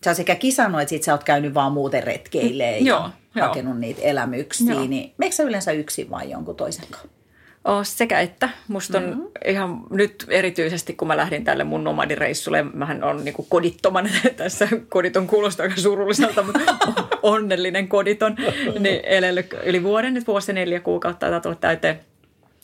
Sä 0.05 0.13
sekä 0.13 0.35
kisannut, 0.35 0.81
että 0.81 0.89
sit 0.89 1.03
sä 1.03 1.13
oot 1.13 1.23
käynyt 1.23 1.53
vaan 1.53 1.71
muuten 1.71 2.03
retkeilee. 2.03 2.79
Joo 2.79 3.09
Joo. 3.35 3.47
hakenut 3.47 3.79
niitä 3.79 4.01
elämyksiä, 4.01 4.73
Joo. 4.73 4.87
niin 4.87 5.13
meikö 5.17 5.35
sä 5.35 5.43
yleensä 5.43 5.71
yksin 5.71 6.09
vai 6.09 6.29
jonkun 6.31 6.55
toisen 6.55 6.85
kanssa? 6.89 7.21
Oh, 7.65 7.85
sekä 7.85 8.19
että. 8.19 8.49
Musta 8.67 8.97
on 8.97 9.03
mm-hmm. 9.03 9.27
ihan 9.45 9.83
nyt 9.89 10.25
erityisesti, 10.29 10.93
kun 10.93 11.07
mä 11.07 11.17
lähdin 11.17 11.43
tälle 11.43 11.63
mun 11.63 11.83
nomadireissulle, 11.83 12.63
mähän 12.63 13.03
on 13.03 13.25
niin 13.25 13.35
kodittoman, 13.49 14.09
tässä 14.37 14.67
koditon 14.89 15.27
kuulostaa 15.27 15.63
aika 15.63 15.81
surulliselta, 15.81 16.43
mutta 16.43 16.59
onnellinen 17.23 17.87
koditon, 17.87 18.35
niin 18.79 18.99
elellyt 19.03 19.53
yli 19.63 19.83
vuoden, 19.83 20.13
nyt 20.13 20.27
vuosi 20.27 20.53
neljä 20.53 20.79
kuukautta 20.79 21.19
taitaa 21.19 21.39
tulla 21.39 21.55
täyteen. 21.55 21.99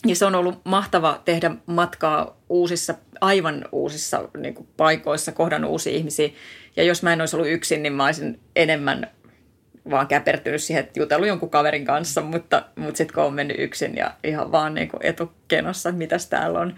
Ja 0.06 0.16
se 0.16 0.24
on 0.24 0.34
ollut 0.34 0.60
mahtava 0.64 1.22
tehdä 1.24 1.50
matkaa 1.66 2.36
uusissa, 2.48 2.94
aivan 3.20 3.64
uusissa 3.72 4.28
niin 4.36 4.54
paikoissa, 4.76 5.32
kohdannut 5.32 5.70
uusia 5.70 5.92
ihmisiä. 5.92 6.28
Ja 6.76 6.82
jos 6.82 7.02
mä 7.02 7.12
en 7.12 7.20
olisi 7.20 7.36
ollut 7.36 7.50
yksin, 7.50 7.82
niin 7.82 7.92
mä 7.92 8.04
olisin 8.04 8.40
enemmän 8.56 9.10
vaan 9.90 10.06
käpertynyt 10.06 10.62
siihen, 10.62 10.84
että 10.84 11.00
jutellut 11.00 11.28
jonkun 11.28 11.50
kaverin 11.50 11.84
kanssa, 11.84 12.20
mutta, 12.20 12.64
mutta 12.76 12.96
sitten 12.96 13.14
kun 13.14 13.24
on 13.24 13.34
mennyt 13.34 13.56
yksin 13.60 13.96
ja 13.96 14.14
ihan 14.24 14.52
vaan 14.52 14.74
niin 14.74 14.88
kuin 14.88 15.06
etukenossa, 15.06 15.88
että 15.88 15.98
mitäs 15.98 16.26
täällä 16.26 16.60
on, 16.60 16.74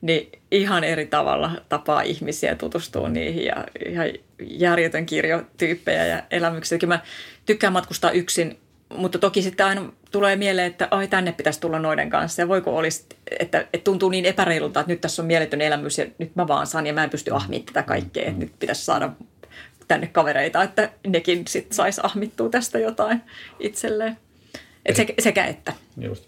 niin 0.00 0.32
ihan 0.50 0.84
eri 0.84 1.06
tavalla 1.06 1.50
tapaa 1.68 2.02
ihmisiä, 2.02 2.54
tutustuu 2.54 3.08
niihin 3.08 3.44
ja 3.44 3.64
ihan 3.86 4.06
järjetön 4.40 5.06
kirjotyyppejä 5.06 6.06
ja 6.06 6.22
elämyksiä. 6.30 6.78
Kyllä 6.78 6.94
mä 6.94 7.00
tykkään 7.46 7.72
matkustaa 7.72 8.10
yksin, 8.10 8.58
mutta 8.96 9.18
toki 9.18 9.42
sitten 9.42 9.66
aina 9.66 9.92
tulee 10.10 10.36
mieleen, 10.36 10.66
että 10.66 10.88
ai 10.90 11.08
tänne 11.08 11.32
pitäisi 11.32 11.60
tulla 11.60 11.78
noiden 11.78 12.10
kanssa 12.10 12.42
ja 12.42 12.48
voiko 12.48 12.76
olisi, 12.76 13.06
että, 13.40 13.60
että 13.60 13.84
tuntuu 13.84 14.08
niin 14.08 14.24
epäreilulta, 14.24 14.80
että 14.80 14.92
nyt 14.92 15.00
tässä 15.00 15.22
on 15.22 15.26
mieletön 15.26 15.60
elämys 15.60 15.98
ja 15.98 16.06
nyt 16.18 16.36
mä 16.36 16.48
vaan 16.48 16.66
saan 16.66 16.86
ja 16.86 16.92
mä 16.92 17.04
en 17.04 17.10
pysty 17.10 17.30
ahmiin 17.34 17.64
tätä 17.64 17.82
kaikkea, 17.82 18.26
että 18.26 18.40
nyt 18.40 18.52
pitäisi 18.58 18.84
saada 18.84 19.10
tänne 19.88 20.06
kavereita, 20.06 20.62
että 20.62 20.90
nekin 21.06 21.44
sit 21.48 21.72
saisi 21.72 22.00
ahmittua 22.04 22.48
tästä 22.48 22.78
jotain 22.78 23.22
itselleen. 23.60 24.16
Et 24.86 24.96
se, 24.96 25.06
sekä 25.18 25.46
että. 25.46 25.72
Just. 25.96 26.24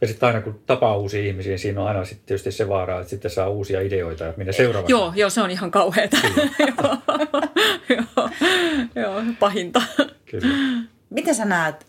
Ja 0.00 0.06
sitten 0.06 0.26
aina 0.26 0.40
kun 0.40 0.60
tapaa 0.66 0.96
uusia 0.96 1.20
ihmisiä, 1.20 1.58
siinä 1.58 1.80
on 1.80 1.86
aina 1.86 2.04
sitten 2.04 2.26
tietysti 2.26 2.52
se 2.52 2.68
vaara, 2.68 3.00
että 3.00 3.10
sitten 3.10 3.30
saa 3.30 3.48
uusia 3.48 3.80
ideoita 3.80 4.24
ja 4.24 4.34
minne 4.36 4.52
seuraavaksi. 4.52 4.92
Joo, 4.92 5.12
joo, 5.16 5.30
se 5.30 5.42
on 5.42 5.50
ihan 5.50 5.70
kauheata. 5.70 6.16
joo, 7.88 8.28
joo, 8.96 9.22
pahinta. 9.38 9.82
Kyllä. 10.30 10.46
Miten 11.10 11.34
sä 11.34 11.44
näet, 11.44 11.86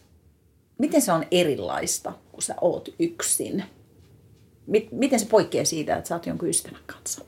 miten 0.77 1.01
se 1.01 1.11
on 1.11 1.25
erilaista, 1.31 2.13
kun 2.31 2.41
sä 2.41 2.55
oot 2.61 2.89
yksin? 2.99 3.63
Miten 4.91 5.19
se 5.19 5.25
poikkeaa 5.25 5.65
siitä, 5.65 5.95
että 5.95 6.07
sä 6.07 6.15
oot 6.15 6.25
jonkun 6.25 6.49
ystävän 6.49 6.81
kanssa? 6.85 7.25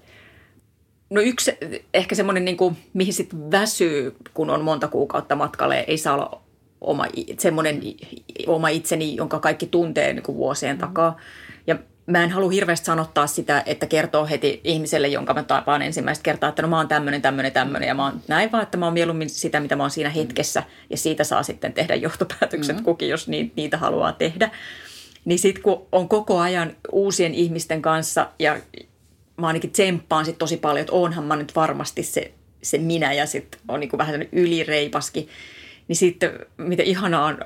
No 1.10 1.22
yksi 1.22 1.52
ehkä 1.94 2.16
semmoinen, 2.16 2.46
niin 2.46 2.58
kuin, 2.58 2.78
mihin 2.94 3.14
sitten 3.14 3.52
väsyy, 3.52 4.16
kun 4.34 4.50
on 4.50 4.62
monta 4.62 4.88
kuukautta 4.88 5.36
matkalle, 5.36 5.86
ei 5.88 5.98
saa 5.98 6.14
olla 6.14 6.42
oma, 6.82 7.06
semmoinen 7.40 7.82
oma 8.48 8.70
itseni, 8.70 9.16
jonka 9.16 9.40
kaikki 9.40 9.68
tuntee 9.68 10.14
niin 10.14 10.24
kuin 10.24 10.38
vuosien 10.38 10.78
takaa. 10.78 11.18
Ja 11.68 11.76
mä 12.06 12.24
en 12.24 12.30
halua 12.30 12.50
hirveästi 12.50 12.86
sanottaa 12.86 13.28
sitä, 13.28 13.64
että 13.66 13.86
kertoo 13.86 14.26
heti 14.26 14.62
ihmiselle, 14.64 15.08
jonka 15.08 15.34
mä 15.34 15.44
tapaan 15.44 15.82
ensimmäistä 15.82 16.24
kertaa, 16.24 16.50
että 16.50 16.62
no 16.62 16.68
mä 16.68 16.78
oon 16.78 16.88
tämmöinen, 16.88 17.22
tämmöinen, 17.22 17.52
tämmöinen. 17.52 17.88
Ja 17.88 17.94
mä 17.94 18.04
oon 18.04 18.22
näin 18.28 18.52
vaan, 18.52 18.64
että 18.64 18.78
mä 18.78 18.86
oon 18.86 18.94
mieluummin 18.94 19.30
sitä, 19.30 19.60
mitä 19.60 19.76
mä 19.76 19.84
oon 19.84 19.92
siinä 19.92 20.10
hetkessä. 20.10 20.64
Ja 20.90 20.98
siitä 20.98 21.24
saa 21.24 21.44
sitten 21.44 21.74
tehdä 21.74 21.96
johtopäätökset 21.96 22.76
mm-hmm. 22.76 22.86
kukin, 22.86 23.10
jos 23.10 23.28
niitä 23.28 23.78
haluaa 23.78 24.12
tehdä. 24.12 24.52
Niin 25.26 25.40
sitten 25.40 25.64
kun 25.64 25.88
on 25.92 26.10
koko 26.10 26.40
ajan 26.40 26.76
uusien 26.92 27.34
ihmisten 27.34 27.82
kanssa 27.82 28.30
ja 28.40 28.58
mä 29.38 29.48
ainakin 29.48 29.72
tsemppaan 29.72 30.26
sit 30.26 30.38
tosi 30.38 30.58
paljon, 30.58 30.82
että 30.82 30.94
onhan 30.94 31.24
mä 31.24 31.36
nyt 31.36 31.56
varmasti 31.56 32.04
se, 32.04 32.32
se 32.62 32.78
minä 32.78 33.14
ja 33.14 33.26
sitten 33.26 33.60
on 33.68 33.80
niin 33.80 33.90
vähän 33.98 34.14
sellainen 34.14 34.40
ylireipaskin. 34.40 35.30
Niin 35.88 35.96
sitten 35.96 36.32
miten 36.58 36.86
ihanaa 36.86 37.26
on 37.26 37.38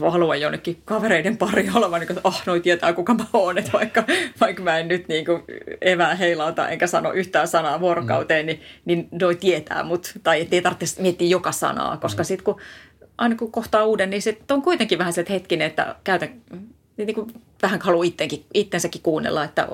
valua 0.00 0.36
jonnekin 0.36 0.82
kavereiden 0.84 1.36
pari 1.36 1.70
olevan, 1.74 2.00
niin 2.00 2.06
kuin, 2.06 2.16
että 2.16 2.28
oh, 2.28 2.42
noi 2.46 2.60
tietää 2.60 2.92
kuka 2.92 3.14
mä 3.14 3.24
oon. 3.32 3.58
Että 3.58 3.72
vaikka, 3.72 4.04
vaikka 4.40 4.62
mä 4.62 4.78
en 4.78 4.88
nyt 4.88 5.08
niin 5.08 5.24
kuin 5.24 5.42
evää 5.80 6.14
heilauta 6.14 6.68
enkä 6.68 6.86
sano 6.86 7.12
yhtään 7.12 7.48
sanaa 7.48 7.80
vuorokauteen, 7.80 8.44
mm. 8.44 8.46
niin, 8.46 8.60
niin 8.84 9.08
noi 9.12 9.36
tietää 9.36 9.82
mut. 9.82 10.12
Tai 10.22 10.48
ei 10.50 10.62
tarvitse 10.62 11.02
miettiä 11.02 11.28
joka 11.28 11.52
sanaa, 11.52 11.96
koska 11.96 12.22
mm. 12.22 12.26
sitten 12.26 12.44
kun 12.44 12.60
aina 13.18 13.36
kun 13.36 13.52
kohtaa 13.52 13.84
uuden, 13.84 14.10
niin 14.10 14.22
se 14.22 14.38
on 14.50 14.62
kuitenkin 14.62 14.98
vähän 14.98 15.12
se, 15.12 15.24
hetkinen, 15.28 15.66
että 15.66 15.96
käytän, 16.04 16.40
niin 16.96 17.14
kuin 17.14 17.32
vähän 17.62 17.80
haluaa 17.80 18.04
ittenkin, 18.04 18.44
itsensäkin 18.54 19.02
kuunnella, 19.02 19.44
että 19.44 19.68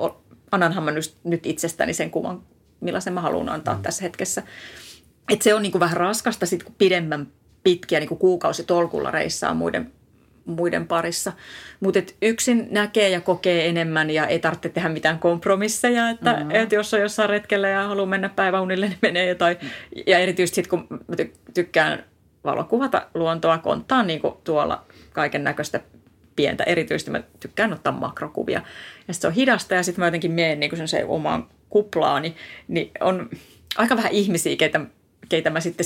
annanhan 0.51 0.83
mä 0.83 0.91
nyt 1.23 1.45
itsestäni 1.45 1.93
sen 1.93 2.11
kuvan, 2.11 2.41
millaisen 2.79 3.13
mä 3.13 3.21
haluan 3.21 3.49
antaa 3.49 3.75
mm. 3.75 3.81
tässä 3.81 4.03
hetkessä. 4.03 4.43
Et 5.33 5.41
se 5.41 5.53
on 5.53 5.61
niin 5.61 5.71
kuin 5.71 5.79
vähän 5.79 5.97
raskasta 5.97 6.45
sit, 6.45 6.63
kun 6.63 6.75
pidemmän 6.77 7.27
pitkiä 7.63 7.99
niin 7.99 8.07
kuin 8.07 8.19
kuukausitolkulla 8.19 9.11
reissaa 9.11 9.53
muiden, 9.53 9.91
muiden 10.45 10.87
parissa. 10.87 11.33
Mutta 11.79 11.99
yksin 12.21 12.67
näkee 12.71 13.09
ja 13.09 13.21
kokee 13.21 13.69
enemmän 13.69 14.09
ja 14.09 14.27
ei 14.27 14.39
tarvitse 14.39 14.69
tehdä 14.69 14.89
mitään 14.89 15.19
kompromisseja, 15.19 16.09
että 16.09 16.33
mm-hmm. 16.33 16.51
et 16.51 16.71
jos 16.71 16.93
on 16.93 17.01
jossain 17.01 17.29
retkellä 17.29 17.69
ja 17.69 17.87
haluaa 17.87 18.05
mennä 18.05 18.29
päiväunille, 18.29 18.87
niin 18.87 18.99
menee. 19.01 19.35
Tai, 19.35 19.57
ja 20.07 20.19
erityisesti 20.19 20.55
sitten, 20.55 20.69
kun 20.69 20.99
mä 21.07 21.15
tykkään 21.53 22.03
valokuvata 22.43 23.07
luontoa, 23.13 23.57
konttaan 23.57 24.07
niin 24.07 24.21
kuin 24.21 24.33
tuolla 24.43 24.85
kaiken 25.13 25.43
näköistä 25.43 25.79
pientä. 26.41 26.63
Erityisesti 26.63 27.11
mä 27.11 27.23
tykkään 27.39 27.73
ottaa 27.73 27.93
makrokuvia. 27.93 28.61
Ja 29.07 29.13
se 29.13 29.27
on 29.27 29.33
hidasta 29.33 29.75
ja 29.75 29.83
sitten 29.83 30.01
mä 30.01 30.07
jotenkin 30.07 30.31
menen 30.31 30.59
niin 30.59 30.87
se 30.87 31.05
omaan 31.05 31.47
kuplaani, 31.69 32.35
niin 32.67 32.91
on 32.99 33.29
aika 33.77 33.95
vähän 33.95 34.11
ihmisiä, 34.11 34.55
keitä, 34.55 34.81
keitä 35.29 35.49
mä 35.49 35.59
sitten 35.59 35.85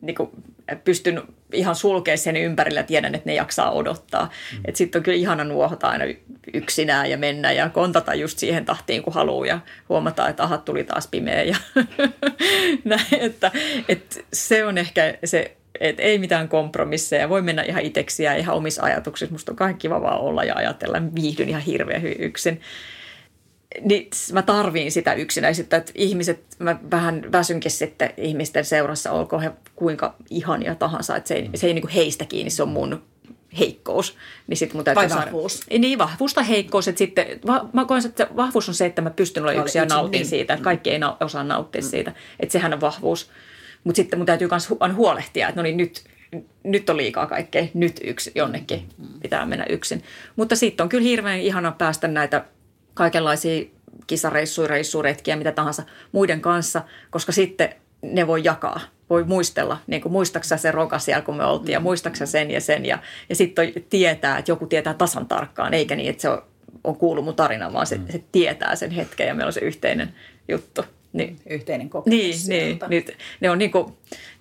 niin 0.00 0.14
kuin 0.14 0.30
pystyn 0.84 1.22
ihan 1.52 1.74
sulkemaan 1.74 2.18
sen 2.18 2.36
ympärillä 2.36 2.80
ja 2.80 2.84
tiedän, 2.84 3.14
että 3.14 3.30
ne 3.30 3.34
jaksaa 3.34 3.70
odottaa. 3.70 4.24
Mm. 4.24 4.60
Että 4.64 4.78
sitten 4.78 4.98
on 4.98 5.02
kyllä 5.02 5.18
ihana 5.18 5.44
nuohota 5.44 5.88
aina 5.88 6.04
yksinään 6.54 7.10
ja 7.10 7.18
mennä 7.18 7.52
ja 7.52 7.68
kontata 7.68 8.14
just 8.14 8.38
siihen 8.38 8.64
tahtiin, 8.64 9.02
kun 9.02 9.14
haluaa 9.14 9.46
ja 9.46 9.60
huomata, 9.88 10.28
että 10.28 10.42
aha, 10.42 10.58
tuli 10.58 10.84
taas 10.84 11.06
pimeä. 11.06 11.42
Ja 11.42 11.56
näin, 12.84 13.20
että, 13.20 13.50
että 13.88 14.16
se 14.32 14.64
on 14.64 14.78
ehkä 14.78 15.18
se 15.24 15.57
et 15.80 16.00
ei 16.00 16.18
mitään 16.18 16.48
kompromisseja, 16.48 17.28
voi 17.28 17.42
mennä 17.42 17.62
ihan 17.62 17.82
itseksiä 17.82 18.34
ihan 18.34 18.56
omissa 18.56 18.82
ajatuksissa. 18.82 19.32
Musta 19.32 19.52
on 19.52 19.56
kaikki 19.56 19.80
kiva 19.80 20.02
vaan 20.02 20.20
olla 20.20 20.44
ja 20.44 20.54
ajatella, 20.54 21.02
viihdyn 21.14 21.48
ihan 21.48 21.62
hirveän 21.62 22.06
yksin. 22.06 22.60
Niin 23.80 24.10
mä 24.32 24.42
tarviin 24.42 24.92
sitä 24.92 25.14
yksinäisyyttä, 25.14 25.76
että 25.76 25.92
ihmiset, 25.94 26.40
mä 26.58 26.78
vähän 26.90 27.32
väsynkin 27.32 27.70
sitten 27.70 28.10
ihmisten 28.16 28.64
seurassa, 28.64 29.12
olkoon 29.12 29.42
he 29.42 29.50
kuinka 29.76 30.14
ihania 30.30 30.74
tahansa, 30.74 31.16
että 31.16 31.28
se 31.28 31.34
ei, 31.34 31.50
se 31.54 31.66
ei 31.66 31.74
niin 31.74 31.82
kuin 31.82 31.92
heistä 31.92 32.24
kiinni, 32.24 32.50
se 32.50 32.62
on 32.62 32.68
mun 32.68 33.02
heikkous. 33.58 34.16
Niin 34.46 34.56
sit 34.56 34.74
mun 34.74 34.84
täytyy 34.84 35.08
Vai 35.08 35.18
vahvuus? 35.18 35.60
Saada, 35.60 35.78
niin, 35.78 35.98
vahvuus 35.98 36.34
tai 36.34 36.48
heikkous. 36.48 36.88
Että 36.88 36.98
sitten, 36.98 37.26
va, 37.46 37.68
mä 37.72 37.84
koen, 37.84 38.06
että 38.06 38.28
vahvuus 38.36 38.68
on 38.68 38.74
se, 38.74 38.86
että 38.86 39.02
mä 39.02 39.10
pystyn 39.10 39.42
olemaan 39.42 39.66
yksin 39.66 39.80
ja 39.80 39.86
nautin 39.86 40.18
niin. 40.18 40.26
siitä. 40.26 40.54
Että 40.54 40.64
kaikki 40.64 40.90
ei 40.90 40.98
na, 40.98 41.16
osaa 41.20 41.44
nauttia 41.44 41.82
mm. 41.82 41.88
siitä. 41.88 42.12
Että 42.40 42.52
sehän 42.52 42.74
on 42.74 42.80
vahvuus. 42.80 43.30
Mutta 43.84 43.96
sitten 43.96 44.18
mun 44.18 44.26
täytyy 44.26 44.48
myös 44.50 44.70
huolehtia, 44.96 45.48
että 45.48 45.60
no 45.60 45.62
niin 45.62 45.76
nyt, 45.76 46.04
nyt 46.64 46.90
on 46.90 46.96
liikaa 46.96 47.26
kaikkea, 47.26 47.66
nyt 47.74 48.00
yksi 48.04 48.32
jonnekin 48.34 48.88
pitää 49.22 49.46
mennä 49.46 49.66
yksin. 49.68 50.02
Mutta 50.36 50.56
sitten 50.56 50.84
on 50.84 50.88
kyllä 50.88 51.04
hirveän 51.04 51.40
ihana 51.40 51.72
päästä 51.72 52.08
näitä 52.08 52.44
kaikenlaisia 52.94 53.64
kisareissuja, 54.06 54.68
reissuretkiä, 54.68 55.36
mitä 55.36 55.52
tahansa 55.52 55.82
muiden 56.12 56.40
kanssa, 56.40 56.82
koska 57.10 57.32
sitten 57.32 57.74
ne 58.02 58.26
voi 58.26 58.40
jakaa. 58.44 58.80
Voi 59.10 59.24
muistella, 59.24 59.78
niin 59.86 60.02
kuin 60.02 60.12
muistaksa 60.12 60.56
se 60.56 60.70
roka 60.70 60.98
siellä, 60.98 61.22
kun 61.22 61.36
me 61.36 61.44
oltiin, 61.44 61.72
ja 61.72 61.80
muistaksa 61.80 62.26
sen 62.26 62.50
ja 62.50 62.60
sen. 62.60 62.86
Ja, 62.86 62.98
ja 63.28 63.36
sitten 63.36 63.72
tietää, 63.90 64.38
että 64.38 64.50
joku 64.50 64.66
tietää 64.66 64.94
tasan 64.94 65.26
tarkkaan, 65.26 65.74
eikä 65.74 65.96
niin, 65.96 66.10
että 66.10 66.22
se 66.22 66.28
on, 66.28 66.42
on 66.84 66.96
kuullut 66.96 67.24
mun 67.24 67.34
tarina, 67.34 67.72
vaan 67.72 67.86
se, 67.86 67.98
mm. 67.98 68.06
se 68.10 68.22
tietää 68.32 68.76
sen 68.76 68.90
hetken 68.90 69.26
ja 69.26 69.34
meillä 69.34 69.48
on 69.48 69.52
se 69.52 69.60
yhteinen 69.60 70.14
juttu. 70.48 70.84
Niin. 71.12 71.36
Yhteinen 71.50 71.90
kokemus. 71.90 72.18
Niin, 72.18 72.36
niin, 72.48 72.78
niin, 72.88 73.04
ne, 73.40 73.50
on 73.50 73.58
niin 73.58 73.70
kuin, 73.70 73.92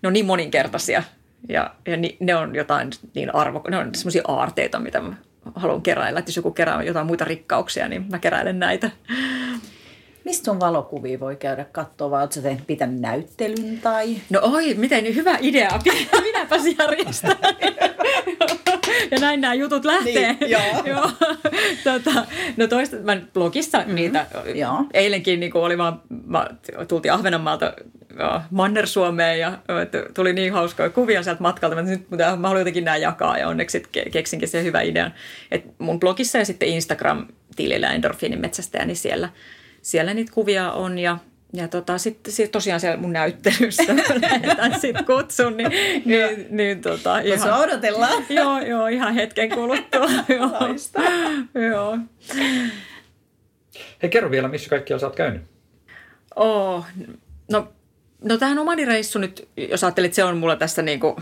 ne 0.02 0.08
on 0.08 0.14
niin 0.14 0.26
moninkertaisia 0.26 1.04
ja, 1.50 1.76
ja 1.88 1.98
ni, 1.98 2.18
ne 2.20 2.36
on 2.36 2.56
jotain 2.56 2.90
niin 3.16 3.36
arvo, 3.36 3.64
ne 3.70 3.78
on 3.78 3.96
semmoisia 3.96 4.24
aarteita, 4.28 4.80
mitä 4.80 5.02
mä 5.02 5.14
haluan 5.56 5.82
keräillä. 5.82 6.20
Että 6.20 6.30
jos 6.30 6.36
joku 6.36 6.52
kerää 6.52 6.84
jotain 6.84 7.08
muita 7.08 7.26
rikkauksia, 7.26 7.88
niin 7.88 8.06
mä 8.12 8.20
keräilen 8.20 8.60
näitä. 8.60 8.92
Mistä 10.28 10.46
sun 10.46 10.60
valokuvia 10.60 11.20
voi 11.20 11.36
käydä 11.36 11.66
katsoa, 11.72 12.12
vai 12.12 12.28
tehnyt 12.28 12.68
pitänyt 12.68 13.00
näyttelyn 13.00 13.80
tai? 13.82 14.16
No 14.30 14.40
oi, 14.44 14.74
miten 14.74 15.04
niin 15.04 15.16
hyvä 15.16 15.38
idea. 15.42 15.80
Minäpäs 16.22 16.62
järjestän. 16.80 17.36
ja 19.12 19.18
näin 19.20 19.42
nämä 19.42 19.54
jutut 19.54 19.86
lähtee. 19.86 20.34
Niin, 20.34 20.52
joo. 20.52 20.62
joo. 20.96 21.12
tota, 21.84 22.26
no 22.58 22.68
toista, 22.68 22.96
mä 22.98 23.18
blogissa 23.34 23.78
mm-hmm. 23.78 23.96
niitä, 23.96 24.26
joo. 24.56 24.86
eilenkin 24.94 25.40
niin 25.40 25.58
oli 25.58 25.78
vaan, 25.78 26.02
mä, 26.26 26.48
tultiin 26.88 27.14
Ahvenanmaalta 27.14 27.74
Manner-Suomeen 28.52 29.40
ja 29.40 29.58
tuli 30.14 30.34
niin 30.34 30.54
hauskoja 30.54 30.90
kuvia 30.90 31.24
sieltä 31.24 31.42
matkalta, 31.42 31.80
että 31.80 31.92
nyt 31.92 32.10
mä 32.10 32.48
haluan 32.48 32.62
jotenkin 32.62 32.86
nämä 32.86 32.98
jakaa 32.98 33.38
ja 33.38 33.48
onneksi 33.48 33.84
keksinkin 34.12 34.50
sen 34.50 34.64
hyvä 34.64 34.82
idean. 34.82 35.14
Et 35.52 35.66
mun 35.78 36.00
blogissa 36.00 36.38
ja 36.38 36.46
sitten 36.46 36.70
Instagram-tilillä 36.70 37.94
Endorfinin 37.94 38.42
metsästäjä, 38.42 38.86
niin 38.86 38.98
siellä– 38.98 39.30
siellä 39.88 40.14
niitä 40.14 40.32
kuvia 40.34 40.72
on 40.72 41.00
ja 41.00 41.18
ja 41.54 41.68
tota, 41.68 41.98
sitten 41.98 42.34
sit 42.34 42.52
tosiaan 42.52 42.80
siellä 42.80 42.98
mun 42.98 43.14
näyttelyssä 43.14 43.96
lähetän 44.22 44.80
sitten 44.80 45.06
kutsun, 45.06 45.58
niin, 45.58 45.72
niin, 46.06 46.48
niin 46.50 46.82
tota, 46.82 47.20
ihan, 47.20 47.60
odotellaan. 47.60 48.26
Joo, 48.30 48.60
joo, 48.60 48.88
ihan 48.88 49.14
hetken 49.14 49.50
kuluttua. 49.50 50.10
joo, 50.38 50.76
joo. 51.70 51.98
Hei, 54.02 54.10
kerro 54.10 54.32
vielä, 54.32 54.48
missä 54.48 54.70
kaikkialla 54.70 55.00
sä 55.00 55.08
oot 55.08 55.16
käynyt? 55.16 55.42
Oh, 56.36 56.86
no, 57.52 57.74
no 58.24 58.38
tähän 58.38 58.60
omani 58.60 58.86
reissu 58.86 59.20
nyt, 59.20 59.48
jos 59.58 59.84
ajattelit, 59.84 60.14
se 60.14 60.24
on 60.24 60.38
mulla 60.38 60.56
tässä 60.56 60.82
niinku 60.82 61.20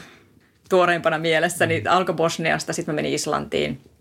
tuoreimpana 0.69 1.17
mielessä, 1.17 1.65
niin 1.65 1.87
alkoi 1.87 2.15
Bosniasta, 2.15 2.73
sitten 2.73 2.95
mä 2.95 2.97
menin 2.97 3.13
Islantiin– 3.13 3.79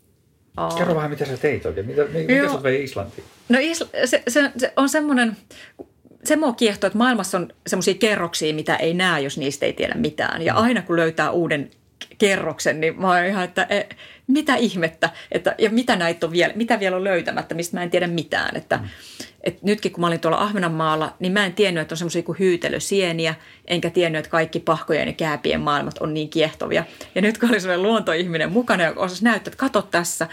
Oh. 0.57 0.79
Kerro 0.79 0.95
vähän, 0.95 1.11
mitä 1.11 1.25
sä 1.25 1.37
teit 1.37 1.67
oikein. 1.67 1.87
Mitä, 1.87 2.05
mitä 2.05 2.53
sä 2.53 2.63
vei 2.63 2.85
Islantiin? 2.85 3.25
No 3.49 3.59
Isla- 3.59 4.07
se, 4.07 4.23
se, 4.29 4.53
se 4.57 4.73
on 4.77 4.89
semmoinen, 4.89 5.37
se 6.25 6.37
mua 6.37 6.53
kiehtoo, 6.53 6.87
että 6.87 6.99
maailmassa 6.99 7.39
on 7.39 7.49
semmoisia 7.67 7.95
kerroksia, 7.95 8.55
mitä 8.55 8.77
ei 8.77 8.95
näe, 8.95 9.21
jos 9.21 9.39
niistä 9.39 9.67
ei 9.67 9.73
tiedä 9.73 9.95
mitään. 9.95 10.43
Ja 10.43 10.55
mm. 10.55 10.63
aina 10.63 10.83
kun 10.83 10.97
löytää 10.97 11.31
uuden 11.31 11.71
kerroksen, 12.19 12.81
niin 12.81 13.01
mä 13.01 13.09
oon 13.09 13.27
ihan, 13.27 13.45
että 13.45 13.67
e, 13.71 13.89
mitä 14.27 14.57
ihmettä, 14.57 15.11
että, 15.33 15.55
ja 15.59 15.71
mitä 15.71 15.97
näitä 15.97 16.27
on 16.27 16.33
vielä, 16.33 16.53
mitä 16.57 16.81
vielä 16.81 16.97
on 16.97 17.05
löytämättä, 17.05 17.55
mistä 17.55 17.77
mä 17.77 17.83
en 17.83 17.91
tiedä 17.91 18.07
mitään. 18.07 18.57
Että, 18.57 18.77
mm. 18.77 18.85
et 19.45 19.63
nytkin 19.63 19.93
kun 19.93 20.01
mä 20.01 20.07
olin 20.07 20.21
tuolla 20.21 20.39
Ahvenanmaalla, 20.39 21.17
niin 21.19 21.33
mä 21.33 21.47
en 21.47 21.55
tiennyt, 21.55 21.83
että 21.83 21.93
on 21.93 21.97
semmoisia 21.97 22.23
kuin 22.23 22.39
hyytelösieniä, 22.39 23.35
enkä 23.67 23.91
tiennyt, 23.91 24.19
että 24.19 24.31
kaikki 24.31 24.61
pahkojen 24.61 25.09
ja 25.09 25.13
kääpien 25.13 25.61
maailmat 25.61 25.99
on 25.99 26.15
niin 26.15 26.29
kiehtovia. 26.29 26.85
Ja 27.15 27.23
nyt 27.23 27.39
kun 27.39 27.49
oli 27.49 27.61
sellainen 27.61 27.83
luontoihminen 27.83 28.53
mukana, 28.53 28.85
joka 28.85 29.01
osasi 29.01 29.25
näyttää, 29.25 29.51
että 29.51 29.61
kato 29.61 29.83
tässä 29.83 30.29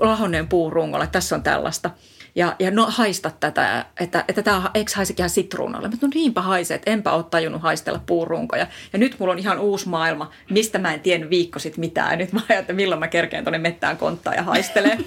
lahonneen 0.00 0.48
puurungolla, 0.48 1.06
tässä 1.06 1.36
on 1.36 1.42
tällaista– 1.42 1.90
ja, 2.38 2.56
ja 2.58 2.70
no 2.70 2.86
haista 2.86 3.30
tätä, 3.40 3.84
että, 4.00 4.24
että 4.28 4.42
tämä 4.42 4.70
eikö 4.74 4.92
haisikin 4.96 5.22
ihan 5.22 5.30
sitruunalle. 5.30 5.88
Mutta 5.88 6.06
no 6.06 6.10
niinpä 6.14 6.42
haisee, 6.42 6.74
että 6.74 6.90
enpä 6.90 7.12
ole 7.12 7.24
tajunnut 7.24 7.62
haistella 7.62 8.00
puurunkoja. 8.06 8.66
Ja 8.92 8.98
nyt 8.98 9.16
mulla 9.18 9.32
on 9.32 9.38
ihan 9.38 9.58
uusi 9.58 9.88
maailma, 9.88 10.30
mistä 10.50 10.78
mä 10.78 10.94
en 10.94 11.00
tiennyt 11.00 11.30
viikko 11.30 11.58
sitten 11.58 11.80
mitään. 11.80 12.18
Nyt 12.18 12.32
mä 12.32 12.40
ajattelen, 12.48 12.76
milloin 12.76 12.98
mä 12.98 13.08
kerkeen 13.08 13.44
tuonne 13.44 13.58
mettään 13.58 13.96
konttaa 13.96 14.34
ja 14.34 14.42
haistelee. 14.42 14.98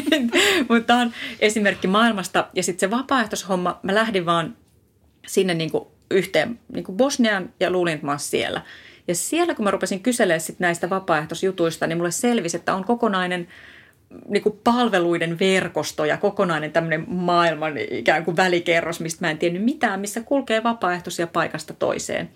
Mutta 0.68 0.86
tämä 0.86 1.00
on 1.00 1.12
esimerkki 1.40 1.86
maailmasta. 1.86 2.48
Ja 2.54 2.62
sitten 2.62 2.90
se 2.90 2.96
vapaaehtoishomma, 2.96 3.80
mä 3.82 3.94
lähdin 3.94 4.26
vaan 4.26 4.56
sinne 5.26 5.54
niin 5.54 5.70
kuin 5.70 5.84
yhteen 6.10 6.58
niin 6.72 6.84
kuin 6.84 6.96
Bosnian 6.96 7.52
ja 7.60 7.70
luulin, 7.70 7.94
että 7.94 8.06
mä 8.06 8.18
siellä. 8.18 8.62
Ja 9.08 9.14
siellä 9.14 9.54
kun 9.54 9.64
mä 9.64 9.70
rupesin 9.70 10.02
kyselemään 10.02 10.40
sit 10.40 10.60
näistä 10.60 10.90
vapaaehtoisjutuista, 10.90 11.86
niin 11.86 11.96
mulle 11.98 12.10
selvisi, 12.10 12.56
että 12.56 12.74
on 12.74 12.84
kokonainen– 12.84 13.48
niin 14.28 14.42
kuin 14.42 14.60
palveluiden 14.64 15.38
verkosto 15.38 16.04
ja 16.04 16.16
kokonainen 16.16 16.72
tämmöinen 16.72 17.04
maailman 17.08 17.78
ikään 17.78 18.24
kuin 18.24 18.36
välikerros, 18.36 19.00
mistä 19.00 19.26
mä 19.26 19.30
en 19.30 19.38
tiennyt 19.38 19.64
mitään, 19.64 20.00
missä 20.00 20.20
kulkee 20.20 20.62
vapaaehtoisia 20.62 21.26
paikasta 21.26 21.74
toiseen. 21.74 22.30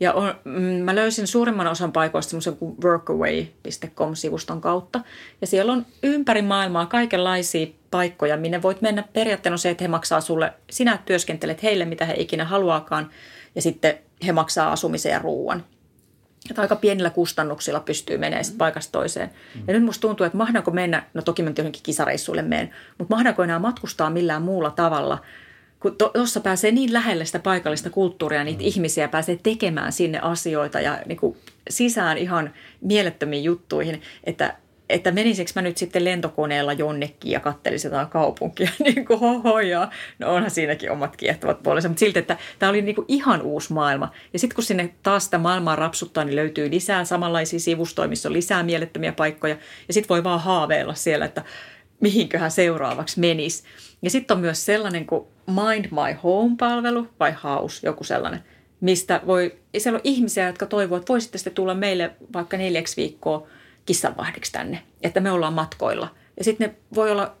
Ja 0.00 0.12
on, 0.12 0.34
mm, 0.44 0.52
mä 0.62 0.94
löysin 0.94 1.26
suurimman 1.26 1.66
osan 1.66 1.92
paikoista 1.92 2.30
semmoisen 2.30 2.56
kuin 2.56 2.76
workaway.com-sivuston 2.84 4.60
kautta. 4.60 5.00
Ja 5.40 5.46
siellä 5.46 5.72
on 5.72 5.86
ympäri 6.02 6.42
maailmaa 6.42 6.86
kaikenlaisia 6.86 7.66
paikkoja, 7.90 8.36
minne 8.36 8.62
voit 8.62 8.80
mennä. 8.80 9.04
Periaatteena 9.12 9.54
on 9.54 9.58
se, 9.58 9.70
että 9.70 9.84
he 9.84 9.88
maksaa 9.88 10.20
sulle, 10.20 10.52
sinä 10.70 10.98
työskentelet 11.06 11.62
heille, 11.62 11.84
mitä 11.84 12.04
he 12.04 12.14
ikinä 12.16 12.44
haluaakaan. 12.44 13.10
Ja 13.54 13.62
sitten 13.62 13.98
he 14.26 14.32
maksaa 14.32 14.72
asumisen 14.72 15.12
ja 15.12 15.18
ruoan 15.18 15.64
että 16.50 16.62
aika 16.62 16.76
pienillä 16.76 17.10
kustannuksilla 17.10 17.80
pystyy 17.80 18.18
menemään 18.18 18.44
mm. 18.52 18.58
paikasta 18.58 18.92
toiseen. 18.92 19.30
Mm. 19.54 19.62
Ja 19.66 19.74
nyt 19.74 19.82
musta 19.82 20.00
tuntuu, 20.00 20.26
että 20.26 20.38
mahdanko 20.38 20.70
mennä, 20.70 21.02
no 21.14 21.22
toki 21.22 21.42
mä 21.42 21.52
johonkin 21.58 21.82
kisareissuille 21.82 22.42
menen, 22.42 22.70
mutta 22.98 23.14
mahdanko 23.14 23.42
enää 23.42 23.58
matkustaa 23.58 24.10
millään 24.10 24.42
muulla 24.42 24.70
tavalla, 24.70 25.18
kun 25.80 25.96
tuossa 26.14 26.40
pääsee 26.40 26.70
niin 26.70 26.92
lähelle 26.92 27.24
sitä 27.24 27.38
paikallista 27.38 27.90
kulttuuria, 27.90 28.44
niitä 28.44 28.60
mm. 28.60 28.66
ihmisiä 28.66 29.08
pääsee 29.08 29.38
tekemään 29.42 29.92
sinne 29.92 30.18
asioita 30.22 30.80
ja 30.80 30.98
niin 31.06 31.18
kuin 31.18 31.36
sisään 31.70 32.18
ihan 32.18 32.54
mielettömiin 32.80 33.44
juttuihin, 33.44 34.02
että 34.24 34.56
että 34.88 35.10
menisikö 35.10 35.50
mä 35.54 35.62
nyt 35.62 35.76
sitten 35.76 36.04
lentokoneella 36.04 36.72
jonnekin 36.72 37.32
ja 37.32 37.40
kattelisin 37.40 37.88
jotain 37.88 38.08
kaupunkia, 38.08 38.70
niin 38.84 39.04
kuin 39.06 39.20
hohoja. 39.20 39.90
No 40.18 40.34
onhan 40.34 40.50
siinäkin 40.50 40.90
omat 40.90 41.16
kiehtovat 41.16 41.62
puolensa, 41.62 41.88
mutta 41.88 42.00
silti, 42.00 42.18
että 42.18 42.36
tämä 42.58 42.70
oli 42.70 42.82
niin 42.82 42.94
kuin 42.94 43.04
ihan 43.08 43.42
uusi 43.42 43.72
maailma. 43.72 44.12
Ja 44.32 44.38
sitten 44.38 44.54
kun 44.54 44.64
sinne 44.64 44.94
taas 45.02 45.24
sitä 45.24 45.38
maailmaa 45.38 45.76
rapsuttaa, 45.76 46.24
niin 46.24 46.36
löytyy 46.36 46.70
lisää 46.70 47.04
samanlaisia 47.04 47.60
sivustoja, 47.60 48.08
missä 48.08 48.28
on 48.28 48.32
lisää 48.32 48.62
mielettömiä 48.62 49.12
paikkoja. 49.12 49.56
Ja 49.88 49.94
sitten 49.94 50.08
voi 50.08 50.24
vaan 50.24 50.40
haaveilla 50.40 50.94
siellä, 50.94 51.24
että 51.24 51.44
mihinköhän 52.00 52.50
seuraavaksi 52.50 53.20
menisi. 53.20 53.64
Ja 54.02 54.10
sitten 54.10 54.34
on 54.34 54.40
myös 54.40 54.66
sellainen 54.66 55.06
kuin 55.06 55.26
Mind 55.46 55.84
My 55.84 56.18
Home-palvelu 56.22 57.08
vai 57.20 57.34
House, 57.44 57.86
joku 57.86 58.04
sellainen. 58.04 58.40
mistä 58.80 59.20
voi, 59.26 59.58
siellä 59.78 59.96
on 59.96 60.00
ihmisiä, 60.04 60.46
jotka 60.46 60.66
toivovat, 60.66 61.02
että 61.02 61.12
voisitte 61.12 61.38
sitten 61.38 61.54
tulla 61.54 61.74
meille 61.74 62.10
vaikka 62.32 62.56
neljäksi 62.56 62.96
viikkoa 62.96 63.46
kissanvahdiksi 63.88 64.52
tänne, 64.52 64.82
että 65.02 65.20
me 65.20 65.30
ollaan 65.30 65.52
matkoilla. 65.52 66.14
Ja 66.36 66.44
sitten 66.44 66.68
ne 66.68 66.74
voi 66.94 67.10
olla 67.10 67.36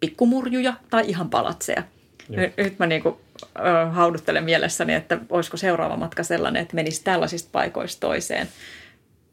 pikkumurjuja 0.00 0.74
tai 0.90 1.04
ihan 1.08 1.30
palatseja. 1.30 1.82
Nyt, 2.28 2.56
nyt 2.56 2.78
mä 2.78 2.86
niin 2.86 3.02
kuin, 3.02 3.16
hauduttelen 3.90 4.44
mielessäni, 4.44 4.94
että 4.94 5.18
olisiko 5.30 5.56
seuraava 5.56 5.96
matka 5.96 6.22
sellainen, 6.22 6.62
että 6.62 6.74
menisi 6.74 7.04
tällaisista 7.04 7.48
paikoista 7.52 8.00
toiseen 8.00 8.48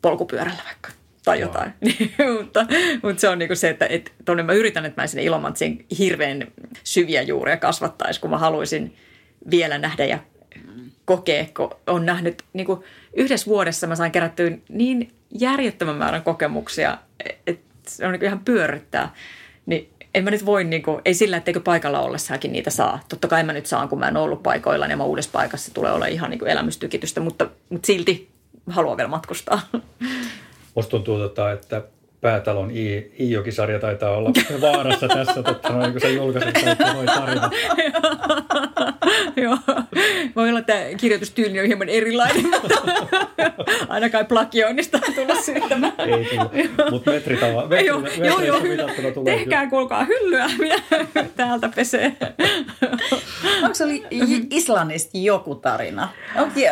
polkupyörällä 0.01 0.61
vaikka 0.65 0.89
tai 1.25 1.39
jotain. 1.39 1.73
mutta, 2.37 2.65
mutta 3.03 3.21
se 3.21 3.29
on 3.29 3.39
niin 3.39 3.49
kuin 3.49 3.57
se, 3.57 3.69
että, 3.69 3.85
että 3.85 4.11
tonne 4.25 4.43
mä 4.43 4.53
yritän, 4.53 4.85
että 4.85 5.01
mä 5.01 5.07
sinne 5.07 5.23
Ilomantsiin 5.23 5.85
hirveän 5.97 6.47
syviä 6.83 7.21
juuria 7.21 7.57
kasvattaisi, 7.57 8.19
kun 8.19 8.29
mä 8.29 8.37
haluaisin 8.37 8.95
vielä 9.51 9.77
nähdä 9.77 10.05
ja 10.05 10.19
kokea, 11.05 11.45
kun 11.57 11.69
on 11.87 12.05
nähnyt 12.05 12.43
niin 12.53 12.65
kuin 12.65 12.79
yhdessä 13.13 13.47
vuodessa 13.47 13.87
mä 13.87 13.95
sain 13.95 14.11
kerättyä 14.11 14.51
niin 14.69 15.11
järjettömän 15.39 15.95
määrän 15.95 16.23
kokemuksia, 16.23 16.97
että 17.47 17.63
se 17.87 18.07
on 18.07 18.11
niin 18.11 18.25
ihan 18.25 18.39
pyörryttää. 18.39 19.13
Niin 19.65 19.89
en 20.15 20.23
mä 20.23 20.31
nyt 20.31 20.45
voi, 20.45 20.63
niin 20.63 20.83
kuin, 20.83 21.01
ei 21.05 21.13
sillä, 21.13 21.37
etteikö 21.37 21.59
paikalla 21.59 21.99
ollessakin 21.99 22.51
niitä 22.51 22.69
saa. 22.69 22.99
Totta 23.09 23.27
kai 23.27 23.43
mä 23.43 23.53
nyt 23.53 23.65
saan, 23.65 23.89
kun 23.89 23.99
mä 23.99 24.07
en 24.07 24.17
ollut 24.17 24.43
paikoilla, 24.43 24.87
niin 24.87 24.97
mä 24.97 25.03
uudessa 25.03 25.31
paikassa 25.33 25.73
tulee 25.73 25.91
olla 25.91 26.05
ihan 26.05 26.29
niin 26.29 26.39
kuin 26.39 26.51
elämystykitystä, 26.51 27.21
mutta, 27.21 27.49
mutta 27.69 27.87
silti 27.87 28.29
haluan 28.69 28.97
vielä 28.97 29.09
matkustaa. 29.09 29.61
Musta 30.75 30.91
tuntuu, 30.91 31.17
tota, 31.17 31.51
että 31.51 31.83
Päätalon 32.23 32.71
I, 32.71 33.11
Iijoki-sarja 33.19 33.79
taitaa 33.79 34.17
olla 34.17 34.31
vaarassa 34.61 35.07
tässä, 35.07 35.43
totta 35.43 35.73
noin, 35.73 35.91
kun 35.91 36.01
sä 36.01 36.07
julkaisit 36.07 36.79
noin 36.93 37.05
tarina. 37.05 37.49
Joo, 39.43 39.57
voi 40.35 40.49
olla, 40.49 40.59
että 40.59 40.73
kirjoitustyyli 40.97 41.59
on 41.59 41.65
hieman 41.65 41.89
erilainen, 41.89 42.45
mutta 42.45 42.81
ainakaan 43.87 44.25
plagioinnista 44.25 44.99
on 45.07 45.13
tullut 45.13 45.43
syyttämään. 45.43 45.93
Ei 45.97 46.25
tullut, 46.25 46.91
mutta 46.91 47.11
metritava, 47.11 47.67
metri, 47.67 47.85
joo, 47.85 48.01
joo, 48.23 48.41
joo, 48.41 48.59
mitattuna 48.59 49.11
tulee. 49.11 49.35
Tehkää 49.35 49.69
kuulkaa 49.69 50.03
hyllyä, 50.03 50.45
täältä 51.35 51.69
pesee. 51.75 52.17
Onko 53.63 53.73
se 53.73 53.83
oli 53.83 54.03
Islannista 54.49 55.17
joku 55.17 55.55
tarina? 55.55 56.09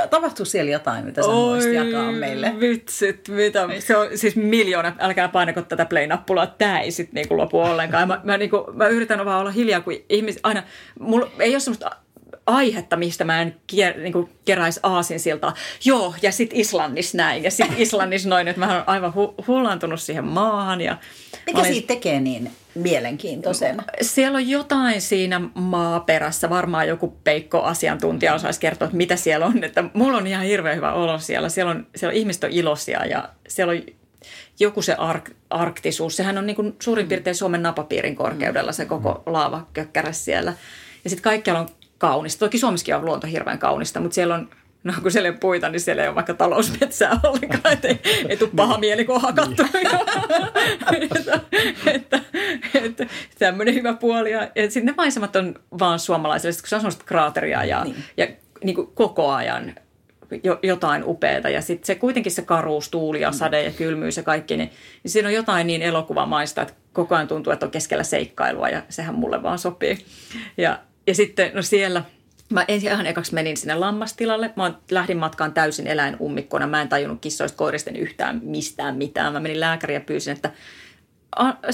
Tapahtuu 0.09 0.45
siellä 0.45 0.71
jotain, 0.71 1.05
mitä 1.05 1.21
sä 1.21 1.27
voisit 1.27 1.73
jakaa 1.73 2.11
meille? 2.11 2.53
vitsit, 2.59 3.27
mitä? 3.27 3.67
Se 3.79 3.97
on 3.97 4.07
siis 4.15 4.35
miljoona, 4.35 4.95
älkää 4.99 5.27
painako 5.41 5.61
tätä 5.61 5.85
play-nappulaa, 5.85 6.47
tämä 6.47 6.79
ei 6.79 6.91
sitten 6.91 7.15
niinku 7.15 7.37
lopu 7.37 7.59
ollenkaan. 7.59 8.07
Mä, 8.07 8.21
mä, 8.23 8.37
niinku, 8.37 8.65
mä 8.73 8.87
yritän 8.87 9.25
vaan 9.25 9.39
olla 9.39 9.51
hiljaa, 9.51 9.81
kun 9.81 9.93
ihmis, 10.09 10.39
aina, 10.43 10.63
mulla 10.99 11.27
ei 11.39 11.53
ole 11.53 11.59
semmoista 11.59 11.91
aihetta, 12.45 12.97
mistä 12.97 13.23
mä 13.23 13.41
en 13.41 13.55
kier, 13.67 13.97
niin 13.97 14.13
kuin 14.13 14.29
keräisi 14.45 14.79
aasinsiltaa. 14.83 15.53
Joo, 15.85 16.15
ja 16.21 16.31
sitten 16.31 16.59
Islannissa 16.59 17.17
näin, 17.17 17.43
ja 17.43 17.51
sitten 17.51 17.77
Islannissa 17.85 18.29
noin, 18.29 18.47
että 18.47 18.59
mä 18.59 18.75
oon 18.75 18.83
aivan 18.87 19.13
hu- 19.13 19.45
hullantunut 19.47 20.01
siihen 20.01 20.25
maahan. 20.25 20.81
Ja 20.81 20.97
Mikä 21.45 21.59
olin... 21.59 21.73
siitä 21.73 21.87
tekee 21.87 22.19
niin 22.19 22.51
mielenkiintoisen? 22.75 23.77
Siellä 24.01 24.35
on 24.35 24.49
jotain 24.49 25.01
siinä 25.01 25.41
maaperässä, 25.53 26.49
varmaan 26.49 26.87
joku 26.87 27.17
peikko-asiantuntija 27.23 28.33
osaisi 28.33 28.59
kertoa, 28.59 28.85
että 28.85 28.97
mitä 28.97 29.15
siellä 29.15 29.45
on. 29.45 29.63
Että 29.63 29.83
mulla 29.93 30.17
on 30.17 30.27
ihan 30.27 30.45
hirveän 30.45 30.75
hyvä 30.75 30.93
olo 30.93 31.19
siellä. 31.19 31.49
Siellä 31.49 31.71
on, 31.71 31.87
siellä 31.95 32.13
on 32.13 32.17
ihmiset 32.17 32.43
on 32.43 32.49
iloisia 32.49 33.05
ja 33.05 33.29
siellä 33.47 33.71
on 33.71 33.81
joku 34.61 34.81
se 34.81 34.93
ark, 34.93 35.29
arktisuus, 35.49 36.15
sehän 36.15 36.37
on 36.37 36.45
niin 36.45 36.55
kuin 36.55 36.75
suurin 36.81 37.07
piirtein 37.07 37.35
Suomen 37.35 37.63
napapiirin 37.63 38.15
korkeudella 38.15 38.71
se 38.71 38.85
koko 38.85 39.23
laavakökkärä 39.25 40.11
siellä. 40.11 40.53
Ja 41.03 41.09
sitten 41.09 41.23
kaikkialla 41.23 41.61
on 41.61 41.69
kaunista. 41.97 42.45
Toki 42.45 42.59
Suomessakin 42.59 42.95
on 42.95 43.05
luonto 43.05 43.27
hirveän 43.27 43.59
kaunista, 43.59 43.99
mutta 43.99 44.15
siellä 44.15 44.35
on 44.35 44.49
No 44.83 44.93
kun 45.01 45.11
siellä 45.11 45.27
ei 45.27 45.31
ole 45.31 45.37
puita, 45.39 45.69
niin 45.69 45.79
siellä 45.79 46.01
ei 46.01 46.07
ole 46.07 46.15
vaikka 46.15 46.33
talousmetsää 46.33 47.19
ollenkaan, 47.23 47.73
että 47.73 47.87
ei, 47.87 47.99
ei 48.29 48.37
tule 48.37 48.49
paha 48.55 48.77
mieli, 48.77 49.05
kun 49.05 49.15
on 49.15 49.21
hakattu. 49.21 49.63
että, 51.01 51.39
että, 51.85 52.19
että, 52.73 53.05
tämmöinen 53.39 53.73
hyvä 53.73 53.93
puoli. 53.93 54.31
Ja, 54.31 54.41
ja 54.55 54.63
sitten 54.63 54.85
ne 54.85 54.93
maisemat 54.97 55.35
on 55.35 55.55
vaan 55.79 55.99
suomalaisille, 55.99 56.53
kun 56.53 56.69
se 56.69 56.75
on 56.75 56.81
sellaista 56.81 57.05
kraateria 57.05 57.63
ja, 57.63 57.83
niin. 57.83 57.95
ja 58.17 58.27
niin 58.63 58.75
kuin 58.75 58.87
koko 58.93 59.31
ajan 59.31 59.75
jo, 60.43 60.59
jotain 60.63 61.03
upeaa. 61.05 61.49
Ja 61.49 61.61
sitten 61.61 61.87
se 61.87 61.95
kuitenkin 61.95 62.31
se 62.31 62.41
karuus, 62.41 62.89
tuuli 62.89 63.21
ja 63.21 63.31
sade 63.31 63.63
ja 63.63 63.71
kylmyys 63.71 64.17
ja 64.17 64.23
kaikki, 64.23 64.57
niin, 64.57 64.71
niin 65.03 65.11
siinä 65.11 65.27
on 65.27 65.33
jotain 65.33 65.67
niin 65.67 65.81
elokuvamaista, 65.81 66.61
että 66.61 66.73
koko 66.93 67.15
ajan 67.15 67.27
tuntuu, 67.27 67.53
että 67.53 67.65
on 67.65 67.71
keskellä 67.71 68.03
seikkailua 68.03 68.69
ja 68.69 68.81
sehän 68.89 69.15
mulle 69.15 69.43
vaan 69.43 69.59
sopii. 69.59 69.97
Ja, 70.57 70.79
ja 71.07 71.15
sitten 71.15 71.51
no 71.53 71.61
siellä– 71.61 72.03
Mä 72.51 72.65
ensin 72.67 72.91
ihan 72.91 73.05
ekaksi 73.05 73.33
menin 73.33 73.57
sinne 73.57 73.75
lammastilalle. 73.75 74.53
Mä 74.55 74.73
lähdin 74.91 75.17
matkaan 75.17 75.53
täysin 75.53 75.87
eläinummikkona. 75.87 76.67
Mä 76.67 76.81
en 76.81 76.89
tajunnut 76.89 77.21
kissoista 77.21 77.57
koiristen 77.57 77.95
yhtään 77.95 78.39
mistään 78.43 78.97
mitään. 78.97 79.33
Mä 79.33 79.39
menin 79.39 79.59
lääkäriä 79.59 79.97
ja 79.97 80.01
pyysin, 80.01 80.33
että 80.33 80.51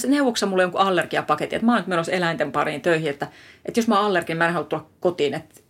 neuvoksa 0.08 0.46
mulle 0.46 0.64
jonkun 0.64 0.82
allergiapaketti, 0.82 1.56
että 1.56 1.66
mä 1.66 1.72
oon 1.72 1.80
nyt 1.80 1.88
menossa 1.88 2.12
eläinten 2.12 2.52
pariin 2.52 2.82
töihin, 2.82 3.10
että, 3.10 3.28
että 3.66 3.80
jos 3.80 3.88
mä 3.88 3.96
oon 3.96 4.06
allerginen, 4.06 4.38
mä 4.38 4.48
en 4.48 4.54
halua 4.54 4.68
tulla 4.68 4.90
kotiin, 5.00 5.34
että 5.34 5.62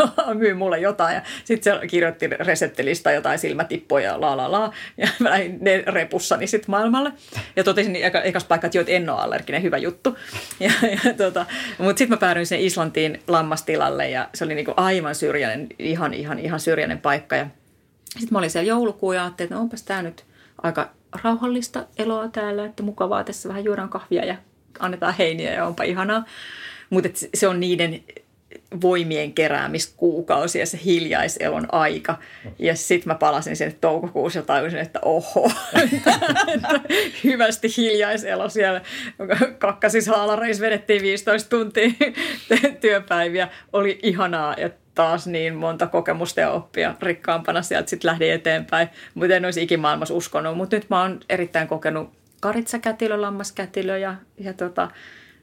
myy 0.34 0.54
mulle 0.54 0.78
jotain. 0.78 1.14
Ja 1.14 1.22
sitten 1.44 1.80
se 1.80 1.86
kirjoitti 1.86 2.26
reseptilista 2.28 3.12
jotain 3.12 3.38
silmätippoja 3.38 4.06
ja 4.06 4.20
la 4.20 4.36
la 4.36 4.52
la. 4.52 4.72
Ja 4.96 5.08
mä 5.18 5.30
lähdin 5.30 5.58
ne 5.60 5.82
repussani 5.86 6.46
sitten 6.46 6.70
maailmalle. 6.70 7.12
Ja 7.56 7.64
totesin 7.64 7.96
eka, 7.96 8.20
ekas 8.20 8.44
paikka, 8.44 8.66
että 8.66 8.78
joo, 8.78 8.84
en 8.88 9.10
ole 9.10 9.20
allerginen, 9.20 9.62
hyvä 9.62 9.78
juttu. 9.78 10.16
Ja, 10.60 10.72
ja 10.82 11.14
tota, 11.14 11.46
Mutta 11.78 11.98
sitten 11.98 12.16
mä 12.16 12.20
päädyin 12.20 12.46
sen 12.46 12.60
Islantiin 12.60 13.22
lammastilalle 13.28 14.10
ja 14.10 14.28
se 14.34 14.44
oli 14.44 14.54
niinku 14.54 14.74
aivan 14.76 15.14
syrjäinen, 15.14 15.68
ihan, 15.78 16.14
ihan, 16.14 16.38
ihan 16.38 16.60
syrjäinen 16.60 16.98
paikka. 16.98 17.36
Ja 17.36 17.46
sitten 18.12 18.28
mä 18.30 18.38
olin 18.38 18.50
siellä 18.50 18.68
joulukuun 18.68 19.14
ja 19.16 19.24
ajattelin, 19.24 19.46
että 19.46 19.54
no 19.54 19.60
onpas 19.60 19.82
tämä 19.82 20.02
nyt 20.02 20.24
aika 20.62 20.90
rauhallista 21.22 21.86
eloa 21.98 22.28
täällä, 22.28 22.64
että 22.64 22.82
mukavaa 22.82 23.24
tässä 23.24 23.48
vähän 23.48 23.64
juodaan 23.64 23.88
kahvia 23.88 24.24
ja 24.24 24.36
annetaan 24.78 25.14
heiniä 25.18 25.52
ja 25.52 25.66
onpa 25.66 25.82
ihanaa. 25.82 26.24
Mutta 26.90 27.08
se 27.34 27.48
on 27.48 27.60
niiden 27.60 28.02
voimien 28.82 29.32
keräämiskuukausi 29.32 30.58
ja 30.58 30.66
se 30.66 30.78
hiljaiselon 30.84 31.66
aika. 31.72 32.18
Ja 32.58 32.76
sitten 32.76 33.12
mä 33.12 33.14
palasin 33.14 33.56
sinne 33.56 33.76
toukokuussa 33.80 34.38
ja 34.38 34.42
tajusin, 34.42 34.78
että 34.78 35.00
oho, 35.02 35.52
hyvästi 37.24 37.68
hiljaiselo 37.76 38.48
siellä. 38.48 38.80
Kakkasis 39.58 40.06
haalareissa 40.06 40.62
vedettiin 40.62 41.02
15 41.02 41.50
tuntia 41.50 41.90
työpäiviä. 42.80 43.48
Oli 43.72 43.98
ihanaa 44.02 44.54
ja 44.58 44.70
taas 44.94 45.26
niin 45.26 45.54
monta 45.54 45.86
kokemusta 45.86 46.40
ja 46.40 46.50
oppia 46.50 46.94
rikkaampana 47.02 47.62
sieltä 47.62 47.90
sitten 47.90 48.10
lähdin 48.10 48.32
eteenpäin. 48.32 48.88
Mutta 49.14 49.34
en 49.34 49.44
olisi 49.44 49.62
ikimaailmassa 49.62 50.14
uskonut. 50.14 50.56
Mutta 50.56 50.76
nyt 50.76 50.90
mä 50.90 51.00
oon 51.00 51.20
erittäin 51.28 51.68
kokenut 51.68 52.10
karitsakätilö, 52.40 53.20
lammaskätilö 53.20 53.98
ja, 53.98 54.14
ja 54.38 54.52
tota, 54.52 54.90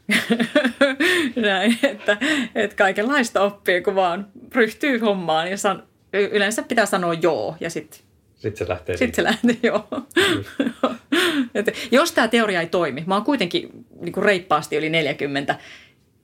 Näin, 1.35 1.77
että, 1.83 2.17
että 2.55 2.75
kaikenlaista 2.75 3.41
oppii, 3.41 3.81
kun 3.81 3.95
vaan 3.95 4.27
ryhtyy 4.55 4.97
hommaan 4.97 5.51
ja 5.51 5.57
san, 5.57 5.83
yleensä 6.13 6.63
pitää 6.63 6.85
sanoa 6.85 7.13
joo 7.13 7.55
ja 7.59 7.69
sitten 7.69 7.99
sitten 8.39 8.57
se 8.67 8.69
lähtee 8.69 8.97
Sitten 8.97 9.15
se 9.15 9.23
lähtee, 9.23 9.57
joo. 9.63 9.87
että 11.55 11.71
jos 11.91 12.11
tämä 12.11 12.27
teoria 12.27 12.61
ei 12.61 12.67
toimi, 12.67 13.03
mä 13.07 13.15
oon 13.15 13.23
kuitenkin 13.23 13.69
niin 14.01 14.13
kuin 14.13 14.23
reippaasti 14.23 14.75
yli 14.75 14.89
40 14.89 15.55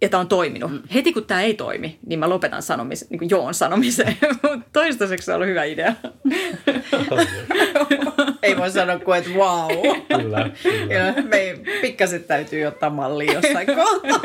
ja 0.06 0.10
tämä 0.10 0.22
on 0.22 0.28
toiminut. 0.28 0.72
Mm. 0.72 0.82
Heti 0.94 1.14
kun 1.14 1.26
tämä 1.26 1.42
ei 1.42 1.54
toimi, 1.54 2.00
niin 2.06 2.20
mä 2.20 2.30
lopetan 2.30 2.62
sanomis, 2.62 3.10
niin 3.10 3.20
kuin 3.20 3.30
joon 3.30 3.54
sanomiseen. 3.54 4.18
Toistaiseksi 4.74 5.26
se 5.26 5.32
on 5.32 5.36
ollut 5.36 5.48
hyvä 5.48 5.64
idea. 5.64 5.94
ei 8.44 8.58
voi 8.58 8.72
sanoa 8.72 9.00
kuin, 9.00 9.18
että 9.18 9.30
wow. 9.32 9.72
Kyllä, 10.18 10.50
kyllä. 10.64 10.94
Ja 10.94 11.14
me 11.24 11.56
pikkasen 11.82 12.24
täytyy 12.24 12.66
ottaa 12.66 12.90
mallia 12.90 13.34
jossain 13.34 13.68
kohtaa. 13.76 14.22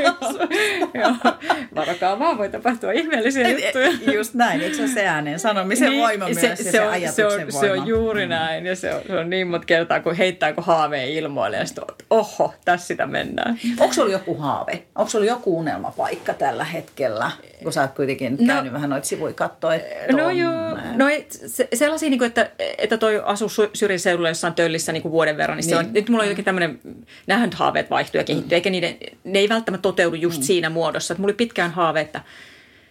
Varokaa 1.74 2.18
vaan, 2.18 2.38
voi 2.38 2.48
tapahtua 2.48 2.92
ihmeellisiä 2.92 3.48
et, 3.48 3.64
juttuja. 3.64 4.14
Just 4.14 4.34
näin, 4.34 4.60
eikö 4.60 4.76
se 4.76 4.86
se 4.88 5.06
äänen 5.06 5.38
sanomisen 5.38 5.90
niin, 5.90 6.02
voima 6.02 6.34
se, 6.34 6.46
myös 6.46 6.58
se, 6.58 6.70
se, 6.70 6.80
on, 6.80 6.94
se 7.12 7.26
on, 7.26 7.32
voima. 7.32 7.60
Se 7.60 7.72
on 7.72 7.86
juuri 7.86 8.26
mm. 8.26 8.30
näin 8.30 8.66
ja 8.66 8.76
se 8.76 8.94
on, 8.94 9.02
se 9.06 9.18
on 9.18 9.30
niin 9.30 9.46
monta 9.46 9.66
kertaa, 9.66 10.00
kun 10.00 10.14
heittää 10.14 10.52
kun 10.52 10.64
haaveen 10.64 11.08
ilmoille 11.08 11.56
ja 11.56 11.66
sitten 11.66 11.84
oho, 12.10 12.54
tässä 12.64 12.86
sitä 12.86 13.06
mennään. 13.06 13.58
Onko 13.78 13.94
sulla 13.94 14.12
joku 14.12 14.34
haave? 14.34 14.82
Onko 14.94 15.10
sulla 15.10 15.24
joku 15.24 15.58
unelmapaikka 15.70 16.34
tällä 16.34 16.64
hetkellä? 16.64 17.30
Kun 17.62 17.72
sä 17.72 17.80
oot 17.80 17.90
kuitenkin 17.90 18.36
no, 18.40 18.54
käynyt 18.54 18.72
vähän 18.72 18.90
noita 18.90 19.06
sivuja 19.06 19.32
katsoa. 19.32 19.72
No 20.12 20.30
joo, 20.30 20.52
no 20.96 21.06
se, 21.46 21.68
sellaisia, 21.74 22.10
niin 22.10 22.18
kuin, 22.18 22.26
että, 22.26 22.50
että 22.78 22.98
toi 22.98 23.22
asuu 23.24 23.48
syrjäseudulla 23.74 24.28
jossain 24.28 24.54
töllissä 24.54 24.92
niin 24.92 25.02
kuin 25.02 25.12
vuoden 25.12 25.36
verran, 25.36 25.56
niin, 25.58 25.66
niin. 25.66 25.76
Se 25.76 25.86
on, 25.86 25.92
nyt 25.92 26.08
mulla 26.08 26.22
on 26.22 26.26
jotenkin 26.26 26.44
tämmöinen, 26.44 26.80
nämähän 27.26 27.50
haaveet 27.54 27.90
vaihtuu 27.90 28.18
ja 28.18 28.24
kehittyy, 28.24 28.50
mm. 28.50 28.54
eikä 28.54 28.70
niiden, 28.70 28.96
ne 29.24 29.38
ei 29.38 29.48
välttämättä 29.48 29.82
toteudu 29.82 30.16
just 30.16 30.38
mm. 30.38 30.42
siinä 30.42 30.70
muodossa. 30.70 31.14
Että 31.14 31.20
mulla 31.20 31.30
oli 31.30 31.36
pitkään 31.36 31.70
haave, 31.70 32.00
että, 32.00 32.20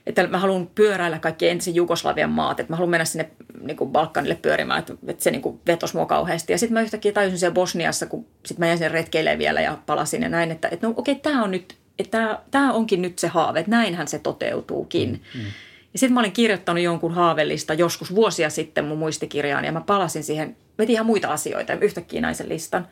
että 0.06 0.28
mä 0.28 0.38
haluan 0.38 0.68
pyöräillä 0.68 1.20
kaikki 1.20 1.50
ensin 1.50 1.76
Jugoslavian 1.76 2.30
maat, 2.30 2.60
että 2.60 2.74
mä 2.74 2.76
haluan 2.76 2.89
mennä 2.89 3.06
sinne 3.06 3.30
niin 3.62 3.78
kuin 3.78 3.89
Balkanille 3.89 4.36
pyörimään, 4.42 4.80
että, 4.80 4.94
että 5.08 5.24
se 5.24 5.32
niin 5.32 5.42
kuin 5.42 5.60
vetosi 5.68 5.96
mua 5.96 6.06
kauheasti. 6.06 6.54
Ja 6.54 6.58
sitten 6.58 6.74
mä 6.74 6.82
yhtäkkiä 6.82 7.12
tajusin 7.12 7.39
siellä 7.39 7.54
Bosniassa, 7.54 8.06
kun 8.06 8.26
sitten 8.46 8.60
mä 8.60 8.68
jäin 8.68 8.78
sen 8.78 8.92
retkeilemään 8.92 9.39
vielä 9.39 9.62
ja 9.62 9.78
palasin 9.86 10.22
ja 10.22 10.30
näin, 10.30 10.52
että, 10.52 10.68
että 10.72 10.88
no 10.88 10.94
okei, 10.98 11.12
okay, 11.12 11.22
tämä 11.22 11.44
on 11.44 11.52
nyt 11.52 11.76
että 11.99 12.39
tämä 12.51 12.73
onkin 12.73 13.01
nyt 13.01 13.19
se 13.19 13.27
haave, 13.27 13.59
että 13.59 13.71
näinhän 13.71 14.07
se 14.07 14.19
toteutuukin. 14.19 15.09
Mm, 15.09 15.39
mm. 15.39 15.45
Ja 15.93 15.99
sitten 15.99 16.13
mä 16.13 16.19
olin 16.19 16.31
kirjoittanut 16.31 16.83
jonkun 16.83 17.13
haavellista 17.13 17.73
joskus 17.73 18.15
vuosia 18.15 18.49
sitten 18.49 18.85
mun 18.85 18.97
muistikirjaan 18.97 19.65
ja 19.65 19.71
mä 19.71 19.81
palasin 19.81 20.23
siihen, 20.23 20.57
vetin 20.77 20.93
ihan 20.93 21.05
muita 21.05 21.27
asioita 21.27 21.73
yhtäkkiä 21.73 22.21
naisen 22.21 22.49
listan. 22.49 22.88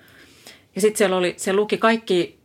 Ja 0.75 0.81
sitten 0.81 0.97
siellä, 0.97 1.17
oli, 1.17 1.33
se 1.37 1.53
luki 1.53 1.77
kaikki 1.77 2.39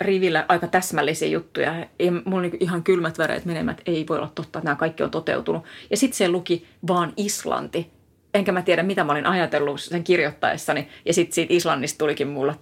rivillä 0.00 0.44
aika 0.48 0.66
täsmällisiä 0.66 1.28
juttuja. 1.28 1.86
Ja 1.98 2.12
mulla 2.24 2.38
oli 2.38 2.52
ihan 2.60 2.82
kylmät 2.82 3.18
väreet 3.18 3.44
menemät, 3.44 3.80
ei 3.86 4.06
voi 4.08 4.16
olla 4.18 4.32
totta, 4.34 4.58
että 4.58 4.64
nämä 4.68 4.76
kaikki 4.76 5.02
on 5.02 5.10
toteutunut. 5.10 5.64
Ja 5.90 5.96
sitten 5.96 6.16
se 6.16 6.28
luki 6.28 6.66
vaan 6.88 7.12
Islanti 7.16 7.90
enkä 8.34 8.52
mä 8.52 8.62
tiedä, 8.62 8.82
mitä 8.82 9.04
mä 9.04 9.12
olin 9.12 9.26
ajatellut 9.26 9.80
sen 9.80 10.04
kirjoittaessani. 10.04 10.88
Ja 11.04 11.14
sitten 11.14 11.34
siitä 11.34 11.54
Islannista 11.54 11.98
tulikin 11.98 12.28
mulle 12.28 12.54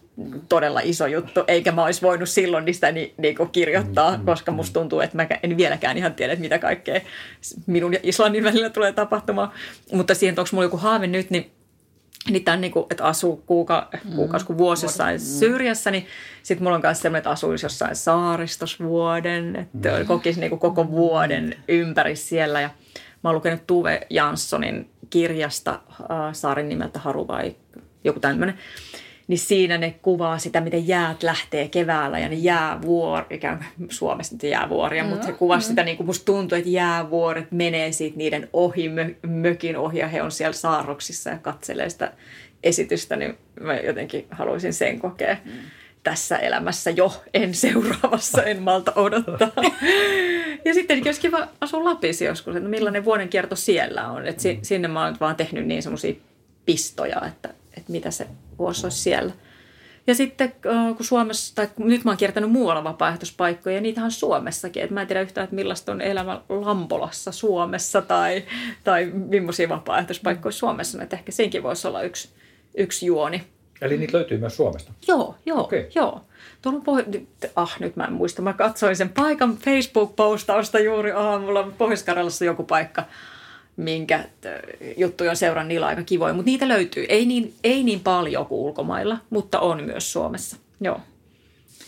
todella 0.49 0.81
iso 0.83 1.07
juttu, 1.07 1.45
eikä 1.49 1.73
mä 1.73 1.85
olisi 1.85 2.03
voinut 2.03 2.29
silloin 2.29 2.65
niistä 2.65 2.93
ni, 2.93 3.15
niinku 3.17 3.47
kirjoittaa, 3.47 4.17
mm, 4.17 4.25
koska 4.25 4.53
musta 4.53 4.81
tuntuu, 4.81 5.01
että 5.01 5.17
mä 5.17 5.27
en 5.43 5.57
vieläkään 5.57 5.97
ihan 5.97 6.15
tiedä, 6.15 6.33
että 6.33 6.41
mitä 6.43 6.59
kaikkea 6.59 7.01
minun 7.67 7.93
ja 7.93 8.01
Islannin 8.03 8.45
välillä 8.45 8.71
tulee 8.71 8.93
tapahtumaan. 8.93 9.53
Mutta 9.93 10.15
siihen, 10.15 10.33
että 10.33 10.41
onko 10.41 10.49
mulla 10.53 10.65
joku 10.65 10.77
haave 10.77 11.07
nyt, 11.07 11.31
niin 11.31 11.51
niin 12.31 12.45
tämän, 12.45 12.61
niin 12.61 12.73
kuin, 12.73 12.87
että 12.91 13.05
asuu 13.05 13.37
kuuka, 13.37 13.89
mm. 14.05 14.13
kuukausi 14.17 14.47
kuin 14.47 14.59
vuosi 14.59 14.85
jossain 14.85 15.17
mm. 15.17 15.25
syrjässä, 15.25 15.91
niin 15.91 16.07
sitten 16.43 16.65
mulla 16.65 16.77
on 16.77 16.83
myös 16.85 17.01
sellainen, 17.01 17.19
että 17.19 17.31
asuisi 17.31 17.67
jossain 17.67 17.95
vuoden, 18.83 19.57
että 19.57 19.99
mm. 19.99 20.07
kokisi 20.07 20.41
niin 20.41 20.51
kuin 20.51 20.59
koko 20.59 20.91
vuoden 20.91 21.57
ympäri 21.69 22.17
siellä. 22.17 22.61
Ja 22.61 22.71
mä 23.25 23.31
oon 23.31 23.35
lukenut 23.35 23.67
Tuve 23.67 24.01
Janssonin 24.11 24.91
kirjasta 25.11 25.71
äh, 25.71 26.09
saarin 26.33 26.69
nimeltä 26.69 26.99
Haru 26.99 27.29
vai 27.29 27.57
joku 28.05 28.21
tämmöinen. 28.21 28.59
Niin 29.29 29.39
siinä 29.39 29.79
ne 29.79 29.95
kuvaa 30.03 30.39
sitä, 30.39 30.61
miten 30.61 30.89
jäät 30.89 31.23
lähtee 31.23 31.69
keväällä 31.69 32.19
ja 32.19 32.29
ne 32.29 32.35
jäävuori, 32.35 33.37
ikään 33.37 33.59
kuin 33.77 33.91
Suomessa 33.91 34.35
nyt 34.35 34.43
jäävuoria, 34.43 35.05
mm, 35.05 35.11
mutta 35.11 35.27
se 35.27 35.33
kuvaa 35.33 35.57
mm. 35.57 35.63
sitä, 35.63 35.83
niin 35.83 35.97
kuin 35.97 36.07
musta 36.07 36.25
tuntuu, 36.25 36.59
että 36.59 36.71
jäävuoret 36.71 37.53
menee 37.53 37.93
siitä 37.93 38.17
niiden 38.17 38.49
ohi, 38.53 38.89
mö, 38.89 39.15
mökin 39.27 39.77
ohi 39.77 39.99
ja 39.99 40.09
he 40.09 40.23
on 40.23 40.33
siellä 40.33 40.53
saarroksissa 40.53 41.31
ja 41.31 41.39
katselee 41.39 41.91
sitä 41.91 42.13
esitystä, 42.63 43.17
niin 43.17 43.39
mä 43.61 43.77
jotenkin 43.77 44.27
haluaisin 44.31 44.73
sen 44.73 45.01
kokea. 45.01 45.37
Mm 45.45 45.53
tässä 46.11 46.39
elämässä 46.39 46.91
jo, 46.91 47.23
en 47.35 47.55
seuraavassa, 47.55 48.43
en 48.43 48.63
malta 48.63 48.93
odottaa. 48.97 49.51
ja 50.65 50.75
sitten 50.75 51.03
olisi 51.07 51.21
kiva 51.21 51.49
asua 51.61 51.85
Lapissa 51.85 52.25
joskus, 52.25 52.57
että 52.57 52.69
millainen 52.69 53.05
vuoden 53.05 53.29
kierto 53.29 53.57
siellä 53.57 54.09
on. 54.09 54.27
Että 54.27 54.43
sinne 54.63 54.89
mä 54.89 55.05
oon 55.05 55.17
vaan 55.21 55.37
tehnyt 55.37 55.67
niin 55.67 55.83
semmoisia 55.83 56.15
pistoja, 56.67 57.23
että, 57.27 57.49
että 57.49 57.93
mitä 57.93 58.11
se 58.11 58.27
vuosi 58.59 58.87
olisi 58.87 58.99
siellä. 58.99 59.33
Ja 60.07 60.15
sitten 60.15 60.53
kun 60.97 61.07
Suomessa, 61.07 61.55
tai 61.55 61.69
nyt 61.79 62.05
mä 62.05 62.11
oon 62.11 62.19
kiertänyt 62.19 62.51
muualla 62.51 62.85
vapaaehtoispaikkoja, 62.85 63.75
ja 63.75 63.81
niitä 63.81 64.05
on 64.05 64.11
Suomessakin. 64.11 64.83
että 64.83 64.95
mä 64.95 65.01
en 65.01 65.07
tiedä 65.07 65.21
yhtään, 65.21 65.45
että 65.45 65.57
millaista 65.57 65.93
on 65.93 66.01
elämä 66.01 66.41
Lampolassa 66.49 67.33
Suomessa, 67.33 68.03
tai, 68.03 68.45
tai 68.85 69.05
millaisia 69.05 69.69
vapaaehtoispaikkoja 69.69 70.53
Suomessa. 70.53 71.03
Että 71.03 71.17
ehkä 71.17 71.33
senkin 71.33 71.63
voisi 71.63 71.89
olla 71.89 72.03
yksi, 72.03 72.29
yksi 72.75 73.07
juoni. 73.07 73.58
Eli 73.83 73.97
niitä 73.97 74.17
löytyy 74.17 74.39
myös 74.39 74.57
Suomesta? 74.57 74.93
Joo, 75.09 75.35
joo, 75.47 75.61
okay. 75.61 75.85
joo. 75.95 76.25
Tuolla 76.63 76.79
poh- 76.79 77.51
ah, 77.57 77.77
nyt 77.81 77.97
mä 77.97 78.05
en 78.05 78.13
muista. 78.13 78.43
Mä 78.43 78.53
katsoin 78.53 78.97
sen 78.97 79.09
paikan 79.09 79.59
Facebook-postausta 79.59 80.79
juuri 80.79 81.13
aamulla. 81.13 81.73
Pohjois-Karjalassa 81.79 82.45
joku 82.45 82.63
paikka, 82.63 83.05
minkä 83.77 84.25
juttuja 84.97 85.31
on 85.31 85.37
seurannut 85.37 85.69
niillä 85.69 85.87
aika 85.87 86.03
kivoja. 86.03 86.35
Mutta 86.35 86.51
niitä 86.51 86.69
löytyy. 86.69 87.07
Ei 87.09 87.27
niin, 87.27 87.55
ei 87.65 87.85
niin 87.85 88.01
paljon 88.01 88.47
kuin 88.47 88.61
ulkomailla, 88.61 89.19
mutta 89.31 89.61
on 89.61 89.85
myös 89.85 90.13
Suomessa. 90.13 90.57
Joo. 90.81 91.01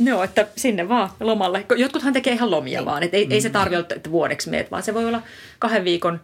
Joo, 0.05 0.23
että 0.23 0.47
sinne 0.57 0.89
vaan 0.89 1.11
lomalle. 1.21 1.67
Jotkuthan 1.77 2.13
tekee 2.13 2.33
ihan 2.33 2.51
lomia 2.51 2.81
niin. 2.81 2.87
vaan. 2.87 3.03
Et 3.03 3.15
ei, 3.15 3.25
mm. 3.25 3.33
ei 3.33 3.41
se 3.41 3.51
tarvitse 3.51 3.77
olla, 3.77 3.97
että 3.97 4.11
vuodeksi 4.11 4.51
meet, 4.51 4.71
vaan 4.71 4.83
se 4.83 4.95
voi 4.95 5.07
olla 5.07 5.23
kahden 5.59 5.85
viikon. 5.85 6.21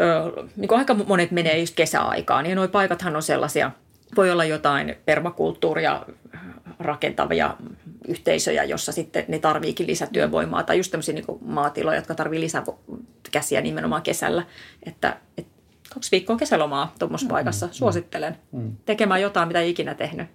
Ö, 0.00 0.46
niin 0.56 0.68
kuin 0.68 0.78
aika 0.78 0.94
monet 0.94 1.30
menee 1.30 1.58
just 1.58 1.74
kesäaikaan. 1.74 2.46
Ja 2.46 2.54
nuo 2.54 2.68
paikathan 2.68 3.16
on 3.16 3.22
sellaisia– 3.22 3.70
voi 4.16 4.30
olla 4.30 4.44
jotain 4.44 4.96
permakulttuuria 5.04 6.06
rakentavia 6.78 7.56
yhteisöjä, 8.08 8.64
jossa 8.64 8.92
sitten 8.92 9.24
ne 9.28 9.38
tarviikin 9.38 9.86
lisätyövoimaa 9.86 10.62
tai 10.62 10.76
just 10.76 10.90
tämmöisiä 10.90 11.14
niin 11.14 11.24
maatiloja, 11.40 11.98
jotka 11.98 12.14
tarvii 12.14 12.40
lisäkäsiä 12.40 13.60
nimenomaan 13.60 14.02
kesällä. 14.02 14.42
Että, 14.86 15.16
että 15.38 15.52
kaksi 15.94 16.10
viikkoa 16.10 16.36
kesälomaa 16.36 16.94
tuommoisessa 16.98 17.28
mm, 17.28 17.34
paikassa 17.34 17.66
mm, 17.66 17.72
suosittelen 17.72 18.36
mm. 18.52 18.76
tekemään 18.84 19.22
jotain, 19.22 19.48
mitä 19.48 19.60
ei 19.60 19.70
ikinä 19.70 19.94
tehnyt 19.94 20.28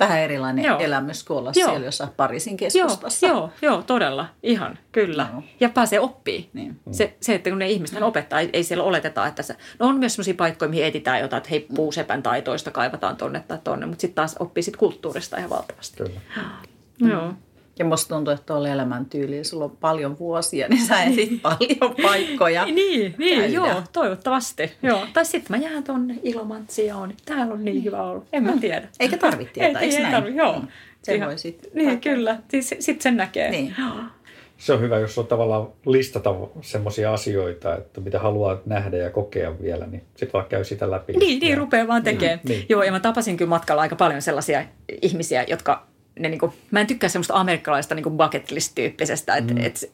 vähän 0.00 0.20
erilainen 0.20 0.64
joo. 0.64 0.78
elämys 0.78 1.24
kuin 1.24 1.38
olla 1.38 1.52
joo. 1.56 1.68
siellä 1.68 1.84
jossain 1.84 2.10
Pariisin 2.16 2.56
keskustassa. 2.56 3.26
Joo, 3.26 3.36
joo, 3.38 3.50
joo 3.62 3.82
todella, 3.82 4.26
ihan, 4.42 4.78
kyllä. 4.92 5.28
Joo. 5.32 5.42
Ja 5.60 5.68
pääsee 5.68 6.00
oppii. 6.00 6.50
Niin. 6.52 6.80
Se, 6.90 7.16
se, 7.20 7.34
että 7.34 7.50
kun 7.50 7.58
ne 7.58 7.68
ihmiset 7.68 8.02
opettaa, 8.02 8.40
ei, 8.40 8.50
ei 8.52 8.64
siellä 8.64 8.84
oleteta, 8.84 9.26
että 9.26 9.42
se... 9.42 9.56
No 9.78 9.86
on 9.86 9.96
myös 9.96 10.14
sellaisia 10.14 10.34
paikkoja, 10.34 10.68
mihin 10.68 10.84
etsitään 10.84 11.20
jotain, 11.20 11.38
että 11.38 11.50
hei, 11.50 11.66
puusepän 11.76 12.22
taitoista 12.22 12.70
kaivataan 12.70 13.16
tonne 13.16 13.44
tai 13.48 13.58
tonne, 13.64 13.86
mutta 13.86 14.00
sitten 14.00 14.14
taas 14.14 14.36
oppii 14.38 14.62
sit 14.62 14.76
kulttuurista 14.76 15.36
ihan 15.36 15.50
valtavasti. 15.50 15.96
Kyllä. 15.96 16.20
Joo. 16.98 17.32
Ja 17.80 17.84
musta 17.84 18.14
tuntuu, 18.14 18.34
että 18.34 18.46
tuolla 18.46 18.68
elämäntyyliin 18.68 19.44
sulla 19.44 19.64
on 19.64 19.76
paljon 19.80 20.18
vuosia, 20.18 20.68
niin 20.68 20.86
sä 20.86 21.02
etit 21.02 21.42
paljon 21.42 21.94
paikkoja. 22.02 22.64
niin, 22.64 23.14
niin 23.18 23.52
joo, 23.52 23.82
toivottavasti. 23.92 24.72
Joo. 24.82 25.06
Tai 25.12 25.24
sitten 25.24 25.60
mä 25.60 25.66
jään 25.66 25.84
tuonne 25.84 26.14
Ilomantsiin 26.22 26.88
ja 26.88 26.96
on, 26.96 27.14
täällä 27.24 27.54
on 27.54 27.64
niin 27.64 27.84
hyvä 27.84 28.02
olla. 28.02 28.24
En 28.32 28.42
mä 28.42 28.52
mm. 28.52 28.60
tiedä. 28.60 28.88
Eikä 29.00 29.18
tarvitse 29.18 29.54
tietää, 29.54 29.82
eikö 29.82 30.02
näin? 30.02 30.14
Tarvi, 30.14 30.36
joo. 30.36 30.58
Mm. 30.58 30.68
Se 31.02 31.14
Ihan, 31.14 31.28
voi 31.28 31.38
sitten. 31.38 31.70
Niin, 31.74 32.00
kyllä. 32.00 32.38
Siis 32.48 32.68
sitten 32.68 33.02
sen 33.02 33.16
näkee. 33.16 33.50
Niin. 33.50 33.74
Se 34.58 34.72
on 34.72 34.80
hyvä, 34.80 34.98
jos 34.98 35.18
on 35.18 35.26
tavallaan 35.26 35.68
listata 35.86 36.34
semmoisia 36.60 37.12
asioita, 37.12 37.76
että 37.76 38.00
mitä 38.00 38.18
haluaa 38.18 38.60
nähdä 38.66 38.96
ja 38.96 39.10
kokea 39.10 39.62
vielä, 39.62 39.86
niin 39.86 40.02
sitten 40.16 40.32
vaan 40.32 40.46
käy 40.46 40.64
sitä 40.64 40.90
läpi. 40.90 41.12
Niin, 41.12 41.40
niin 41.40 41.58
rupeaa 41.58 41.86
vaan 41.86 42.02
tekemään. 42.02 42.40
Mm, 42.42 42.48
niin. 42.48 42.66
Joo, 42.68 42.82
ja 42.82 42.92
mä 42.92 43.00
tapasin 43.00 43.36
kyllä 43.36 43.48
matkalla 43.48 43.82
aika 43.82 43.96
paljon 43.96 44.22
sellaisia 44.22 44.64
ihmisiä, 45.02 45.44
jotka 45.48 45.89
ne 46.18 46.28
niinku, 46.28 46.54
mä 46.70 46.80
en 46.80 46.86
tykkää 46.86 47.08
semmoista 47.08 47.34
amerikkalaista 47.34 47.94
niinku 47.94 48.10
bucket 48.10 48.50
list-tyyppisestä, 48.50 49.36
että 49.36 49.54
mm. 49.54 49.60
et, 49.60 49.92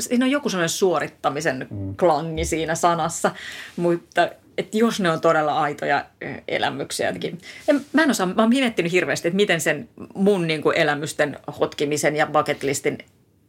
siinä 0.00 0.24
on 0.24 0.30
joku 0.30 0.48
sellainen 0.48 0.68
suorittamisen 0.68 1.66
mm. 1.70 1.96
klangi 1.96 2.44
siinä 2.44 2.74
sanassa, 2.74 3.30
mutta 3.76 4.28
että 4.58 4.78
jos 4.78 5.00
ne 5.00 5.10
on 5.10 5.20
todella 5.20 5.60
aitoja 5.60 6.04
elämyksiä 6.48 7.06
jotenkin. 7.06 7.38
En, 7.68 7.80
mä 7.92 8.02
en 8.02 8.10
osaa, 8.10 8.26
mä 8.26 8.42
oon 8.42 8.48
miettinyt 8.48 8.92
hirveästi, 8.92 9.28
että 9.28 9.36
miten 9.36 9.60
sen 9.60 9.88
mun 10.14 10.46
niinku 10.46 10.70
elämysten 10.70 11.38
hotkimisen 11.60 12.16
ja 12.16 12.26
bucket 12.26 12.62
listin 12.62 12.98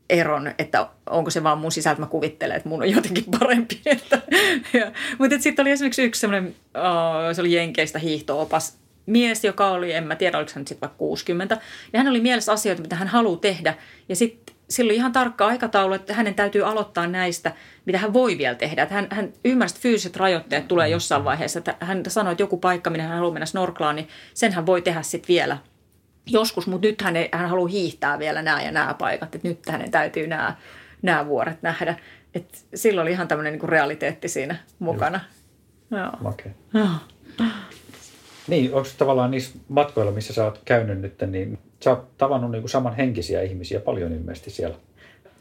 eron, 0.10 0.52
että 0.58 0.88
onko 1.10 1.30
se 1.30 1.44
vaan 1.44 1.58
mun 1.58 1.72
sisältä, 1.72 2.02
mä 2.02 2.08
kuvittelen, 2.08 2.58
että 2.58 2.70
mun 2.70 2.82
on 2.82 2.92
jotenkin 2.92 3.26
parempi. 3.40 3.82
Että, 3.86 4.22
ja, 4.80 4.92
mutta 5.20 5.40
sitten 5.40 5.64
oli 5.64 5.72
esimerkiksi 5.72 6.04
yksi 6.04 6.22
semmoinen, 6.22 6.56
uh, 6.78 7.36
se 7.36 7.42
oli 7.42 7.54
Jenkeistä 7.54 8.00
hiihtoopas, 8.00 8.78
mies, 9.06 9.44
joka 9.44 9.72
oli, 9.72 9.94
en 9.94 10.04
mä 10.04 10.16
tiedä, 10.16 10.38
oliko 10.38 10.52
hän 10.56 10.68
sitten 10.68 10.82
vaikka 10.82 10.98
60. 10.98 11.58
Ja 11.94 12.00
hän 12.00 12.08
oli 12.08 12.22
mielessä 12.22 12.52
asioita, 12.52 12.82
mitä 12.82 12.96
hän 12.96 13.08
haluaa 13.08 13.40
tehdä. 13.40 13.76
Ja 14.10 14.16
sitten 14.16 14.56
silloin 14.70 14.96
ihan 14.96 15.12
tarkka 15.12 15.48
aikataulu, 15.48 15.94
että 15.94 16.14
hänen 16.14 16.36
täytyy 16.36 16.68
aloittaa 16.68 17.08
näistä, 17.08 17.52
mitä 17.86 17.98
hän 17.98 18.14
voi 18.14 18.38
vielä 18.38 18.56
tehdä. 18.56 18.84
Että 18.84 18.96
hän, 18.96 19.08
hän 19.12 19.34
ymmärsi, 19.46 19.74
että 19.74 19.82
fyysiset 19.82 20.16
rajoitteet 20.16 20.68
tulee 20.68 20.90
jossain 20.90 21.24
vaiheessa. 21.24 21.60
Että 21.60 21.76
hän 21.80 22.04
sanoi, 22.08 22.32
että 22.32 22.44
joku 22.44 22.58
paikka, 22.58 22.90
minne 22.90 23.04
hän 23.04 23.16
haluaa 23.16 23.34
mennä 23.34 23.46
snorklaan, 23.46 23.96
niin 23.96 24.08
sen 24.34 24.54
hän 24.54 24.66
voi 24.66 24.82
tehdä 24.82 25.02
sitten 25.02 25.28
vielä 25.28 25.58
joskus. 26.26 26.68
Mutta 26.68 26.88
nyt 26.88 27.02
hän, 27.02 27.14
hän 27.32 27.50
haluaa 27.50 27.68
hiihtää 27.68 28.20
vielä 28.20 28.42
nämä 28.42 28.62
ja 28.62 28.72
nämä 28.72 28.94
paikat. 28.94 29.36
Että 29.36 29.48
nyt 29.48 29.70
hänen 29.70 29.92
täytyy 29.92 30.28
nämä, 30.28 30.56
nämä 31.02 31.26
vuoret 31.26 31.62
nähdä. 31.62 31.96
että 32.36 32.58
silloin 32.76 33.06
oli 33.06 33.12
ihan 33.12 33.28
tämmöinen 33.28 33.54
niin 33.54 33.70
realiteetti 33.70 34.28
siinä 34.28 34.56
mukana. 34.80 35.20
Joo. 35.92 36.32
Okay. 36.32 36.52
Joo. 36.74 36.88
Niin, 38.48 38.74
onko 38.74 38.90
tavallaan 38.98 39.32
niissä 39.32 39.60
matkoilla, 39.70 40.12
missä 40.12 40.34
sä 40.34 40.44
oot 40.44 40.62
käynyt 40.66 41.02
nyt, 41.02 41.14
niin 41.28 41.60
sä 41.84 41.90
oot 41.90 42.18
tavannut 42.18 42.52
niin 42.52 42.70
samanhenkisiä 42.70 43.42
ihmisiä 43.42 43.80
paljon 43.80 44.12
ilmeisesti 44.12 44.50
siellä? 44.50 44.76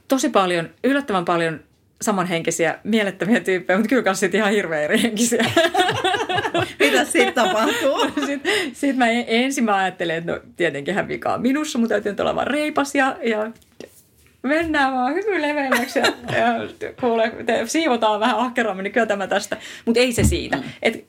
Tosi 0.09 0.29
paljon, 0.29 0.71
yllättävän 0.85 1.25
paljon 1.25 1.61
samanhenkisiä, 2.03 2.79
mielettömiä 2.85 3.41
tyyppejä, 3.41 3.77
mutta 3.79 3.89
kyllä 3.89 4.03
kanssa 4.03 4.27
ihan 4.33 4.53
hirveän 4.53 4.83
eri 4.83 5.03
henkisiä. 5.03 5.45
Mitä 6.81 7.05
sitten 7.05 7.35
tapahtuu? 7.35 8.11
Sitten, 8.27 8.53
sitten 8.73 8.99
mä 8.99 9.09
ensin 9.11 9.65
mä 9.65 9.77
ajattelin, 9.77 10.17
että 10.17 10.33
no 10.33 10.41
tietenkin 10.57 10.95
hän 10.95 11.09
vikaa 11.09 11.39
minussa, 11.39 11.79
mutta 11.79 12.01
täytyy 12.01 12.23
olla 12.23 12.37
vaan 12.37 12.47
reipas 12.47 12.95
ja, 12.95 13.17
ja 13.23 13.51
mennään 14.43 14.93
vaan 14.93 15.15
hymyileveämmäksi 15.15 15.99
ja, 15.99 16.05
ja 16.39 16.69
kuule, 17.01 17.33
te 17.47 17.63
siivotaan 17.67 18.21
vähän 18.21 18.39
ahkerammin, 18.39 18.85
niin 18.85 18.93
kyllä 18.93 19.07
tämä 19.07 19.27
tästä. 19.27 19.57
Mutta 19.85 20.01
ei 20.01 20.13
se 20.13 20.25
siitä. 20.25 20.59
Et, 20.83 21.05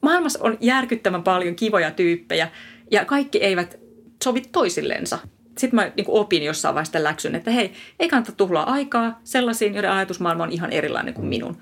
maailmassa 0.00 0.38
on 0.42 0.58
järkyttävän 0.60 1.22
paljon 1.22 1.56
kivoja 1.56 1.90
tyyppejä 1.90 2.48
ja 2.90 3.04
kaikki 3.04 3.38
eivät 3.38 3.78
sovi 4.24 4.40
toisillensa. 4.52 5.18
Sitten 5.58 5.74
mä 5.74 5.92
niin 5.96 6.04
opin 6.08 6.42
jossain 6.42 6.74
vaiheessa 6.74 7.02
läksyn, 7.04 7.34
että 7.34 7.50
hei, 7.50 7.72
ei 8.00 8.08
kannata 8.08 8.32
tuhlaa 8.32 8.72
aikaa 8.72 9.20
sellaisiin, 9.24 9.74
joiden 9.74 9.90
ajatusmaailma 9.90 10.44
on 10.44 10.52
ihan 10.52 10.72
erilainen 10.72 11.14
kuin 11.14 11.26
minun. 11.26 11.56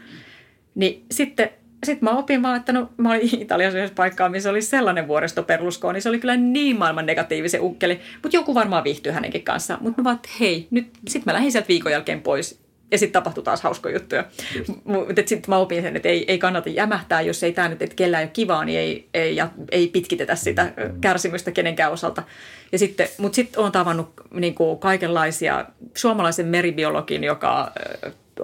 Niin 0.74 1.04
sitten 1.10 1.50
sitten 1.84 2.04
mä 2.04 2.18
opin 2.18 2.42
vaan, 2.42 2.56
että 2.56 2.72
no, 2.72 2.88
mä 2.96 3.10
olin 3.10 3.40
Italiassa 3.42 3.78
yhdessä 3.78 3.94
paikkaa, 3.94 4.28
missä 4.28 4.50
oli 4.50 4.62
sellainen 4.62 5.08
vuoristo 5.08 5.42
Berlusconi, 5.42 5.92
niin 5.92 6.02
se 6.02 6.08
oli 6.08 6.18
kyllä 6.18 6.36
niin 6.36 6.78
maailman 6.78 7.06
negatiivisen 7.06 7.60
ukkeli, 7.60 8.00
mutta 8.22 8.36
joku 8.36 8.54
varmaan 8.54 8.84
viihtyy 8.84 9.12
hänenkin 9.12 9.42
kanssa. 9.42 9.78
Mutta 9.80 10.00
mä 10.00 10.04
vaan, 10.04 10.16
että 10.16 10.28
hei, 10.40 10.68
nyt, 10.70 10.90
sitten 11.08 11.32
mä 11.32 11.34
lähdin 11.34 11.52
sieltä 11.52 11.68
viikon 11.68 11.92
jälkeen 11.92 12.20
pois 12.20 12.60
Ja 12.90 12.98
sitten 12.98 13.12
tapahtuu 13.12 13.42
taas 13.42 13.62
hauskoja 13.62 13.94
juttuja. 13.94 14.24
Mutta 14.84 15.22
sitten 15.26 15.50
mä 15.50 15.56
opin 15.56 15.82
sen, 15.82 15.96
että 15.96 16.08
ei, 16.08 16.24
ei 16.28 16.38
kannata 16.38 16.68
jämähtää, 16.68 17.20
jos 17.20 17.42
ei 17.42 17.52
tämä 17.52 17.68
nyt, 17.68 17.82
että 17.82 17.96
kellään 17.96 18.20
ei 18.20 18.24
ole 18.24 18.30
kivaa, 18.32 18.64
niin 18.64 18.78
ei, 18.78 19.08
ei, 19.14 19.36
ja, 19.36 19.48
ei 19.72 19.88
pitkitetä 19.88 20.34
sitä 20.34 20.64
mm. 20.64 21.00
kärsimystä 21.00 21.50
kenenkään 21.50 21.92
osalta. 21.92 22.22
Ja 22.72 22.78
sitten, 22.78 23.08
mutta 23.18 23.36
sitten 23.36 23.60
olen 23.60 23.72
tavannut 23.72 24.12
niin 24.30 24.54
kuin 24.54 24.78
kaikenlaisia, 24.78 25.64
suomalaisen 25.96 26.46
meribiologin, 26.46 27.24
joka 27.24 27.72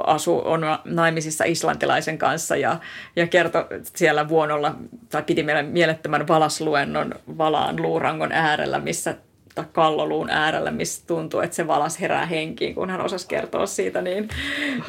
asu, 0.05 0.43
on 0.45 0.63
naimisissa 0.85 1.45
islantilaisen 1.45 2.19
kanssa 2.19 2.57
ja, 2.57 2.77
ja 3.17 3.27
kertoi 3.27 3.65
siellä 3.97 4.29
vuonolla, 4.29 4.75
tai 5.11 5.23
piti 5.23 5.43
meille 5.43 5.63
mielettömän 5.63 6.29
valasluennon 6.29 7.15
Valaan 7.39 7.83
luurangon 7.83 8.33
äärellä, 8.33 8.79
missä 8.79 9.15
tai 9.55 9.65
kalloluun 9.73 10.31
äärellä, 10.31 10.71
missä 10.71 11.07
tuntuu, 11.07 11.41
että 11.41 11.57
se 11.57 11.67
valas 11.67 12.01
herää 12.01 12.27
henkiin, 12.27 12.75
kun 12.75 12.91
hän 12.91 13.01
osasi 13.01 13.29
kertoa 13.29 13.67
siitä 13.67 14.03
niin, 14.03 14.29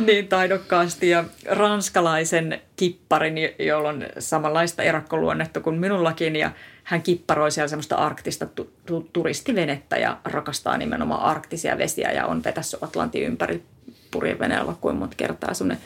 niin 0.05 0.27
taidokkaasti. 0.27 1.09
Ja 1.09 1.23
ranskalaisen 1.45 2.61
kipparin, 2.75 3.35
jolla 3.59 3.89
on 3.89 4.05
samanlaista 4.19 4.83
erakkoluonnetta 4.83 5.59
kuin 5.59 5.79
minullakin, 5.79 6.35
ja 6.35 6.51
hän 6.83 7.01
kipparoi 7.01 7.51
siellä 7.51 7.67
semmoista 7.67 7.95
arktista 7.95 8.45
tu- 8.45 8.73
tu- 8.85 9.09
turistivenettä 9.13 9.97
ja 9.97 10.17
rakastaa 10.25 10.77
nimenomaan 10.77 11.21
arktisia 11.21 11.77
vesiä 11.77 12.11
ja 12.11 12.25
on 12.25 12.43
vetässä 12.43 12.77
Atlantin 12.81 13.23
ympäri 13.23 13.63
purjeveneellä 14.11 14.73
kuin 14.81 14.95
monta 14.95 15.15
kertaa 15.17 15.53
semmoinen 15.53 15.83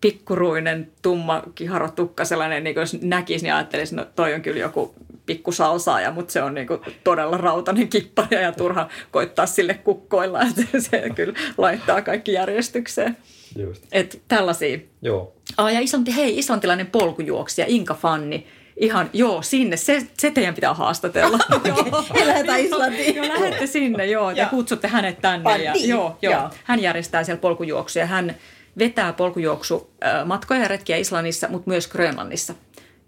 pikkuruinen, 0.00 0.90
tumma, 1.02 1.42
kiharotukka, 1.54 2.24
sellainen, 2.24 2.64
niin 2.64 2.76
jos 2.76 3.02
näkisi, 3.02 3.44
niin 3.44 3.54
ajattelisi, 3.54 3.94
no 3.94 4.06
toi 4.16 4.34
on 4.34 4.42
kyllä 4.42 4.60
joku 4.60 4.94
pikku 5.28 5.52
salsaaja, 5.52 6.12
mutta 6.12 6.32
se 6.32 6.42
on 6.42 6.54
niin 6.54 6.66
kuin 6.66 6.80
todella 7.04 7.36
rautainen 7.36 7.88
kippari 7.88 8.42
ja 8.42 8.52
turha 8.52 8.88
koittaa 9.10 9.46
sille 9.46 9.74
kukkoilla, 9.74 10.40
että 10.50 10.80
se 10.80 11.10
kyllä 11.14 11.34
laittaa 11.58 12.02
kaikki 12.02 12.32
järjestykseen. 12.32 13.16
Just. 13.58 13.84
Et 13.92 14.22
tällaisia. 14.28 14.78
Joo. 15.02 15.32
Ah, 15.56 15.74
ja 15.74 15.80
islanti, 15.80 16.16
hei, 16.16 16.38
islantilainen 16.38 16.86
polkujuoksija, 16.86 17.66
Inka 17.68 17.94
Fanni, 17.94 18.46
ihan, 18.76 19.10
joo, 19.12 19.42
sinne, 19.42 19.76
se, 19.76 20.06
se 20.18 20.30
teidän 20.30 20.54
pitää 20.54 20.74
haastatella. 20.74 21.38
joo, 21.68 22.04
lähdetään 22.26 22.60
Islantiin. 22.60 23.16
joo, 23.16 23.28
lähdette 23.28 23.66
sinne, 23.66 24.06
joo, 24.06 24.30
ja 24.30 24.46
kutsutte 24.46 24.88
hänet 24.88 25.20
tänne. 25.20 25.62
Ja, 25.62 25.74
joo, 25.76 26.18
joo, 26.22 26.32
joo, 26.32 26.50
hän 26.64 26.80
järjestää 26.80 27.24
siellä 27.24 27.40
polkujuoksuja. 27.40 28.06
Hän 28.06 28.34
vetää 28.78 29.12
polkujuoksu 29.12 29.90
matkoja 30.24 30.60
ja 30.60 30.68
retkiä 30.68 30.96
Islannissa, 30.96 31.48
mutta 31.48 31.70
myös 31.70 31.88
Grönlannissa. 31.88 32.54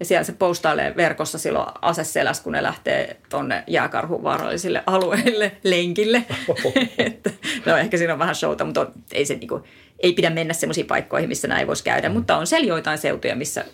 Ja 0.00 0.06
siellä 0.06 0.24
se 0.24 0.32
postailee 0.32 0.96
verkossa 0.96 1.38
silloin 1.38 1.66
aseseläs, 1.82 2.40
kun 2.40 2.52
ne 2.52 2.62
lähtee 2.62 3.16
tuonne 3.28 3.64
jääkarhun 3.66 4.22
vaarallisille 4.22 4.82
alueille 4.86 5.52
lenkille. 5.64 6.24
että, 6.98 7.30
no 7.66 7.76
ehkä 7.76 7.96
siinä 7.96 8.12
on 8.12 8.18
vähän 8.18 8.34
showta, 8.34 8.64
mutta 8.64 8.80
on, 8.80 8.92
ei, 9.12 9.24
se, 9.24 9.34
niinku, 9.34 9.64
ei 9.98 10.12
pidä 10.12 10.30
mennä 10.30 10.54
sellaisiin 10.54 10.86
paikkoihin, 10.86 11.28
missä 11.28 11.48
näin 11.48 11.66
voisi 11.66 11.84
käydä. 11.84 12.08
Mm. 12.08 12.14
Mutta 12.14 12.36
on 12.36 12.46
siellä 12.46 12.68
joitain 12.68 12.98
seutuja, 12.98 13.36
missä 13.36 13.64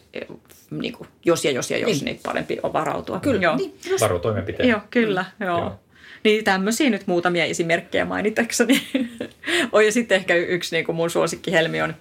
niinku, 0.70 1.06
jos 1.24 1.44
ja 1.44 1.50
jos 1.50 1.70
ja 1.70 1.78
jos, 1.78 1.90
niin, 1.90 2.04
niin 2.04 2.20
parempi 2.22 2.58
on 2.62 2.72
varautua. 2.72 3.20
Kyllä, 3.20 3.42
joo. 3.42 3.56
Niin, 3.56 3.74
Varotoimenpiteet. 4.00 4.68
Joo, 4.68 4.80
kyllä. 4.90 5.24
Mm. 5.38 5.46
Joo. 5.46 5.58
joo. 5.58 5.80
Niin 6.24 6.44
tämmöisiä 6.44 6.90
nyt 6.90 7.06
muutamia 7.06 7.44
esimerkkejä 7.44 8.04
mainitakseni. 8.04 8.82
on 9.72 9.84
ja 9.84 9.92
sitten 9.92 10.16
ehkä 10.16 10.34
yksi 10.34 10.76
niin 10.76 10.84
kuin 10.86 10.96
mun 10.96 11.10
suosikkihelmi 11.10 11.82
on 11.82 11.94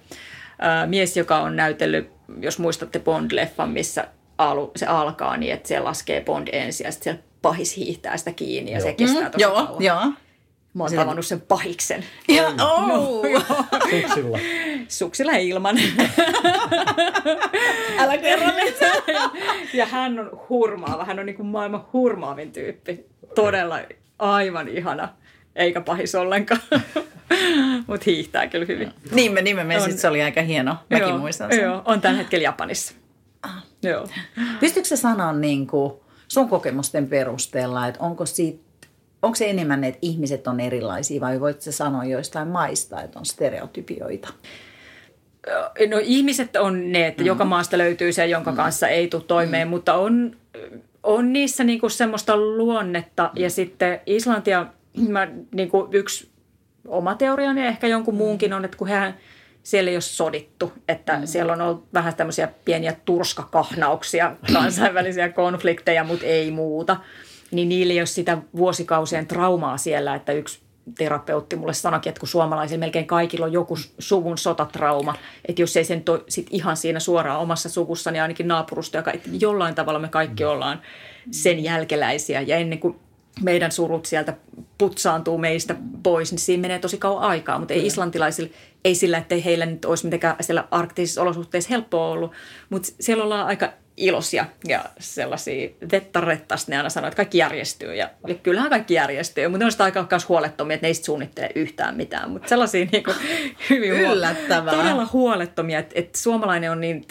ää, 0.58 0.86
mies, 0.86 1.16
joka 1.16 1.38
on 1.38 1.56
näytellyt, 1.56 2.10
jos 2.40 2.58
muistatte 2.58 2.98
Bond-leffan, 2.98 3.66
missä 3.66 4.08
alu, 4.38 4.72
se 4.76 4.86
alkaa 4.86 5.36
niin, 5.36 5.52
että 5.52 5.68
se 5.68 5.80
laskee 5.80 6.20
Bond 6.20 6.48
ensin 6.52 6.84
ja 6.84 6.92
sitten 6.92 7.04
siellä 7.04 7.22
pahis 7.42 7.76
hiihtää 7.76 8.16
sitä 8.16 8.32
kiinni 8.32 8.70
ja 8.70 8.78
joo. 8.78 8.86
se 8.86 8.92
kestää 8.92 9.22
mm, 9.22 9.30
tosi 9.30 9.42
joo, 9.42 9.66
kauan. 9.66 9.82
Joo. 9.82 10.12
Mä 10.74 10.84
oon 10.84 10.94
tavannut 10.94 11.26
sen 11.26 11.40
pahiksen. 11.40 12.04
Ja, 12.28 12.46
oh. 12.46 12.88
no, 12.88 13.22
joo. 13.28 13.42
Suksilla. 13.90 14.38
Suksilla 14.88 15.32
ilman. 15.32 15.76
Älä 17.98 18.18
kerro 18.18 18.46
Ja 19.72 19.86
hän 19.86 20.18
on 20.18 20.40
hurmaava. 20.48 21.04
Hän 21.04 21.18
on 21.18 21.26
niin 21.26 21.36
kuin 21.36 21.46
maailman 21.46 21.84
hurmaavin 21.92 22.52
tyyppi. 22.52 23.06
Todella 23.34 23.78
aivan 24.18 24.68
ihana. 24.68 25.08
Eikä 25.54 25.80
pahis 25.80 26.14
ollenkaan. 26.14 26.60
Mutta 27.86 28.04
hiihtää 28.06 28.46
kyllä 28.46 28.66
hyvin. 28.68 28.92
Niin 29.12 29.32
me, 29.32 29.42
niin 29.42 29.66
me 29.66 29.82
on, 29.82 29.92
se 29.92 30.08
oli 30.08 30.22
aika 30.22 30.42
hieno. 30.42 30.76
Mäkin 30.90 31.08
joo, 31.08 31.18
muistan 31.18 31.52
sen. 31.52 31.64
Joo, 31.64 31.82
on 31.84 32.00
tällä 32.00 32.18
hetkellä 32.18 32.44
Japanissa. 32.44 32.94
Joo. 33.82 34.08
Pystytkö 34.60 34.88
sä 34.88 34.96
sanoa 34.96 35.32
niin 35.32 35.66
kuin 35.66 35.92
sun 36.28 36.48
kokemusten 36.48 37.08
perusteella, 37.08 37.86
että 37.86 38.02
onko 38.02 38.26
siitä 38.26 38.66
onko 39.22 39.36
se 39.36 39.50
enemmän, 39.50 39.84
että 39.84 39.98
ihmiset 40.02 40.46
on 40.46 40.60
erilaisia 40.60 41.20
vai 41.20 41.40
voitko 41.40 41.62
se 41.62 41.72
sanoa 41.72 42.04
joistain 42.04 42.48
maista, 42.48 43.02
että 43.02 43.18
on 43.18 43.26
stereotypioita? 43.26 44.28
No 45.90 46.00
ihmiset 46.02 46.56
on 46.56 46.92
ne, 46.92 47.06
että 47.06 47.22
mm. 47.22 47.26
joka 47.26 47.44
maasta 47.44 47.78
löytyy 47.78 48.12
se, 48.12 48.26
jonka 48.26 48.50
mm. 48.50 48.56
kanssa 48.56 48.88
ei 48.88 49.08
tule 49.08 49.22
toimeen, 49.22 49.68
mm. 49.68 49.70
mutta 49.70 49.94
on, 49.94 50.36
on 51.02 51.32
niissä 51.32 51.64
niinku 51.64 51.88
semmoista 51.88 52.36
luonnetta 52.36 53.30
ja 53.34 53.50
sitten 53.50 54.00
Islantia, 54.06 54.66
mä, 55.08 55.28
niinku 55.54 55.88
yksi 55.92 56.28
oma 56.88 57.14
teoriani 57.14 57.60
ja 57.60 57.66
ehkä 57.66 57.86
jonkun 57.86 58.14
muunkin 58.14 58.52
on, 58.52 58.64
että 58.64 58.76
kun 58.76 58.88
hän 58.88 59.14
siellä 59.66 59.90
ei 59.90 59.96
ole 59.96 60.00
sodittu, 60.00 60.72
että 60.88 61.18
mm. 61.18 61.26
siellä 61.26 61.52
on 61.52 61.60
ollut 61.60 61.84
vähän 61.94 62.14
tämmöisiä 62.14 62.48
pieniä 62.64 62.96
turskakahnauksia, 63.04 64.36
kansainvälisiä 64.52 65.28
konflikteja, 65.28 66.04
mutta 66.04 66.26
ei 66.26 66.50
muuta. 66.50 66.96
Niin 67.50 67.68
niillä 67.68 67.92
ei 67.92 68.00
ole 68.00 68.06
sitä 68.06 68.38
vuosikausien 68.56 69.26
traumaa 69.26 69.76
siellä, 69.76 70.14
että 70.14 70.32
yksi 70.32 70.60
terapeutti 70.98 71.56
mulle 71.56 71.74
sanoikin, 71.74 72.10
että 72.10 72.20
kun 72.20 72.28
suomalaisilla 72.28 72.80
melkein 72.80 73.06
kaikilla 73.06 73.46
on 73.46 73.52
joku 73.52 73.76
suvun 73.98 74.38
sotatrauma, 74.38 75.14
että 75.48 75.62
jos 75.62 75.76
ei 75.76 75.84
sen 75.84 76.02
to, 76.02 76.24
sit 76.28 76.46
ihan 76.50 76.76
siinä 76.76 77.00
suoraan 77.00 77.40
omassa 77.40 77.68
suvussa, 77.68 78.10
niin 78.10 78.22
ainakin 78.22 78.48
naapurusta, 78.48 78.96
joka, 78.96 79.12
että 79.12 79.28
jollain 79.40 79.74
tavalla 79.74 79.98
me 79.98 80.08
kaikki 80.08 80.44
mm. 80.44 80.50
ollaan 80.50 80.82
sen 81.30 81.64
jälkeläisiä. 81.64 82.40
Ja 82.40 82.56
ennen 82.56 82.78
kuin 82.78 83.00
meidän 83.42 83.72
surut 83.72 84.06
sieltä 84.06 84.34
putsaantuu 84.78 85.38
meistä 85.38 85.76
pois, 86.02 86.32
niin 86.32 86.38
siinä 86.38 86.60
menee 86.60 86.78
tosi 86.78 86.98
kauan 86.98 87.22
aikaa. 87.22 87.58
Mutta 87.58 87.74
ei 87.74 87.86
islantilaisilla, 87.86 88.50
ei 88.84 88.94
sillä, 88.94 89.18
että 89.18 89.34
heillä 89.44 89.66
nyt 89.66 89.84
olisi 89.84 90.04
mitenkään 90.04 90.36
siellä 90.40 90.68
arktisissa 90.70 91.22
olosuhteissa 91.22 91.70
helppoa 91.70 92.08
ollut, 92.08 92.32
mutta 92.70 92.88
siellä 93.00 93.24
ollaan 93.24 93.46
aika 93.46 93.72
iloisia 93.96 94.46
ja 94.68 94.84
sellaisia 94.98 95.68
vettarettas, 95.92 96.68
ne 96.68 96.76
aina 96.76 96.90
sanoo, 96.90 97.08
että 97.08 97.16
kaikki 97.16 97.38
järjestyy. 97.38 97.94
Ja, 97.94 98.10
ja 98.26 98.34
kyllähän 98.34 98.70
kaikki 98.70 98.94
järjestyy, 98.94 99.48
mutta 99.48 99.58
ne 99.58 99.64
on 99.64 99.72
sitä 99.72 99.84
aika 99.84 100.06
myös 100.10 100.28
huolettomia, 100.28 100.74
että 100.74 100.84
ne 100.84 100.88
ei 100.88 100.94
suunnittele 100.94 101.50
yhtään 101.54 101.96
mitään. 101.96 102.30
Mutta 102.30 102.48
sellaisia 102.48 102.86
niin 102.92 103.04
kuin, 103.04 103.16
hyvin 103.70 103.92
Yllättävää. 103.92 104.74
todella 104.74 105.08
huolettomia, 105.12 105.78
että, 105.78 105.92
että 105.94 106.18
suomalainen 106.18 106.70
on 106.70 106.80
niin 106.80 107.04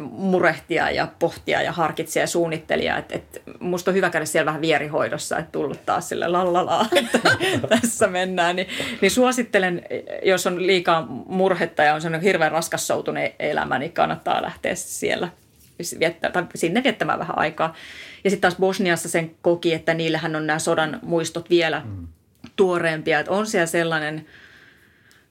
murehtia 0.00 0.90
ja 0.90 1.08
pohtia 1.18 1.62
ja 1.62 1.72
harkitsia 1.72 2.22
ja 2.22 2.26
suunnittelija. 2.26 2.98
Että, 2.98 3.14
että 3.14 3.40
musta 3.60 3.90
on 3.90 3.94
hyvä 3.94 4.10
käydä 4.10 4.26
siellä 4.26 4.46
vähän 4.46 4.60
vierihoidossa, 4.60 5.38
että 5.38 5.52
tullut 5.52 5.86
taas 5.86 6.08
sille 6.08 6.28
lallalaa, 6.28 6.86
että 6.96 7.20
tässä 7.68 8.06
mennään. 8.06 8.56
Niin, 8.56 8.68
niin 9.00 9.10
suosittelen, 9.10 9.82
jos 10.22 10.46
on 10.46 10.66
liikaa 10.66 11.06
murhetta 11.26 11.82
ja 11.82 11.94
on 11.94 12.00
sellainen 12.00 12.24
hirveän 12.24 12.52
raskas 12.52 12.86
soutuneen 12.86 13.32
elämä, 13.38 13.78
niin 13.78 13.92
kannattaa 13.92 14.42
lähteä 14.42 14.74
siellä 14.74 15.28
viettää, 15.98 16.30
tai 16.30 16.46
sinne 16.54 16.82
viettämään 16.84 17.18
vähän 17.18 17.38
aikaa. 17.38 17.74
Ja 18.24 18.30
sitten 18.30 18.50
taas 18.50 18.60
Bosniassa 18.60 19.08
sen 19.08 19.34
koki, 19.42 19.74
että 19.74 19.94
niillähän 19.94 20.36
on 20.36 20.46
nämä 20.46 20.58
sodan 20.58 20.98
muistot 21.02 21.50
vielä 21.50 21.82
mm. 21.84 22.06
tuoreempia. 22.56 23.20
Että 23.20 23.32
on 23.32 23.46
siellä 23.46 23.66
sellainen– 23.66 24.26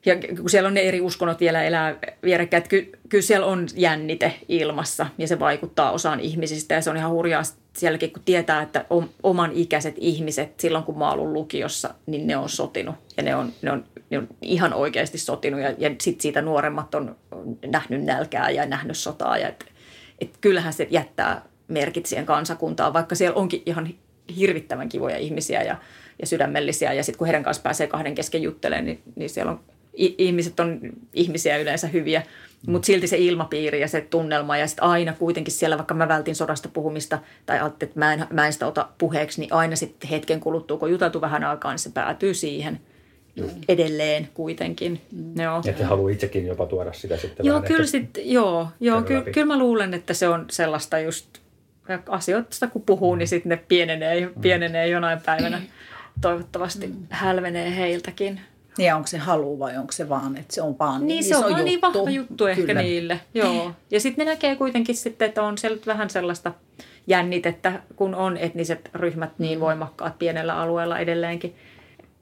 ja 0.06 0.16
kun 0.40 0.50
siellä 0.50 0.68
on 0.68 0.74
ne 0.74 0.82
eri 0.82 1.02
uskonnot 1.02 1.40
vielä 1.40 1.64
elää 1.64 1.96
vierekkäin, 2.24 2.58
että 2.58 2.70
ky, 2.70 2.92
kyllä 3.10 3.22
siellä 3.22 3.48
on 3.48 3.68
jännite 3.76 4.34
ilmassa 4.48 5.06
ja 5.18 5.28
se 5.28 5.40
vaikuttaa 5.40 5.92
osaan 5.92 6.20
ihmisistä 6.20 6.76
ja 6.76 6.82
se 6.82 6.90
on 6.90 6.98
ihan 6.98 7.12
hurjaa 7.12 7.44
sielläkin, 7.78 8.14
kun 8.14 8.22
tietää, 8.26 8.62
että 8.62 8.86
oman 9.24 9.52
ikäiset 9.54 9.96
ihmiset 9.98 10.60
silloin, 10.60 10.84
kun 10.84 10.98
mä 10.98 11.12
ollut 11.12 11.32
lukiossa, 11.32 11.94
niin 12.06 12.28
ne 12.28 12.38
on 12.38 12.50
sotinut 12.50 12.96
ja 13.18 13.24
ne 13.24 13.36
on, 13.36 13.54
ne 13.62 13.72
on, 13.72 13.86
ne 14.10 14.18
on 14.18 14.28
ihan 14.42 14.74
oikeasti 14.74 15.18
sotinut 15.18 15.62
ja, 15.62 15.70
ja 15.78 15.90
sitten 15.90 16.22
siitä 16.22 16.42
nuoremmat 16.42 16.96
on 16.96 17.16
nähnyt 17.66 18.04
nälkää 18.04 18.50
ja 18.50 18.66
nähnyt 18.66 18.98
sotaa 18.98 19.38
ja 19.38 19.48
et, 19.48 19.66
et 20.22 20.38
kyllähän 20.42 20.74
se 20.74 20.88
jättää 20.90 21.42
merkit 21.68 22.06
siihen 22.06 22.26
kansakuntaan, 22.26 22.94
vaikka 22.94 23.16
siellä 23.16 23.36
onkin 23.36 23.64
ihan 23.66 23.90
hirvittävän 24.38 24.90
kivoja 24.90 25.18
ihmisiä 25.18 25.64
ja, 25.64 25.76
ja 26.20 26.28
sydämellisiä 26.28 26.94
ja 26.94 27.04
sitten 27.04 27.18
kun 27.18 27.28
heidän 27.28 27.44
kanssa 27.44 27.64
pääsee 27.64 27.88
kahden 27.88 28.16
kesken 28.16 28.44
juttelemaan, 28.44 28.86
niin, 28.86 29.02
niin 29.16 29.30
siellä 29.30 29.52
on 29.52 29.60
ihmiset 29.94 30.60
on 30.60 30.80
ihmisiä 31.14 31.58
yleensä 31.58 31.88
hyviä, 31.88 32.24
mutta 32.68 32.86
silti 32.86 33.08
se 33.08 33.18
ilmapiiri 33.18 33.82
ja 33.82 33.88
se 33.88 34.02
tunnelma 34.02 34.58
ja 34.58 34.68
sitten 34.68 34.84
aina 34.84 35.14
kuitenkin 35.14 35.54
siellä, 35.54 35.78
vaikka 35.78 35.94
mä 35.94 36.08
vältin 36.08 36.36
sodasta 36.36 36.70
puhumista 36.70 37.20
tai 37.46 37.60
ajattelin, 37.60 37.90
että 37.90 38.00
mä 38.00 38.14
en, 38.14 38.28
mä 38.30 38.46
en 38.46 38.54
sitä 38.54 38.68
ota 38.68 38.90
puheeksi, 38.98 39.42
niin 39.42 39.54
aina 39.54 39.76
sitten 39.76 40.10
hetken 40.10 40.40
kuluttua, 40.40 40.78
kun 40.78 40.92
juteltu 40.92 41.22
vähän 41.22 41.44
aikaa, 41.44 41.72
niin 41.72 41.80
se 41.80 41.92
päätyy 41.94 42.34
siihen 42.34 42.80
mm. 43.36 43.50
edelleen 43.68 44.30
kuitenkin. 44.34 45.02
Mm. 45.12 45.42
Joo. 45.42 45.62
Että 45.66 45.88
haluaa 45.88 46.12
itsekin 46.12 46.48
jopa 46.48 46.66
tuoda 46.66 46.94
sitä 46.94 47.18
sitten 47.18 47.46
Joo, 47.46 47.62
kyllä, 47.62 47.86
sit, 47.86 48.10
joo, 48.24 48.68
joo 48.80 49.02
ky, 49.02 49.22
kyllä 49.34 49.48
mä 49.48 49.60
luulen, 49.60 49.94
että 49.94 50.14
se 50.14 50.28
on 50.28 50.46
sellaista 50.50 51.00
just 51.00 51.28
asioista, 52.10 52.68
kun 52.68 52.82
puhuu, 52.82 53.16
mm. 53.16 53.18
niin 53.18 53.28
sitten 53.28 53.50
ne 53.50 53.58
pienenee, 53.68 54.30
pienenee 54.42 54.88
jonain 54.88 55.20
päivänä. 55.26 55.62
Toivottavasti 56.22 56.88
mm. 56.88 56.96
hälvenee 57.10 57.76
heiltäkin. 57.76 58.42
Ja 58.78 58.96
onko 58.96 59.08
se 59.08 59.18
halu 59.18 59.60
vai 59.60 59.78
onko 59.78 59.92
se 59.92 60.10
vaan, 60.10 60.38
että 60.38 60.54
se 60.54 60.62
on 60.62 60.80
vaan 60.80 61.08
Niin, 61.08 61.24
se 61.24 61.38
on, 61.38 61.52
vaan 61.52 61.66
niin 61.66 61.82
vahva 61.82 62.10
juttu 62.10 62.46
ehkä 62.46 62.66
Kyllä. 62.66 62.82
niille. 62.82 63.20
Joo. 63.34 63.72
Ja 63.92 64.00
sitten 64.00 64.26
ne 64.26 64.32
näkee 64.32 64.56
kuitenkin 64.56 64.96
sitten, 64.96 65.28
että 65.28 65.44
on 65.44 65.58
siellä 65.58 65.78
vähän 65.86 66.10
sellaista 66.10 66.54
jännitettä, 67.08 67.82
kun 67.96 68.16
on 68.16 68.38
etniset 68.38 68.90
ryhmät 68.94 69.40
niin 69.40 69.58
mm. 69.60 69.62
voimakkaat 69.62 70.20
pienellä 70.20 70.60
alueella 70.60 71.00
edelleenkin– 71.00 71.56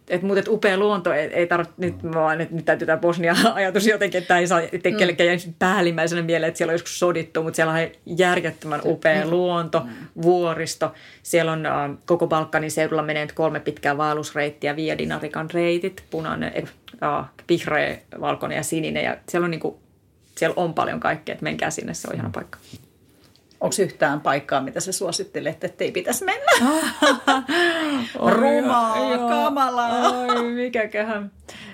et, 0.09 0.21
mutta 0.21 0.39
et 0.39 0.47
upea 0.47 0.77
luonto 0.77 1.13
ei, 1.13 1.33
ei 1.33 1.47
tarvitse, 1.47 1.73
nyt 1.77 1.95
vaan, 2.03 2.41
että 2.41 2.55
nyt 2.55 2.65
täytyy 2.65 2.85
tämä 2.85 2.97
Bosnia-ajatus 2.97 3.87
jotenkin, 3.95 4.21
että 4.21 4.37
ei 4.37 4.47
saa 4.47 4.59
itse 4.59 4.91
mm. 4.91 4.97
kellekään 4.97 5.39
päällimmäisenä 5.59 6.21
mieleen, 6.21 6.47
että 6.47 6.57
siellä 6.57 6.71
on 6.71 6.75
joskus 6.75 6.99
sodittu, 6.99 7.43
mutta 7.43 7.55
siellä 7.55 7.73
on 7.73 7.79
järjettömän 8.05 8.81
upea 8.85 9.25
mm. 9.25 9.29
luonto, 9.29 9.79
mm. 9.79 9.89
vuoristo. 10.21 10.93
Siellä 11.23 11.51
on 11.51 11.65
äh, 11.65 11.91
koko 12.05 12.27
Balkanin 12.27 12.71
seudulla 12.71 13.03
menee 13.03 13.27
kolme 13.33 13.59
pitkää 13.59 13.97
vaellusreittiä, 13.97 14.75
Via 14.75 14.97
Dinarikan 14.97 15.49
reitit, 15.53 16.03
punainen, 16.09 16.53
äh, 17.03 17.25
vihreä, 17.49 17.97
valkoinen 18.21 18.55
ja 18.55 18.63
sininen. 18.63 19.03
Ja 19.03 19.17
siellä 19.29 19.45
on, 19.45 19.51
niinku, 19.51 19.79
siellä 20.35 20.53
on 20.57 20.73
paljon 20.73 20.99
kaikkea, 20.99 21.33
että 21.33 21.43
menkää 21.43 21.69
sinne, 21.69 21.93
se 21.93 22.07
on 22.07 22.15
ihana 22.15 22.29
paikka. 22.33 22.59
Onko 23.59 23.75
yhtään 23.79 24.21
paikkaa, 24.21 24.61
mitä 24.61 24.79
sä 24.79 24.91
suosittelet, 24.91 25.63
että 25.63 25.83
ei 25.83 25.91
pitäisi 25.91 26.25
mennä? 26.25 26.51
Rumaa, 28.29 29.13
joo, 29.13 29.29
kamalaa. 29.29 30.09
Oi, 30.09 30.43
mikäköhän. 30.43 31.31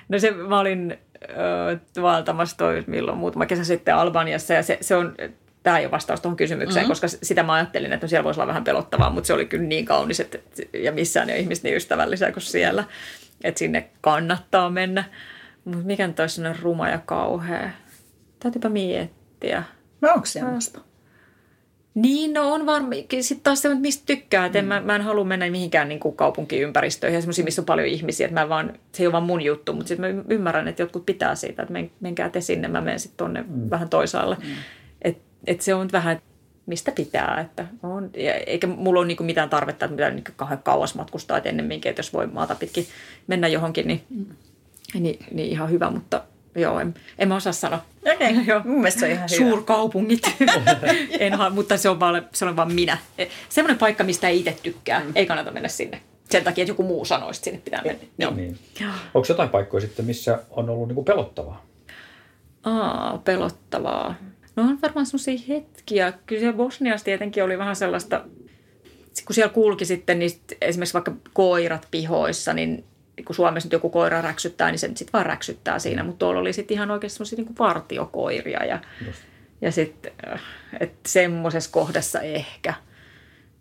No 0.10 0.20
se, 0.20 0.32
mä 0.32 0.60
olin 0.60 0.98
äh, 1.24 1.80
vaeltamassa 2.02 2.58
toi 2.58 2.84
milloin 2.88 3.18
muutama 3.18 3.46
kesä 3.46 3.64
sitten 3.64 3.96
Albaniassa 3.96 4.54
ja 4.54 4.64
se, 4.64 4.78
se 4.82 4.96
on, 4.96 5.16
tämä 5.64 5.80
ei 5.80 5.86
ole 5.86 5.92
vastaus 5.92 6.22
tuohon 6.22 6.38
kysymykseen, 6.38 6.84
mm-hmm. 6.84 6.92
koska 6.92 7.08
sitä 7.08 7.44
mä 7.44 7.54
ajattelin, 7.54 7.94
että 7.94 8.08
siellä 8.08 8.24
voisi 8.24 8.40
olla 8.40 8.48
vähän 8.48 8.64
pelottavaa, 8.64 9.10
mutta 9.10 9.28
se 9.28 9.34
oli 9.34 9.46
kyllä 9.46 9.64
niin 9.64 9.86
kaunis 9.86 10.20
että, 10.20 10.38
ja 10.74 10.92
missään 10.92 11.30
ei 11.30 11.34
ole 11.34 11.42
ihmiset 11.42 11.64
niin 11.64 11.76
ystävällisiä 11.76 12.32
kuin 12.32 12.44
siellä, 12.44 12.84
että 13.44 13.60
sinne 13.60 13.90
kannattaa 14.02 14.70
mennä. 14.70 15.04
Mutta 15.66 15.86
mikä 15.86 16.08
nyt 16.08 16.20
olisi 16.20 16.42
ruma 16.62 16.90
ja 16.90 17.00
kauhea? 17.06 17.70
Täytyypä 18.40 18.70
miettiä. 18.70 19.64
No 20.02 20.10
onko 20.10 20.26
semmoista? 20.26 20.80
Niin, 21.96 22.34
no 22.34 22.54
on 22.54 22.66
varmaan. 22.66 22.96
Sitten 23.22 23.44
taas 23.44 23.62
se, 23.62 23.76
mistä 23.76 24.04
tykkää. 24.06 24.50
Mm. 24.50 24.66
mä, 24.68 24.82
mä 24.82 24.96
en 24.96 25.02
halua 25.02 25.24
mennä 25.24 25.50
mihinkään 25.50 25.90
niin 25.90 26.00
kuin 26.00 26.16
kaupunkiympäristöihin, 26.16 27.22
semmoisiin, 27.22 27.46
missä 27.46 27.62
on 27.62 27.66
paljon 27.66 27.88
ihmisiä. 27.88 28.28
Että 28.28 28.40
mä 28.42 28.50
vaan, 28.50 28.74
se 28.92 29.04
ei 29.04 29.08
ole 29.08 29.12
vaan 29.12 29.24
mun 29.24 29.42
juttu, 29.42 29.74
mutta 29.74 29.88
sitten 29.88 30.16
mä 30.16 30.24
ymmärrän, 30.30 30.68
että 30.68 30.82
jotkut 30.82 31.06
pitää 31.06 31.36
siitä, 31.36 31.62
että 31.62 31.74
men, 31.74 31.92
menkää 32.00 32.30
te 32.30 32.42
sinne, 32.42 32.68
mä 32.68 32.82
menen 32.82 33.00
sitten 33.00 33.18
tuonne 33.18 33.42
mm. 33.42 33.70
vähän 33.70 33.90
toisaalle. 33.90 34.38
Mm. 34.44 34.54
Että 35.02 35.24
et 35.48 35.62
se 35.62 35.74
on 35.74 35.90
vähän, 35.92 36.22
mistä 36.66 36.92
pitää. 36.92 37.42
Että 37.42 37.68
on, 37.84 38.10
ja 38.18 38.34
eikä 38.34 38.68
mulla 38.68 39.00
ole 39.00 39.08
niin 39.08 39.26
mitään 39.26 39.50
tarvetta, 39.50 39.86
että 39.86 39.96
mitään 39.96 40.16
niin 40.16 40.24
kauhean 40.36 40.64
kauas 40.64 40.96
matkustaa, 40.96 41.38
että 41.38 41.50
ennemminkin, 41.50 41.90
että 41.90 42.00
jos 42.00 42.14
voi 42.14 42.28
maata 42.28 42.56
pitkin 42.56 42.86
mennä 43.28 43.48
johonkin, 43.48 43.88
niin, 43.88 44.02
mm. 44.10 44.26
niin, 45.00 45.20
niin 45.32 45.52
ihan 45.52 45.72
hyvä, 45.72 45.90
mutta– 45.92 46.24
Joo, 46.56 46.80
en, 46.80 46.94
en 47.20 47.28
mä 47.28 47.36
osaa 47.36 47.54
sanoa. 47.54 47.86
Okei, 48.14 48.32
okay. 48.32 48.44
Joo. 48.48 48.62
mun 48.66 48.78
mielestä 48.78 49.00
se 49.00 49.06
on 49.06 49.12
ihan 49.12 49.30
Suurkaupungit. 49.30 50.36
en, 51.20 51.34
mutta 51.52 51.78
se 51.78 51.90
on, 51.90 52.00
vaan, 52.00 52.28
se 52.34 52.46
on 52.46 52.56
vaan 52.56 52.74
minä. 52.74 52.98
Semmoinen 53.50 53.78
paikka, 53.78 54.04
mistä 54.04 54.28
ei 54.28 54.40
itse 54.40 54.58
tykkää. 54.64 55.00
Mm. 55.00 55.12
Ei 55.16 55.26
kannata 55.26 55.52
mennä 55.52 55.70
sinne. 55.70 56.02
Sen 56.30 56.44
takia, 56.44 56.62
että 56.62 56.72
joku 56.72 56.84
muu 56.84 57.06
sanoisi, 57.06 57.38
että 57.38 57.44
sinne 57.46 57.62
pitää 57.66 57.82
mennä. 57.86 58.04
Joo. 58.18 58.34
Niin. 58.34 58.60
Onko 59.14 59.26
jotain 59.30 59.50
paikkoja 59.50 59.82
sitten, 59.82 60.06
missä 60.06 60.40
on 60.52 60.70
ollut 60.70 60.88
niinku 60.88 61.04
pelottavaa? 61.04 61.66
Aa, 62.64 63.22
pelottavaa. 63.26 64.16
No 64.56 64.64
on 64.64 64.82
varmaan 64.82 65.06
semmoisia 65.06 65.40
hetkiä. 65.48 66.14
Kyllä 66.26 66.40
siellä 66.40 66.58
Bosniassa 66.58 67.06
tietenkin 67.06 67.44
oli 67.44 67.58
vähän 67.58 67.76
sellaista, 67.76 68.26
kun 69.26 69.34
siellä 69.36 69.54
kulki 69.54 69.86
sitten 69.86 70.20
niin 70.20 70.32
esimerkiksi 70.62 70.94
vaikka 70.94 71.14
koirat 71.34 71.88
pihoissa, 71.92 72.54
niin 72.54 72.84
kun 73.26 73.36
Suomessa 73.36 73.68
nyt 73.68 73.74
joku 73.74 73.90
koira 73.90 74.22
räksyttää, 74.22 74.72
niin 74.72 74.80
se 74.80 74.88
sitten 74.88 75.14
vaan 75.14 75.26
räksyttää 75.26 75.80
siinä, 75.80 76.04
mutta 76.04 76.20
tuolla 76.20 76.40
oli 76.40 76.54
sitten 76.54 76.76
ihan 76.76 76.92
oikeasti 76.92 77.18
semmoisia 77.18 77.38
niin 77.38 77.56
partiokoiria 77.56 78.66
ja, 78.66 78.80
ja 79.62 79.72
sitten 79.72 80.12
äh, 80.28 80.42
että 80.80 81.10
semmoisessa 81.10 81.72
kohdassa 81.72 82.22
ehkä– 82.22 82.74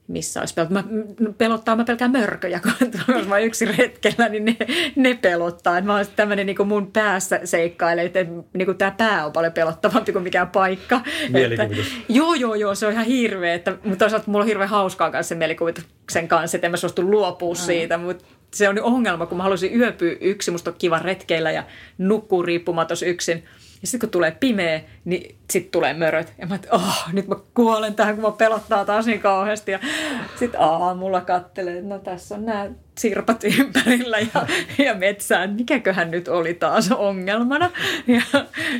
missä 0.09 0.41
olisi 0.41 0.55
pelottaa. 0.55 0.83
Mä, 0.83 1.33
pelottaa, 1.39 1.77
mä 1.77 1.85
pelkään 1.85 2.11
mörköjä, 2.11 2.61
kun 3.07 3.29
mä 3.29 3.39
yksi 3.39 3.65
retkellä, 3.65 4.29
niin 4.29 4.45
ne, 4.45 4.57
ne 4.97 5.19
pelottaa. 5.23 5.81
Mä 5.81 5.97
oon 5.97 6.05
tämmöinen 6.17 6.47
niin 6.47 6.67
mun 6.67 6.93
päässä 6.93 7.41
seikkailee, 7.45 8.05
että 8.05 8.27
niin 8.53 8.79
tämä 8.79 8.91
pää 8.91 9.27
on 9.27 9.33
paljon 9.33 9.53
pelottavampi 9.53 10.13
kuin 10.13 10.23
mikään 10.23 10.49
paikka. 10.49 11.01
Että, 11.35 11.69
joo, 12.09 12.35
joo, 12.35 12.55
joo, 12.55 12.75
se 12.75 12.87
on 12.87 12.93
ihan 12.93 13.05
hirveä. 13.05 13.55
Että, 13.55 13.77
mutta 13.85 13.99
toisaalta 13.99 14.31
mulla 14.31 14.43
on 14.43 14.49
hirveän 14.49 14.69
hauskaa 14.69 15.11
kanssa 15.11 15.29
sen 15.29 15.39
mielikuvituksen 15.39 16.29
kanssa, 16.29 16.57
että 16.57 16.67
en 16.67 16.71
mä 16.71 16.77
suostu 16.77 17.11
luopua 17.11 17.55
siitä, 17.55 17.99
mutta 17.99 18.25
se 18.55 18.69
on 18.69 18.83
ongelma, 18.83 19.27
kun 19.27 19.37
mä 19.37 19.43
haluaisin 19.43 19.81
yöpyä 19.81 20.17
yksin, 20.21 20.55
musta 20.55 20.71
on 20.71 20.77
kiva 20.79 20.99
retkeillä 20.99 21.51
ja 21.51 21.65
nukkuu 21.99 22.43
riippumatos 22.43 23.03
yksin. 23.03 23.45
Ja 23.85 23.89
sitten 23.89 24.01
kun 24.01 24.11
tulee 24.11 24.37
pimeä, 24.41 24.81
niin 25.05 25.37
sitten 25.51 25.71
tulee 25.71 25.95
möröt. 25.95 26.33
Ja 26.39 26.47
mä 26.47 26.55
että 26.55 26.69
oh, 26.73 27.05
nyt 27.13 27.29
mä 27.29 27.37
kuolen 27.55 27.95
tähän, 27.95 28.15
kun 28.15 28.25
mä 28.25 28.31
pelottaa 28.31 28.85
taas 28.85 29.07
niin 29.07 29.21
kauheasti. 29.21 29.73
Ja 29.73 29.79
sitten 30.39 30.61
aamulla 30.61 31.21
kattelee, 31.21 31.79
että 31.79 31.89
no 31.89 31.99
tässä 31.99 32.35
on 32.35 32.47
nämä 32.47 32.71
sirpat 32.99 33.45
ympärillä 33.59 34.19
ja, 34.19 34.47
ja 34.85 34.95
metsään. 34.95 35.53
Mikäköhän 35.53 36.11
nyt 36.11 36.29
oli 36.29 36.55
taas 36.55 36.93
ongelmana? 36.93 37.71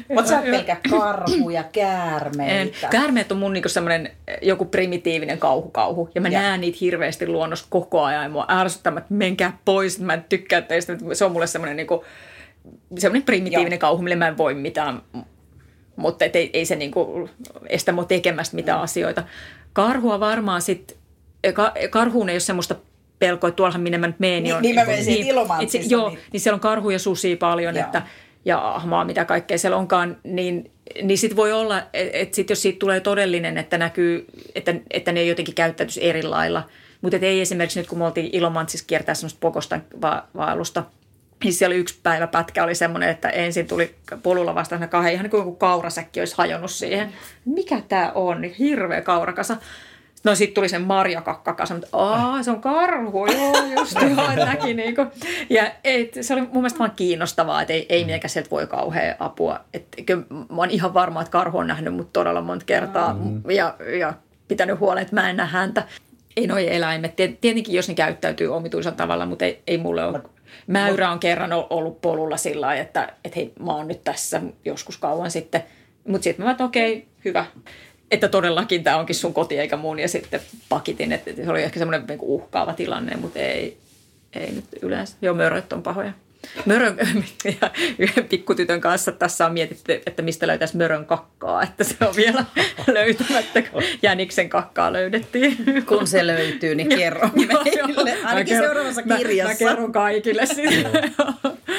Oletko 0.09 0.31
sä 0.31 0.43
pelkä 0.43 0.77
karhuja, 0.91 1.65
käärmeitä? 1.73 2.89
Käärmeet 2.89 3.33
on 3.33 3.39
mun 3.39 3.53
niinku 3.53 3.69
semmoinen 3.69 4.11
joku 4.43 4.65
primitiivinen 4.65 5.39
kauhukauhu. 5.39 6.11
Ja 6.15 6.21
mä 6.21 6.29
ja. 6.29 6.41
näen 6.41 6.61
niitä 6.61 6.79
hirveästi 6.81 7.27
luonnossa 7.27 7.67
koko 7.71 8.03
ajan. 8.03 8.23
Ja 8.23 8.29
mua 8.29 8.47
ärsyttää, 8.49 8.93
että 8.99 9.15
menkää 9.15 9.59
pois, 9.65 10.01
mä 10.01 10.15
en 10.15 10.25
tykkää 10.29 10.61
teistä. 10.61 10.97
Se 11.13 11.25
on 11.25 11.33
mulle 11.33 11.47
semmoinen 11.47 11.77
niinku, 11.77 12.05
semmoinen 12.99 13.27
primitiivinen 13.27 13.73
Joo. 13.73 13.81
kauhu, 13.81 14.03
millä 14.03 14.17
mä 14.17 14.29
en 14.29 14.39
voi 14.39 14.55
mitään, 14.55 15.03
mutta 15.97 16.25
ei, 16.25 16.51
ei 16.53 16.67
se 16.67 16.77
niinku 16.77 17.31
estä 17.69 17.93
mua 17.93 18.05
tekemästä 18.05 18.57
mitään 18.57 18.79
mm. 18.79 18.85
asioita. 18.85 19.25
Karhua 19.73 20.21
varmaan 20.21 20.63
sitten, 20.63 20.97
karhuun 21.91 22.29
ei 22.29 22.35
ole 22.35 22.41
semmoista 22.41 22.75
pelkoa, 23.19 23.49
että 23.49 23.57
tuollahan 23.57 23.81
minne 23.81 23.99
mä 23.99 24.07
nyt 24.07 24.21
menen. 24.21 24.43
Niin, 24.43 24.55
on, 24.55 24.63
niin 24.63 24.75
mä 24.75 24.85
menen 24.85 25.07
niin, 25.07 25.27
niin, 25.73 25.91
Joo, 25.91 26.09
niin. 26.09 26.19
niin 26.33 26.41
siellä 26.41 26.55
on 26.55 26.61
karhuja 26.61 26.99
susia 26.99 27.37
paljon, 27.37 27.75
Joo. 27.75 27.85
että 27.85 28.03
ja 28.45 28.75
ahmaa, 28.75 29.05
mitä 29.05 29.25
kaikkea 29.25 29.59
siellä 29.59 29.77
onkaan, 29.77 30.17
niin, 30.25 30.71
niin 31.03 31.19
sitten 31.19 31.37
voi 31.37 31.53
olla, 31.53 31.83
että 31.93 32.19
et 32.19 32.35
sit 32.35 32.51
jos 32.51 32.63
siitä 32.63 32.79
tulee 32.79 33.01
todellinen, 33.01 33.59
että 33.59 33.79
näkyy, 33.79 34.25
että, 34.55 34.75
että 34.91 35.13
ne 35.13 35.25
jotenkin 35.25 35.55
käyttäytyisi 35.55 36.05
eri 36.05 36.23
lailla. 36.23 36.63
Mutta 37.01 37.19
ei 37.23 37.41
esimerkiksi 37.41 37.81
nyt, 37.81 37.89
kun 37.89 37.99
me 37.99 38.05
oltiin 38.05 38.31
Ilomantsissa 38.33 38.87
kiertää 38.87 39.15
semmoista 39.15 39.39
Pokostan 39.41 39.85
va- 40.03 40.25
vaellusta, 40.37 40.85
siellä 41.53 41.73
oli 41.73 41.81
yksi 41.81 41.99
päivä 42.03 42.27
pätkä 42.27 42.65
oli 42.65 42.75
semmoinen, 42.75 43.09
että 43.09 43.29
ensin 43.29 43.67
tuli 43.67 43.95
polulla 44.23 44.55
vastaan 44.55 44.89
kahden, 44.89 45.13
ihan 45.13 45.23
niin 45.23 45.31
kuin 45.31 45.41
joku 45.41 45.57
kaurasäkki 45.57 46.21
olisi 46.21 46.35
hajonnut 46.39 46.71
siihen. 46.71 47.13
Mikä 47.45 47.83
tämä 47.89 48.13
on? 48.15 48.45
Hirveä 48.45 49.01
kaurakasa. 49.01 49.57
No 50.25 50.35
sitten 50.35 50.55
tuli 50.55 50.69
sen 50.69 50.83
marjakakkakasa, 50.83 51.75
mutta 51.75 51.89
aa, 51.93 52.43
se 52.43 52.51
on 52.51 52.61
karhu, 52.61 53.27
joo, 53.27 53.53
just 53.79 53.97
joo, 54.01 54.47
näki 54.47 54.75
niinku. 54.75 55.07
Ja 55.51 55.71
et, 55.85 56.19
se 56.21 56.35
oli 56.35 56.41
mun 56.41 56.53
mielestä 56.53 56.79
vaan 56.79 56.93
kiinnostavaa, 56.97 57.63
että 57.63 57.73
ei, 57.73 57.87
ei 57.89 58.05
mitenkään 58.05 58.31
sieltä 58.31 58.51
voi 58.51 58.67
kauhean 58.67 59.17
apua. 59.19 59.61
että 59.75 60.03
kyllä 60.07 60.25
mä 60.31 60.57
oon 60.57 60.71
ihan 60.71 60.95
varma, 60.95 61.21
että 61.21 61.31
karhu 61.31 61.59
on 61.59 61.67
nähnyt 61.67 61.95
mut 61.95 62.13
todella 62.13 62.41
monta 62.41 62.65
kertaa 62.65 63.15
mm. 63.15 63.51
ja, 63.51 63.77
ja 63.99 64.15
pitänyt 64.49 64.81
huolen, 64.81 65.03
että 65.03 65.15
mä 65.15 65.31
en 65.31 65.37
näe 65.37 65.47
häntä. 65.47 65.83
Ei 66.37 66.47
noi 66.47 66.75
eläimet. 66.75 67.17
Tietenkin 67.17 67.75
jos 67.75 67.89
ne 67.89 67.95
käyttäytyy 67.95 68.55
omituisella 68.55 68.97
tavalla, 68.97 69.27
mutta 69.27 69.45
ei, 69.45 69.63
ei 69.67 69.79
mulle 69.79 70.05
ole 70.05 70.21
Mäyrä 70.67 71.11
on 71.11 71.21
kerran 71.21 71.53
ollut 71.53 72.01
polulla 72.01 72.37
sillä 72.37 72.67
lailla, 72.67 72.83
että, 72.83 73.13
että 73.25 73.37
hei, 73.37 73.53
mä 73.61 73.73
oon 73.73 73.89
nyt 73.89 74.05
tässä 74.05 74.43
joskus 74.65 74.99
kauan 74.99 75.31
sitten. 75.31 75.65
Mutta 76.09 76.25
sitten 76.25 76.47
mä 76.47 76.51
että 76.51 76.65
okei, 76.65 76.97
okay, 76.97 77.09
hyvä. 77.25 77.47
Että 78.11 78.29
todellakin 78.29 78.85
tämä 78.85 78.97
onkin 78.97 79.17
sun 79.17 79.35
koti 79.35 79.59
eikä 79.59 79.77
mun. 79.77 79.99
Ja 79.99 80.09
sitten 80.09 80.41
pakitin, 80.69 81.13
että 81.13 81.31
se 81.33 81.51
oli 81.51 81.63
ehkä 81.63 81.79
semmoinen 81.79 82.07
niinku 82.07 82.35
uhkaava 82.35 82.73
tilanne, 82.73 83.17
mutta 83.17 83.39
ei, 83.39 83.79
ei 84.33 84.53
nyt 84.53 84.65
yleensä. 84.83 85.17
Joo, 85.23 85.35
möröt 85.35 85.73
on 85.73 85.83
pahoja. 85.83 86.13
Mörön, 86.67 86.97
ja 87.61 87.71
yhden 87.99 88.25
pikkutytön 88.25 88.81
kanssa 88.81 89.13
tässä 89.13 89.47
on 89.47 89.53
mietitty, 89.53 90.03
että 90.07 90.23
mistä 90.23 90.47
löytäisi 90.47 90.77
mörön 90.77 91.07
kakkaa, 91.07 91.63
että 91.63 91.85
se 91.85 91.97
on 92.01 92.17
vielä 92.17 92.45
löytämättä, 92.95 93.63
kun 93.63 93.83
Jäniksen 94.03 94.49
kakkaa 94.49 94.93
löydettiin. 94.93 95.57
Kun 95.87 96.07
se 96.07 96.27
löytyy, 96.27 96.75
niin 96.75 96.89
kerro 96.99 97.29
meille, 97.35 98.17
ainakin 98.25 98.55
kerron, 98.55 98.67
seuraavassa 98.67 99.03
kirjassa. 99.03 99.65
Mä, 99.65 99.71
mä 99.71 99.71
kerron 99.71 99.93
kaikille 99.93 100.47
sitten. 100.47 101.15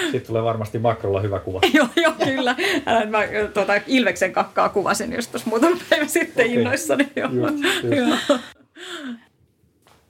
Sitten 0.01 0.28
tulee 0.28 0.43
varmasti 0.43 0.80
makrolla 0.80 1.22
hyvä 1.22 1.39
kuva. 1.39 1.59
joo, 1.74 1.88
joo, 1.95 2.13
kyllä. 2.24 2.55
Mä 3.09 3.20
tuota, 3.53 3.74
Ilveksen 3.88 4.34
kakkaa 4.34 4.70
kuvasin 4.70 5.13
just 5.13 5.32
tuossa 5.32 5.49
muutama 5.49 5.78
päivä 5.89 6.07
sitten 6.07 6.45
okay. 6.45 6.57
innoissani. 6.57 7.07
Joo. 7.16 7.30
Just, 7.32 7.84
just. 7.84 8.41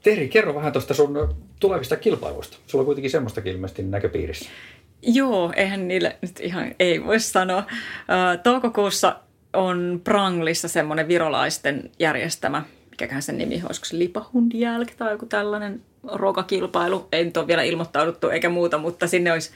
Terhi, 0.05 0.27
kerro 0.27 0.55
vähän 0.55 0.73
tuosta 0.73 0.93
sun 0.93 1.35
tulevista 1.59 1.95
kilpailuista. 1.95 2.57
Sulla 2.67 2.81
on 2.81 2.85
kuitenkin 2.85 3.11
semmoistakin 3.11 3.53
ilmeisesti 3.53 3.83
näköpiirissä. 3.83 4.49
Joo, 5.01 5.53
eihän 5.55 5.87
niille 5.87 6.15
nyt 6.21 6.39
ihan 6.39 6.75
ei 6.79 7.03
voi 7.05 7.19
sanoa. 7.19 7.63
Toukokuussa 8.43 9.15
on 9.53 10.01
Pranglissa 10.03 10.67
semmoinen 10.67 11.07
virolaisten 11.07 11.91
järjestämä, 11.99 12.63
mikäköhän 12.91 13.21
sen 13.21 13.37
nimi, 13.37 13.61
olisiko 13.65 13.85
se 13.85 13.99
Lipahundjälk 13.99 14.91
tai 14.97 15.11
joku 15.11 15.25
tällainen 15.25 15.81
ruokakilpailu. 16.13 17.07
Ei 17.11 17.25
nyt 17.25 17.37
ole 17.37 17.47
vielä 17.47 17.63
ilmoittauduttu 17.63 18.29
eikä 18.29 18.49
muuta, 18.49 18.77
mutta 18.77 19.07
sinne 19.07 19.31
olisi 19.31 19.51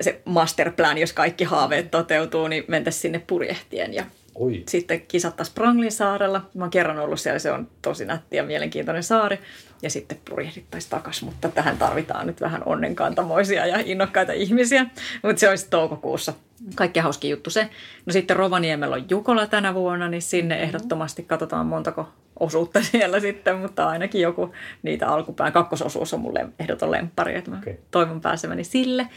se 0.00 0.20
masterplan, 0.24 0.98
jos 0.98 1.12
kaikki 1.12 1.44
haaveet 1.44 1.90
toteutuu, 1.90 2.48
niin 2.48 2.64
mentäisiin 2.68 3.02
sinne 3.02 3.22
purjehtien 3.26 3.94
ja 3.94 4.04
Oi. 4.34 4.62
sitten 4.68 5.00
kisattaisiin 5.00 5.54
Pranglin 5.54 5.92
saarella. 5.92 6.42
Mä 6.54 6.64
oon 6.64 6.70
kerran 6.70 6.98
ollut 6.98 7.20
siellä, 7.20 7.38
se 7.38 7.52
on 7.52 7.68
tosi 7.82 8.04
nätti 8.04 8.36
ja 8.36 8.42
mielenkiintoinen 8.42 9.02
saari. 9.02 9.38
Ja 9.82 9.90
sitten 9.90 10.18
purjehdittaisiin 10.28 10.90
takaisin, 10.90 11.28
mutta 11.28 11.48
tähän 11.48 11.78
tarvitaan 11.78 12.26
nyt 12.26 12.40
vähän 12.40 12.62
onnenkantamoisia 12.66 13.66
ja 13.66 13.82
innokkaita 13.84 14.32
ihmisiä. 14.32 14.86
Mutta 15.22 15.40
se 15.40 15.48
olisi 15.48 15.70
toukokuussa. 15.70 16.32
Kaikki 16.74 17.00
hauski 17.00 17.30
juttu 17.30 17.50
se. 17.50 17.68
No 18.06 18.12
sitten 18.12 18.36
Rovaniemellä 18.36 18.96
on 18.96 19.04
Jukola 19.10 19.46
tänä 19.46 19.74
vuonna, 19.74 20.08
niin 20.08 20.22
sinne 20.22 20.62
ehdottomasti 20.62 21.22
katsotaan 21.22 21.66
montako 21.66 22.08
osuutta 22.40 22.82
siellä 22.90 23.20
sitten, 23.20 23.56
mutta 23.56 23.88
ainakin 23.88 24.20
joku 24.20 24.54
niitä 24.82 25.08
alkupään. 25.08 25.52
Kakkososuus 25.52 26.14
on 26.14 26.20
mulle 26.20 26.46
ehdoton 26.58 26.90
lemppari, 26.90 27.36
että 27.36 27.50
mä 27.50 27.58
Okei. 27.58 27.80
toivon 27.90 28.20
pääseväni 28.20 28.64
sille. 28.64 29.08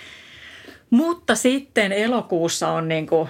Mutta 0.89 1.35
sitten 1.35 1.91
elokuussa 1.91 2.69
on 2.69 2.87
niin 2.87 3.07
kuin 3.07 3.29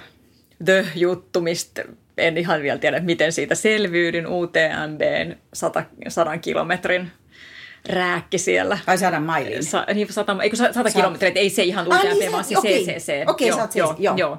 the-juttu, 0.66 1.42
mistä 1.42 1.84
en 2.18 2.38
ihan 2.38 2.62
vielä 2.62 2.80
tiedä, 2.80 3.00
miten 3.00 3.32
siitä 3.32 3.56
selviydyn. 3.56 4.28
UTMBn 4.28 5.36
100, 5.54 5.84
100 6.08 6.38
kilometrin 6.38 7.12
rääkki 7.90 8.38
siellä. 8.38 8.78
Ai 8.88 8.98
saada 8.98 9.20
mailiin. 9.20 9.64
Sa, 9.64 9.86
niin, 9.94 10.14
sata, 10.14 10.38
eikö 10.44 10.56
sata 10.56 10.74
Saat- 10.74 10.94
kilometriä, 10.94 11.32
ei 11.36 11.50
se 11.50 11.64
ihan 11.64 11.88
Ai 11.92 12.00
UTMB, 12.00 12.12
niin 12.14 12.24
se- 12.26 12.32
vaan 12.32 12.44
se 12.44 12.58
okei. 12.58 12.86
CCC. 12.86 13.24
Okei, 13.28 13.48
joo, 13.48 13.58
sä 13.58 13.62
oot 13.64 13.76
joo, 13.76 13.96
joo. 14.00 14.16
joo. 14.18 14.38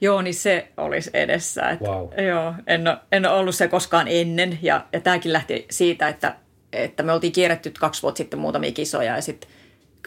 Joo, 0.00 0.22
niin 0.22 0.34
se 0.34 0.68
olisi 0.76 1.10
edessä. 1.14 1.70
Et, 1.70 1.80
Wow. 1.80 2.08
Joo, 2.28 2.54
en 2.66 2.88
ole, 2.88 2.96
en 3.12 3.26
ole 3.26 3.38
ollut 3.38 3.54
se 3.54 3.68
koskaan 3.68 4.08
ennen 4.08 4.58
ja, 4.62 4.86
ja 4.92 5.00
tämäkin 5.00 5.32
lähti 5.32 5.66
siitä, 5.70 6.08
että, 6.08 6.36
että 6.72 7.02
me 7.02 7.12
oltiin 7.12 7.32
kierretty 7.32 7.72
kaksi 7.80 8.02
vuotta 8.02 8.18
sitten 8.18 8.38
muutamia 8.38 8.72
kisoja 8.72 9.14
ja 9.16 9.22
sitten 9.22 9.50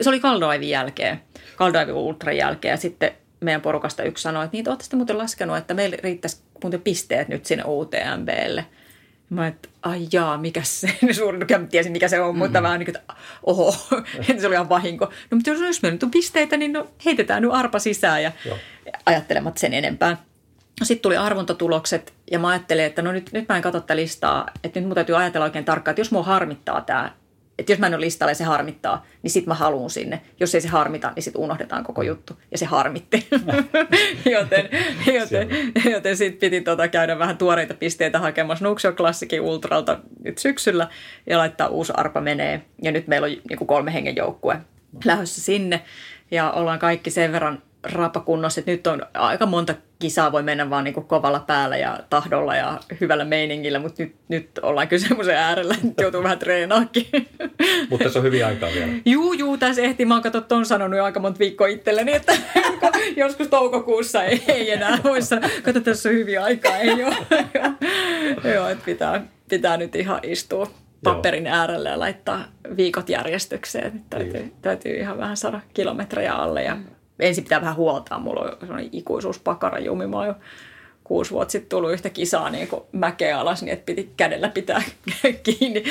se 0.01 0.09
oli 0.09 0.19
Kaldoivin 0.19 0.69
jälkeen, 0.69 1.21
Kaldoivin 1.55 1.93
Ultran 1.93 2.37
jälkeen 2.37 2.71
ja 2.71 2.77
sitten 2.77 3.11
meidän 3.39 3.61
porukasta 3.61 4.03
yksi 4.03 4.21
sanoi, 4.21 4.45
että 4.45 4.57
niitä 4.57 4.69
olette 4.71 4.95
muuten 4.95 5.17
laskenut, 5.17 5.57
että 5.57 5.73
meillä 5.73 5.97
riittäisi 6.03 6.37
muuten 6.63 6.81
pisteet 6.81 7.27
nyt 7.27 7.45
sinne 7.45 7.63
UTMBlle. 7.67 8.65
Mä 9.29 9.47
että 9.47 9.69
ai 9.81 10.07
jaa, 10.11 10.37
mikä 10.37 10.61
se, 10.63 10.97
suurin 11.11 11.45
mä 11.49 11.67
tiesin 11.67 11.91
mikä 11.91 12.07
se 12.07 12.21
on, 12.21 12.27
mm-hmm. 12.27 12.39
mutta 12.39 12.63
vähän 12.63 12.79
niin 12.79 12.85
kuin, 12.85 12.97
että 12.97 13.13
oho, 13.43 13.71
se 14.39 14.47
oli 14.47 14.55
ihan 14.55 14.69
vahinko. 14.69 15.05
No 15.05 15.35
mutta 15.35 15.49
jos, 15.49 15.59
jos 15.59 15.81
meillä 15.81 15.95
nyt 15.95 16.03
on 16.03 16.11
pisteitä, 16.11 16.57
niin 16.57 16.73
no, 16.73 16.87
heitetään 17.05 17.41
nyt 17.41 17.51
arpa 17.53 17.79
sisään 17.79 18.23
ja 18.23 18.31
Joo. 18.45 18.57
ajattelematta 19.05 19.59
sen 19.59 19.73
enempää. 19.73 20.17
No 20.79 20.85
sitten 20.85 21.01
tuli 21.01 21.17
arvontotulokset 21.17 22.13
ja 22.31 22.39
mä 22.39 22.47
ajattelin, 22.47 22.85
että 22.85 23.01
no 23.01 23.11
nyt, 23.11 23.29
nyt 23.31 23.49
mä 23.49 23.55
en 23.55 23.61
katso 23.61 23.79
tätä 23.79 23.95
listaa, 23.95 24.47
että 24.63 24.79
nyt 24.79 24.87
mun 24.87 24.95
täytyy 24.95 25.17
ajatella 25.17 25.45
oikein 25.45 25.65
tarkkaan, 25.65 25.91
että 25.91 26.01
jos 26.01 26.11
mua 26.11 26.23
harmittaa 26.23 26.81
tämä, 26.81 27.11
että 27.59 27.71
jos 27.71 27.79
mä 27.79 27.87
en 27.87 27.93
ole 27.93 28.01
listalla 28.01 28.31
ja 28.31 28.35
se 28.35 28.43
harmittaa, 28.43 29.05
niin 29.23 29.31
sit 29.31 29.45
mä 29.45 29.53
haluan 29.53 29.89
sinne. 29.89 30.21
Jos 30.39 30.55
ei 30.55 30.61
se 30.61 30.67
harmita, 30.67 31.11
niin 31.15 31.23
sit 31.23 31.35
unohdetaan 31.35 31.83
koko 31.83 32.01
juttu. 32.01 32.33
Ja 32.51 32.57
se 32.57 32.65
harmitti. 32.65 33.27
joten 34.35 34.69
joten, 35.19 35.49
joten 35.91 36.17
sitten 36.17 36.39
piti 36.39 36.61
tota 36.61 36.87
käydä 36.87 37.19
vähän 37.19 37.37
tuoreita 37.37 37.73
pisteitä 37.73 38.19
hakemassa 38.19 38.65
Nuuksio 38.65 38.91
Klassikin 38.91 39.41
Ultralta 39.41 39.99
nyt 40.23 40.37
syksyllä 40.37 40.87
ja 41.27 41.37
laittaa 41.37 41.67
uusi 41.67 41.93
arpa 41.95 42.21
menee. 42.21 42.61
Ja 42.81 42.91
nyt 42.91 43.07
meillä 43.07 43.25
on 43.25 43.31
niin 43.31 43.67
kolme 43.67 43.93
hengen 43.93 44.15
joukkue 44.15 44.57
lähdössä 45.05 45.41
sinne. 45.41 45.81
Ja 46.31 46.51
ollaan 46.51 46.79
kaikki 46.79 47.11
sen 47.11 47.31
verran 47.31 47.61
rapakunnossa, 47.83 48.61
että 48.61 48.71
nyt 48.71 48.87
on 48.87 49.05
aika 49.13 49.45
monta 49.45 49.75
kisaa 49.99 50.31
voi 50.31 50.43
mennä 50.43 50.69
vaan 50.69 50.83
niin 50.83 50.93
kuin 50.93 51.05
kovalla 51.05 51.39
päällä 51.39 51.77
ja 51.77 51.99
tahdolla 52.09 52.55
ja 52.55 52.79
hyvällä 53.01 53.25
meiningillä, 53.25 53.79
mutta 53.79 54.03
nyt, 54.03 54.15
nyt 54.27 54.49
ollaan 54.61 54.87
kyllä 54.87 55.07
semmoisen 55.07 55.35
äärellä, 55.35 55.75
että 55.87 56.03
joutuu 56.03 56.23
vähän 56.23 56.39
treenaakin. 56.39 57.07
Mutta 57.89 58.03
tässä 58.03 58.19
on 58.19 58.25
hyvin 58.25 58.45
aikaa 58.45 58.69
vielä. 58.73 58.91
Juu, 59.05 59.33
juu, 59.33 59.57
tässä 59.57 59.81
ehtii. 59.81 60.05
Mä 60.05 60.13
oon 60.13 60.23
katsottu, 60.23 60.55
on 60.55 60.65
sanonut 60.65 60.97
jo 60.97 61.03
aika 61.03 61.19
monta 61.19 61.39
viikkoa 61.39 61.67
itselleni, 61.67 62.13
että 62.13 62.33
joskus 63.15 63.47
toukokuussa 63.47 64.23
ei, 64.23 64.43
ei 64.47 64.71
enää 64.71 64.99
voi 65.03 65.21
sanoa. 65.21 65.49
Kato, 65.63 65.79
tässä 65.79 66.09
on 66.09 66.15
hyvin 66.15 66.41
aikaa, 66.41 66.77
ei 66.77 67.03
ole. 67.03 67.15
Joo, 67.53 68.53
Joo, 68.55 68.67
että 68.67 68.85
pitää, 68.85 69.21
pitää 69.49 69.77
nyt 69.77 69.95
ihan 69.95 70.19
istua 70.23 70.71
paperin 71.03 71.47
äärelle 71.47 71.89
ja 71.89 71.99
laittaa 71.99 72.45
viikot 72.77 73.09
järjestykseen. 73.09 73.93
Nyt 73.93 74.03
Täytyy, 74.09 74.53
täytyy 74.61 74.97
ihan 74.97 75.17
vähän 75.17 75.37
saada 75.37 75.61
kilometrejä 75.73 76.33
alle 76.33 76.63
ja 76.63 76.77
ensin 77.19 77.43
pitää 77.43 77.61
vähän 77.61 77.75
huoltaa. 77.75 78.19
Mulla 78.19 78.41
on 78.41 78.57
sellainen 78.59 78.89
ikuisuuspakara 78.91 79.79
jumi. 79.79 80.07
Mä 80.07 80.17
oon 80.17 80.27
jo 80.27 80.35
kuusi 81.03 81.31
vuotta 81.31 81.51
sitten 81.51 81.69
tullut 81.69 81.91
yhtä 81.91 82.09
kisaa 82.09 82.49
niin 82.49 82.67
kuin 82.67 82.81
mäkeä 82.91 83.39
alas, 83.39 83.61
niin 83.63 83.73
että 83.73 83.85
piti 83.85 84.09
kädellä 84.17 84.49
pitää 84.49 84.81
kiinni 85.43 85.83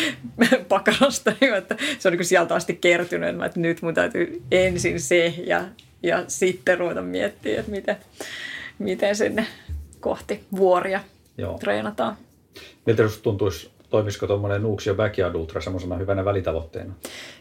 pakarasta. 0.69 1.33
Niin 1.41 1.55
että 1.55 1.77
se 1.99 2.09
on 2.09 2.17
niin 2.17 2.25
sieltä 2.25 2.55
asti 2.55 2.79
kertynyt, 2.81 3.43
että 3.47 3.61
nyt 3.61 3.83
mun 3.83 3.95
täytyy 3.95 4.43
ensin 4.51 5.01
se 5.01 5.35
ja, 5.47 5.65
ja 6.03 6.25
sitten 6.29 6.79
ruveta 6.79 7.03
miettimään, 7.03 7.61
että 7.61 7.71
miten, 7.71 7.97
miten 8.79 9.17
sinne 9.17 9.47
kohti 10.01 10.41
vuoria 10.57 11.01
Joo. 11.39 11.59
treenataan. 11.59 12.17
Miltä 12.87 13.03
sinusta 13.03 13.23
tuntuisi, 13.23 13.71
toimisiko 13.91 14.27
tuommoinen 14.27 14.63
Nuuksio 14.63 14.95
Backyard 14.95 15.35
Ultra 15.35 15.61
semmoisena 15.61 15.97
hyvänä 15.97 16.25
välitavoitteena? 16.25 16.95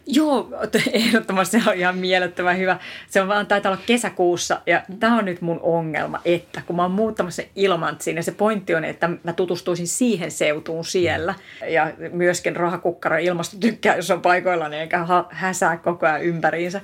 Joo, 0.07 0.49
ehdottomasti 0.91 1.61
se 1.61 1.69
on 1.69 1.75
ihan 1.75 1.97
mielettömän 1.97 2.57
hyvä. 2.57 2.79
Se 3.09 3.21
on 3.21 3.27
vaan 3.27 3.47
taitaa 3.47 3.71
olla 3.71 3.81
kesäkuussa 3.85 4.61
ja 4.65 4.81
tämä 4.99 5.17
on 5.17 5.25
nyt 5.25 5.41
mun 5.41 5.59
ongelma, 5.61 6.21
että 6.25 6.61
kun 6.67 6.75
mä 6.75 6.81
oon 6.81 6.91
muuttamassa 6.91 7.43
Ilmantsiin 7.55 8.17
ja 8.17 8.23
se 8.23 8.31
pointti 8.31 8.75
on, 8.75 8.85
että 8.85 9.09
mä 9.23 9.33
tutustuisin 9.33 9.87
siihen 9.87 10.31
seutuun 10.31 10.85
siellä 10.85 11.35
ja 11.69 11.91
myöskin 12.11 12.55
rahakukkara 12.55 13.17
ilmasto 13.17 13.57
tykkää, 13.59 13.95
jos 13.95 14.11
on 14.11 14.21
paikoillaan 14.21 14.73
eikä 14.73 15.05
ha- 15.05 15.27
häsää 15.29 15.77
koko 15.77 16.05
ajan 16.05 16.23
ympäriinsä. 16.23 16.81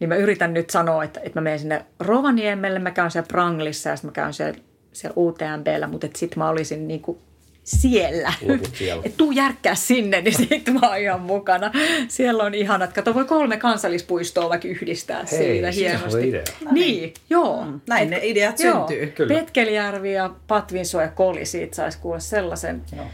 Niin 0.00 0.08
mä 0.08 0.16
yritän 0.16 0.54
nyt 0.54 0.70
sanoa, 0.70 1.04
että, 1.04 1.20
että 1.20 1.40
mä 1.40 1.44
menen 1.44 1.58
sinne 1.58 1.84
Rovaniemelle, 2.00 2.78
mä 2.78 2.90
käyn 2.90 3.10
siellä 3.10 3.28
Pranglissa 3.28 3.90
ja 3.90 3.96
sitten 3.96 4.08
mä 4.08 4.12
käyn 4.12 4.32
siellä, 4.32 4.58
siellä 4.92 5.14
UTMBllä, 5.16 5.86
mutta 5.86 6.06
sitten 6.14 6.38
mä 6.38 6.48
olisin 6.48 6.88
niin 6.88 7.00
kuin 7.00 7.18
siellä. 7.64 8.32
Siellä. 8.72 9.02
Et 9.06 9.16
tuu 9.16 9.32
järkkää 9.32 9.74
sinne, 9.74 10.20
niin 10.20 10.34
sitten 10.38 10.74
mä 10.74 10.88
oon 10.88 10.98
ihan 10.98 11.20
mukana. 11.20 11.70
Siellä 12.08 12.42
on 12.44 12.54
ihanat. 12.54 12.92
Kato, 12.92 13.14
voi 13.14 13.24
kolme 13.24 13.56
kansallispuistoa 13.56 14.48
vaikka 14.48 14.68
yhdistää 14.68 15.24
Hei, 15.32 15.38
siitä 15.38 15.72
siinä 15.72 15.92
on 15.92 15.98
hienosti. 15.98 16.28
idea. 16.28 16.42
Niin, 16.70 17.14
joo. 17.30 17.66
Näin 17.88 18.10
ne 18.10 18.20
ideat 18.22 18.60
Joo. 18.60 18.88
syntyy. 18.88 19.06
Kyllä. 19.06 19.34
Petkelijärvi 19.34 20.12
ja 20.12 20.30
Patvinso 20.48 21.00
ja 21.00 21.08
Koli, 21.08 21.44
siitä 21.46 21.76
saisi 21.76 21.98
kuulla 21.98 22.20
sellaisen 22.20 22.82
Joo. 22.96 23.06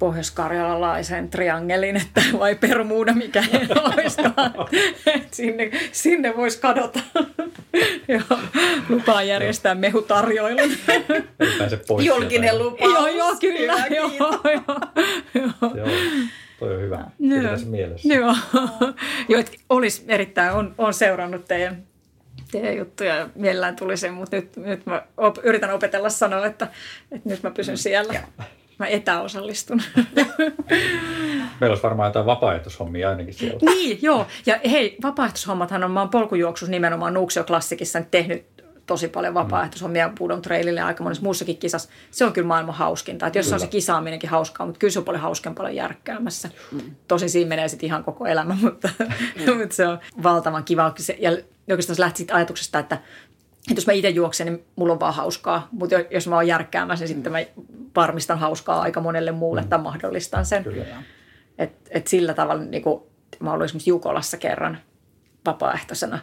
Pohjoiskarjalalaisen 0.00 1.28
triangelin, 1.28 1.96
että 1.96 2.22
vai 2.38 2.54
Permuuda, 2.54 3.12
mikä 3.12 3.44
olisikaan. 3.84 4.52
Et 5.06 5.34
sinne, 5.34 5.70
sinne 5.92 6.36
voisi 6.36 6.60
kadota. 6.60 7.00
Joo, 8.08 8.38
lupaa 8.88 9.22
järjestää 9.22 9.74
mehutarjoilun. 9.74 10.70
Ei 11.40 11.50
pääse 11.58 11.76
pois 11.88 12.06
Julkinen 12.06 12.58
lupaus. 12.58 12.92
joo, 12.92 13.08
joo, 13.08 13.36
kyllä. 13.40 13.76
Hyvä, 13.76 13.96
Joo, 13.96 14.10
joo, 14.14 15.72
joo. 15.74 15.88
Toi 16.58 16.74
on 16.74 16.80
hyvä. 16.80 16.96
Joo. 16.96 17.30
Pidetään 17.30 17.60
se 17.60 17.66
mielessä. 17.66 18.14
Joo, 18.14 18.34
joo 19.28 19.42
olisi 19.68 20.04
erittäin, 20.08 20.52
on, 20.52 20.74
on 20.78 20.94
seurannut 20.94 21.44
teidän, 21.44 21.82
teidän 22.52 22.76
juttuja 22.76 23.16
ja 23.16 23.28
mielellään 23.34 23.76
tuli 23.76 23.96
sen, 23.96 24.14
mutta 24.14 24.36
nyt, 24.36 24.56
nyt 24.56 24.86
mä 24.86 25.02
op, 25.16 25.36
yritän 25.42 25.70
opetella 25.70 26.10
sanoa, 26.10 26.46
että, 26.46 26.68
että 27.12 27.28
nyt 27.28 27.42
mä 27.42 27.50
pysyn 27.50 27.78
siellä. 27.78 28.14
Mä 28.80 28.86
etäosallistun. 28.86 29.82
Meillä 31.60 31.72
olisi 31.72 31.82
varmaan 31.82 32.08
jotain 32.08 32.26
vapaaehtoishommia 32.26 33.08
ainakin 33.10 33.34
siellä. 33.34 33.58
niin, 33.62 33.98
joo. 34.02 34.26
Ja 34.46 34.60
hei, 34.70 34.96
vapaaehtoishommathan 35.02 35.84
on, 35.84 35.90
mä 35.90 36.00
oon 36.00 36.08
polkujuoksussa 36.08 36.70
nimenomaan 36.70 37.14
Nuuksio 37.14 37.44
Klassikissa 37.44 38.02
tehnyt 38.10 38.46
tosi 38.86 39.08
paljon 39.08 39.34
vapaaehtoishommia 39.34 40.10
Budon 40.18 40.42
Trailille 40.42 40.80
ja 40.80 40.86
aika 40.86 41.02
monessa 41.02 41.22
muussakin 41.22 41.56
kisassa. 41.58 41.88
Se 42.10 42.24
on 42.24 42.32
kyllä 42.32 42.48
maailman 42.48 42.74
hauskinta. 42.74 43.26
Että 43.26 43.38
jos 43.38 43.48
se 43.48 43.54
on 43.54 43.60
se 43.60 43.66
Kyllä. 43.66 43.72
kisaaminenkin 43.72 44.30
hauskaa, 44.30 44.66
mutta 44.66 44.78
kyllä 44.78 44.92
se 44.92 44.98
on 44.98 45.04
paljon 45.04 45.22
hauskempaa 45.22 45.62
olla 45.62 45.74
järkkäämässä. 45.74 46.50
Tosin 47.08 47.30
siinä 47.30 47.48
menee 47.48 47.68
sitten 47.68 47.86
ihan 47.86 48.04
koko 48.04 48.26
elämä, 48.26 48.56
mutta, 48.62 48.88
mutta 49.58 49.74
se 49.76 49.88
on 49.88 49.98
valtavan 50.22 50.64
kiva. 50.64 50.92
Se- 50.98 51.16
Ja 51.20 51.30
oikeastaan 51.70 51.96
se 51.96 52.02
lähti 52.02 52.16
siitä 52.18 52.34
ajatuksesta, 52.34 52.78
että, 52.78 52.98
että 53.68 53.78
jos 53.80 53.86
mä 53.86 53.92
itse 53.92 54.08
juoksen, 54.08 54.46
niin 54.46 54.64
mulla 54.76 54.92
on 54.92 55.00
vaan 55.00 55.14
hauskaa. 55.14 55.68
Mutta 55.72 55.96
jos 56.10 56.28
mä 56.28 56.34
oon 56.34 56.46
järkkäämässä, 56.46 57.02
niin 57.02 57.14
sitten 57.14 57.32
mä 57.32 57.38
varmistan 57.96 58.38
hauskaa 58.38 58.80
aika 58.80 59.00
monelle 59.00 59.32
muulle 59.32 59.64
tai 59.68 59.78
mahdollistan 59.78 60.46
sen. 60.46 60.64
Kyllä. 60.64 60.84
Et, 61.58 61.72
et 61.90 62.06
sillä 62.06 62.34
tavalla, 62.34 62.62
niin 62.62 62.82
kuin, 62.82 63.02
mä 63.40 63.52
olin 63.52 63.64
esimerkiksi 63.64 63.90
Jukolassa 63.90 64.36
kerran 64.36 64.78
vapaaehtoisena 65.46 66.18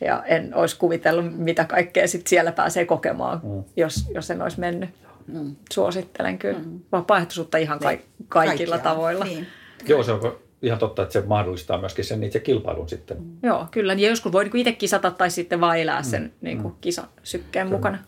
ja 0.00 0.22
en 0.26 0.54
olisi 0.54 0.78
kuvitellut, 0.78 1.38
mitä 1.38 1.64
kaikkea 1.64 2.08
sit 2.08 2.26
siellä 2.26 2.52
pääsee 2.52 2.84
kokemaan, 2.84 3.40
mm. 3.42 3.64
jos, 3.76 4.06
jos 4.14 4.30
en 4.30 4.42
olisi 4.42 4.60
mennyt. 4.60 4.90
Mm. 5.26 5.56
Suosittelen 5.72 6.38
kyllä. 6.38 6.58
Mm. 6.58 6.80
Vapaaehtoisuutta 6.92 7.58
ihan 7.58 7.78
ka- 7.78 7.88
kaikilla 7.88 8.08
Kaikkialla. 8.28 8.78
tavoilla. 8.78 9.24
Niin. 9.24 9.46
Joo, 9.88 10.02
se 10.02 10.12
on 10.12 10.20
ihan 10.64 10.78
totta, 10.78 11.02
että 11.02 11.12
se 11.12 11.22
mahdollistaa 11.26 11.80
myöskin 11.80 12.04
sen 12.04 12.24
itse 12.24 12.40
kilpailun 12.40 12.88
sitten. 12.88 13.16
Joo, 13.42 13.66
kyllä. 13.70 13.92
Ja 13.92 14.08
joskus 14.08 14.32
voi 14.32 14.44
niin 14.44 14.56
itse 14.56 14.72
kisata 14.72 15.10
tai 15.10 15.30
sitten 15.30 15.60
vaan 15.60 15.78
elää 15.78 16.02
sen 16.02 16.32
niin 16.40 16.62
kuin 16.62 16.74
kisasykkeen 16.80 17.68
mukana. 17.68 17.98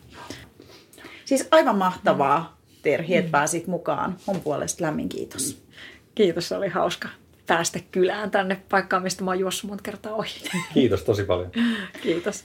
Siis 1.25 1.49
aivan 1.51 1.79
mahtavaa, 1.79 2.57
Terhi, 2.83 3.17
että 3.17 3.31
pääsit 3.31 3.67
mukaan. 3.67 4.17
Mun 4.27 4.41
puolesta 4.41 4.85
lämmin 4.85 5.09
kiitos. 5.09 5.63
Kiitos, 6.15 6.49
se 6.49 6.57
oli 6.57 6.69
hauska 6.69 7.09
päästä 7.47 7.79
kylään 7.93 8.31
tänne 8.31 8.63
paikkaan, 8.71 9.03
mistä 9.03 9.25
mä 9.25 9.31
oon 9.31 9.39
juossut 9.39 9.71
monta 9.71 9.83
kertaa 9.83 10.15
ohi. 10.15 10.31
Kiitos 10.75 11.03
tosi 11.03 11.25
paljon. 11.25 11.51
Kiitos. 12.03 12.45